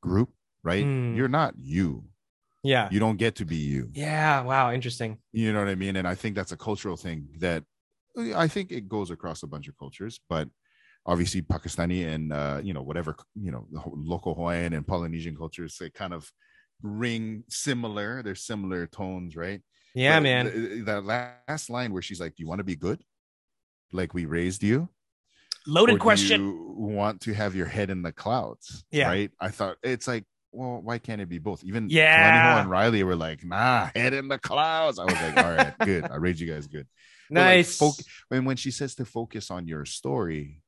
[0.03, 0.31] group
[0.63, 1.17] right Mm.
[1.17, 2.05] you're not you
[2.63, 2.89] Yeah.
[2.93, 4.43] you don't get to be you Yeah.
[4.43, 4.73] Wow.
[4.73, 5.19] Interesting.
[5.33, 7.65] you know what i mean and i think that's a cultural thing that
[8.35, 10.49] i think it goes across a bunch of cultures but
[11.07, 13.67] obviously pakistani and uh you know whatever you know
[14.15, 16.31] local hawaiian and polynesian cultures they kind of
[16.83, 19.61] ring similar they're similar tones right
[19.95, 20.51] Yeah, But man.
[20.53, 23.03] th- that last line where she's like do you want to be good
[23.93, 24.89] like we raised you or
[25.67, 26.41] Loaded do question.
[26.43, 29.09] you want to have your head in the clouds Yeah.
[29.09, 32.57] right i thought it's like well why can't it be both even Yeah.
[32.57, 35.75] Kalaniho and riley were like nah head in the clouds i was like all right
[35.81, 36.87] good i raised you guys good
[37.29, 37.79] But, like, Nice.
[37.79, 40.63] foc- and when she says to focus on your story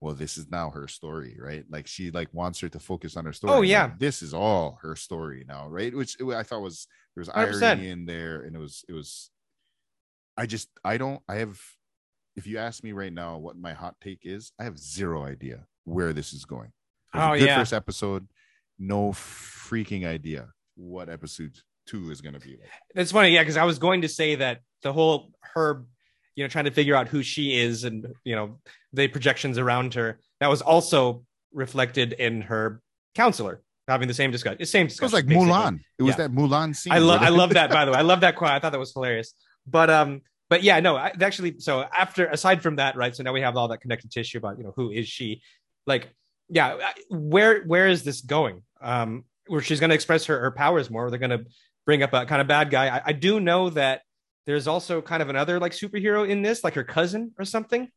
[0.00, 3.24] well this is now her story right like she like wants her to focus on
[3.24, 3.92] her story Oh, Like, yeah.
[3.98, 7.62] this is all her story now right which i thought was there was 100%.
[7.62, 9.30] irony in there and it was it was
[10.36, 11.58] i just i don't i have
[12.36, 15.66] if you ask me right now what my hot take is i have zero idea
[15.84, 16.72] where this is going
[17.14, 17.56] Oh, yeah.
[17.58, 18.28] first episode
[18.78, 23.30] no freaking idea what episode two is going to be like That's funny.
[23.30, 23.42] Yeah.
[23.44, 25.84] Cause I was going to say that the whole her,
[26.36, 28.58] you know, trying to figure out who she is and, you know,
[28.92, 32.80] the projections around her, that was also reflected in her
[33.14, 34.58] counselor having the same discussion.
[34.60, 35.06] The Same it discussion.
[35.06, 35.48] was like basically.
[35.48, 36.26] mulan it was Yeah.
[36.28, 37.98] that mulan scene I love I love that by the way.
[37.98, 38.50] I love that quote.
[38.50, 39.32] I thought that was hilarious.
[39.66, 43.14] But um but yeah, no, I, actually so after aside from that, right?
[43.16, 45.40] So now we have all that connected tissue about, you know, who is she?
[45.86, 46.08] Like
[46.48, 48.62] yeah, where where is this going?
[48.80, 51.08] Um where she's going to express her her powers more.
[51.08, 51.46] They're going to
[51.86, 52.88] bring up a kind of bad guy.
[52.98, 54.02] I, I do know that
[54.46, 57.90] there's also kind of another like superhero in this, like her cousin or something.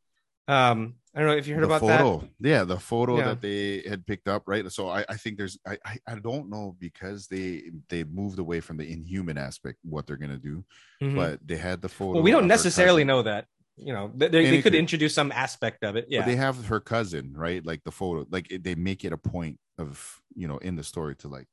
[0.48, 3.26] Um I don't know if you heard the about photo yeah the photo Yeah.
[3.30, 6.50] that they had picked up right so i, I think there's I, I i don't
[6.52, 10.64] know because they they moved away from the inhuman aspect what they're gonna do
[11.02, 11.06] that.
[11.08, 11.16] Mhm.
[11.16, 13.46] but they had the photo well, we don't necessarily know that.
[13.78, 16.06] You know, they, they, they could could- introduce some aspect of it.
[16.06, 16.26] but Yeah.
[16.26, 19.60] they have her cousin right like the photo like it, they make it a point
[19.78, 21.48] of you know in the story to like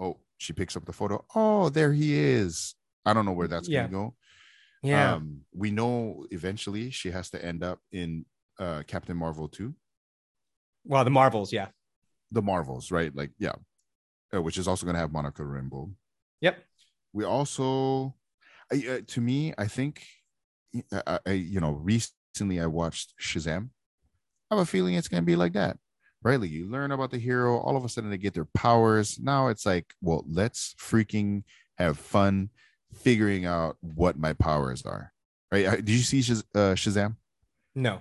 [0.00, 2.74] oh she picks up the photo oh there he is
[3.06, 3.82] i don't know where that's Yeah.
[3.86, 4.14] gonna go
[4.82, 5.14] yeah.
[5.14, 8.24] um we know eventually she has to end up in
[8.58, 9.74] uh captain marvel 2
[10.88, 11.68] well, the Marvels, yeah.
[12.32, 13.14] the Marvels, right?
[13.14, 13.52] Like, yeah,
[14.34, 15.92] uh, which is also going to have Monica Rambeau.
[16.40, 16.64] Yep.
[17.12, 18.14] We also,
[18.72, 20.02] uh, to me, I think,
[20.90, 23.68] I, I, you know, recently I watched Shazam.
[24.50, 25.76] I have a feeling it's going to be like that.
[26.22, 26.40] right?
[26.40, 29.18] Like you learn about the hero, all of a sudden they get their powers.
[29.20, 31.42] Now it's like, well, let's freaking
[31.76, 32.48] have fun
[32.92, 35.12] figuring out what my powers are.
[35.52, 35.64] Right?
[35.76, 37.16] Did you see Shaz- uh, Shazam?
[37.74, 38.00] No.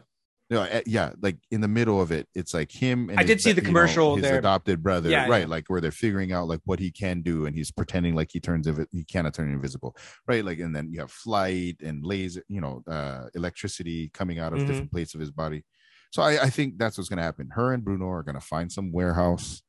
[0.49, 3.09] No, uh, yeah, like in the middle of it, it's like him.
[3.09, 4.37] And I his did see the you know, commercial his there.
[4.39, 5.41] adopted brother, Yeah, right?
[5.41, 5.45] yeah.
[5.47, 8.39] Like where they're figuring out like what he can do, and he's pretending like he
[8.39, 9.93] turns invi- he cannot turn invisible,
[10.25, 10.45] right?
[10.45, 14.59] Like, and then you have flight and laser, you know, uh, electricity coming out of
[14.59, 14.67] Mhm.
[14.67, 15.65] different plates of his body.
[16.11, 17.49] So I, I think that's what's going to happen.
[17.51, 19.61] Her and Bruno are going to find some warehouse,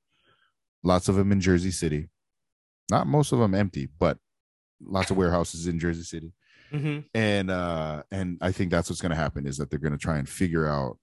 [0.84, 2.08] lots of them in Jersey City.
[2.88, 4.18] Not most of them empty, but
[4.82, 6.32] lots of warehouses in Jersey City
[6.70, 9.90] hmm and uh and i think that's what's going to happen is that they're going
[9.90, 10.98] to try and figure out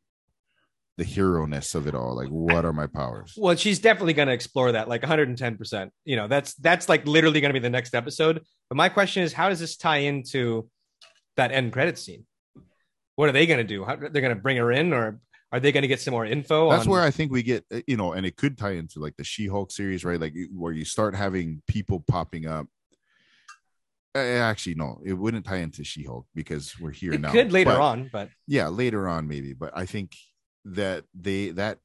[0.98, 4.28] the hero ness of it all like what are my powers Well, she's definitely going
[4.28, 5.58] to explore that, like 110.
[5.58, 8.42] percent You know, that's that's like literally going to be the next episode.
[8.70, 10.70] But my question is, how does this tie into
[11.36, 12.26] that end credit scene?
[13.16, 13.84] What are they going to do?
[13.84, 15.20] How, they're going to bring her in, or
[15.52, 16.70] are they going to get some more info?
[16.70, 19.00] that's on, where i think we get uh, you know and it could tie into
[19.00, 22.68] like the she-hulk series right like where you start having people popping up
[24.16, 27.82] actually no it wouldn't tie into she-hulk because we're here it now could later But-
[27.82, 30.16] on, but yeah later on maybe but i think
[30.66, 31.80] that they that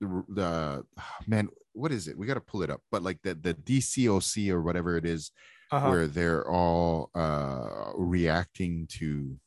[0.00, 0.84] the, the
[1.26, 4.50] man what is it we got to pull it up but like the the dcoc
[4.50, 5.30] or whatever it is
[5.70, 5.88] uh-huh.
[5.88, 9.38] where they're all uh reacting to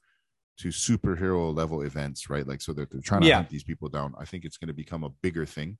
[0.58, 3.38] to superhero level events right like so that they're trying to Yeah.
[3.38, 5.78] hunt these people down i think it's going to become a bigger thing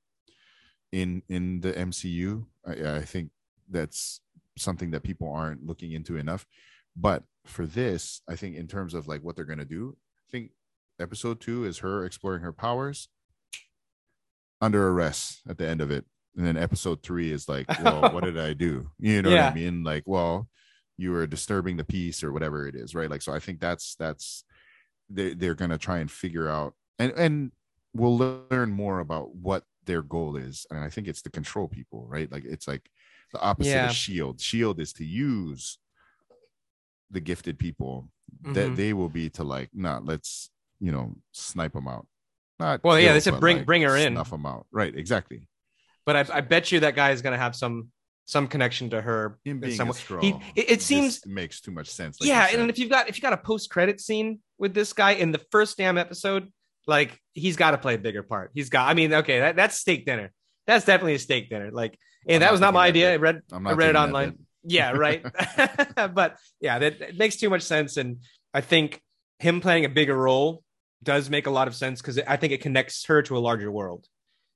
[0.90, 3.30] in in the mcu i, I think
[3.70, 4.20] that's
[4.56, 6.46] something that people aren't looking into enough.
[6.96, 10.30] But for this i think in terms of like what they're going to do i
[10.30, 10.50] think
[11.00, 13.08] episode two is her exploring her powers
[14.60, 16.04] under arrest at the end of it.
[16.36, 18.90] And then episode three is like well what did i do?
[18.98, 19.82] You know what i mean?
[19.84, 20.48] Like well
[20.96, 23.10] you were disturbing the peace or whatever it is right?
[23.10, 24.44] Like so i think that's that's
[25.10, 27.52] they, they're going to try and figure out and and
[27.92, 28.16] we'll
[28.50, 30.64] learn more about what their goal is.
[30.70, 32.30] And i think it's to control people right?
[32.30, 32.88] Like it's like
[33.32, 33.86] the opposite Yeah.
[33.90, 35.78] of shield shield is to use
[37.10, 38.08] the gifted people
[38.42, 38.76] that Mhm.
[38.76, 40.50] they will be to like nah let's
[40.80, 42.06] you know snipe them out
[42.58, 44.14] not Well, yeah, they said bring- like, bring her in.
[44.14, 45.46] snuff them out right exactly
[46.04, 47.90] but I, I bet you that guy is going to have some
[48.24, 49.38] some connection to her.
[49.44, 50.20] him in being some a way.
[50.54, 53.16] He, it, it seems makes too much sense like yeah and if you've got if
[53.16, 56.50] you got a post-credit scene with this guy in the first damn episode
[56.86, 59.76] like he's got to play a bigger part he's got i mean okay that, that's
[59.76, 60.32] steak dinner
[60.66, 61.70] that's definitely a steak dinner.
[61.70, 63.12] Like and I'm that was not my idea.
[63.12, 64.38] I read i read it online.
[64.64, 65.24] yeah right.
[66.14, 67.96] But yeah that, that makes too much sense.
[67.96, 68.18] And
[68.54, 69.00] i think
[69.38, 70.62] him playing a bigger role
[71.02, 73.70] does make a lot of sense because i think it connects her to a larger
[73.72, 74.06] world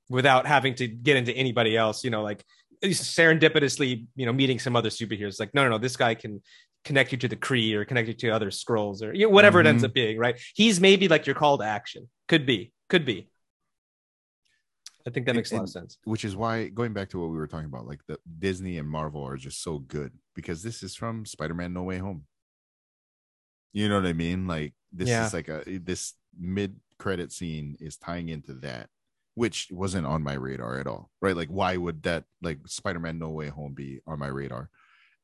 [0.09, 2.45] without having to get into anybody else you know like
[2.85, 5.41] serendipitously you know meeting some other superheroes.
[5.41, 6.43] Like no no no this guy can
[6.85, 9.61] connect you to the Kree or connect you to other Skrulls or you know, whatever
[9.61, 9.87] it ends Mhm.
[9.87, 10.39] up being right?
[10.55, 12.09] He's maybe like your call to action.
[12.29, 12.73] Could be.
[12.89, 13.29] Could be
[15.07, 15.99] i think that And- makes a lot of sense.
[16.05, 18.89] which is why going back to what we were talking about like the disney and
[18.89, 22.27] marvel are just so good because this is from spider-man no way home.
[23.73, 24.47] You know what i mean?
[24.47, 25.27] Like this Yeah.
[25.27, 28.89] is like a this mid credit scene is tying into that
[29.35, 31.37] which wasn't on my radar at all right?
[31.37, 34.71] Like why would that like spider-man no way home be on my radar?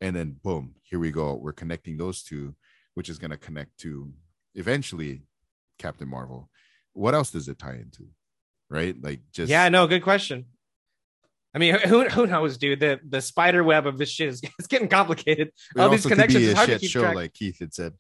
[0.01, 1.35] And then boom here we go.
[1.35, 2.55] We're connecting those two
[2.95, 4.13] which is going to connect to
[4.55, 5.23] eventually
[5.79, 6.51] captain marvel.
[6.93, 8.09] What else does it tie into
[8.73, 8.97] right?
[9.01, 10.47] Like just yeah no good question.
[11.55, 12.81] I mean who, who knows dude?
[12.81, 15.49] The the spider web of this shit is it's getting complicated.
[15.77, 17.15] It all these connections is hard to keep show, track.
[17.15, 17.93] like Keith had said.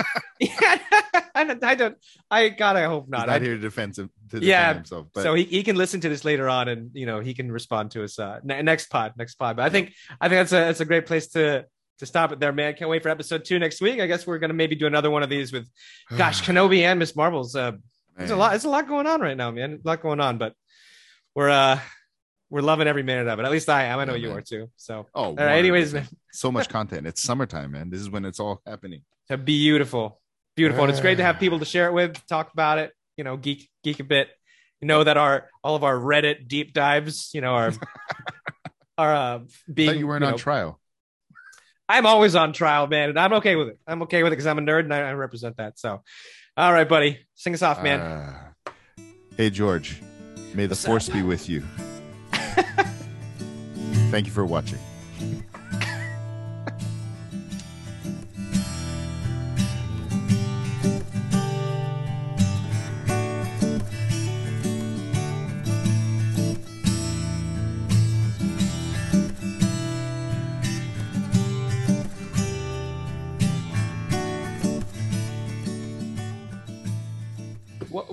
[0.40, 0.78] yeah
[1.34, 1.96] I don't, I don't
[2.30, 4.74] i god i hope He's not, not, I- here to defend, him, to defend Yeah,
[4.74, 5.06] himself.
[5.14, 7.50] But so he, he can listen to this later on and you know he can
[7.50, 9.56] respond to us uh ne- next pod next pod.
[9.56, 11.66] But i think i think that's a that's a great place to
[11.98, 12.74] to stop it there man.
[12.74, 14.00] Can't wait for episode two next week.
[14.00, 15.68] I guess we're gonna maybe do another one of these with
[16.16, 17.72] gosh kenobi and miss marvel's uh
[18.20, 20.38] there's a lot there's a lot going on right now man a lot going on
[20.38, 20.54] but
[21.34, 21.78] we're uh
[22.50, 24.38] we're loving every minute of it at least i am i know Yeah, you man.
[24.38, 26.08] are too so Oh, right anyways 100%.
[26.32, 27.06] so much content.
[27.06, 27.90] It's summertime, man.
[27.90, 29.02] This is when it's all happening.
[29.28, 30.20] it's beautiful
[30.56, 33.24] beautiful and it's great to have people to share it with talk about it you
[33.24, 34.28] know geek geek a bit
[34.80, 37.72] you know that our all of our reddit deep dives you know are
[38.98, 39.38] are uh
[39.72, 40.78] being you weren't on know, trial.
[41.88, 43.78] I'm always on trial, man, and I'm okay with it.
[43.84, 45.76] I'm okay with it because I'm a nerd and I, I represent that.
[45.76, 46.02] So,
[46.56, 48.00] all right, buddy, sing us off, man.
[48.00, 48.50] Uh,
[49.36, 50.02] hey, George.
[50.54, 51.62] May the What's force be with you.
[54.10, 54.78] Thank you for watching.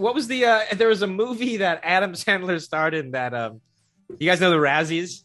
[0.07, 0.45] What what was the?
[0.45, 3.33] uh There was a movie that Adam Sandler starred in that.
[3.33, 3.59] um
[4.19, 5.23] You guys know the Razzies,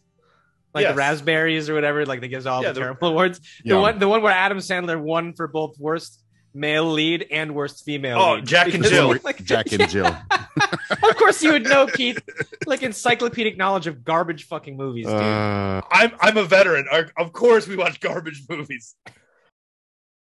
[0.75, 0.93] like Yes.
[0.93, 2.05] the raspberries or whatever.
[2.05, 3.41] Like they gives all Yeah, the the- terrible awards.
[3.65, 6.19] The one, the one where Adam Sandler won for both worst
[6.53, 8.19] male lead and worst female.
[8.19, 8.47] Oh, lead.
[8.47, 9.17] Jack and Jill.
[9.25, 10.07] like, Jack and Jill.
[11.09, 12.19] of course, you would know, Keith.
[12.67, 15.15] Like encyclopedic knowledge of garbage fucking movies, dude.
[15.15, 16.87] Uh, I'm I'm a veteran.
[16.91, 18.97] Our- Of course, we watch garbage movies.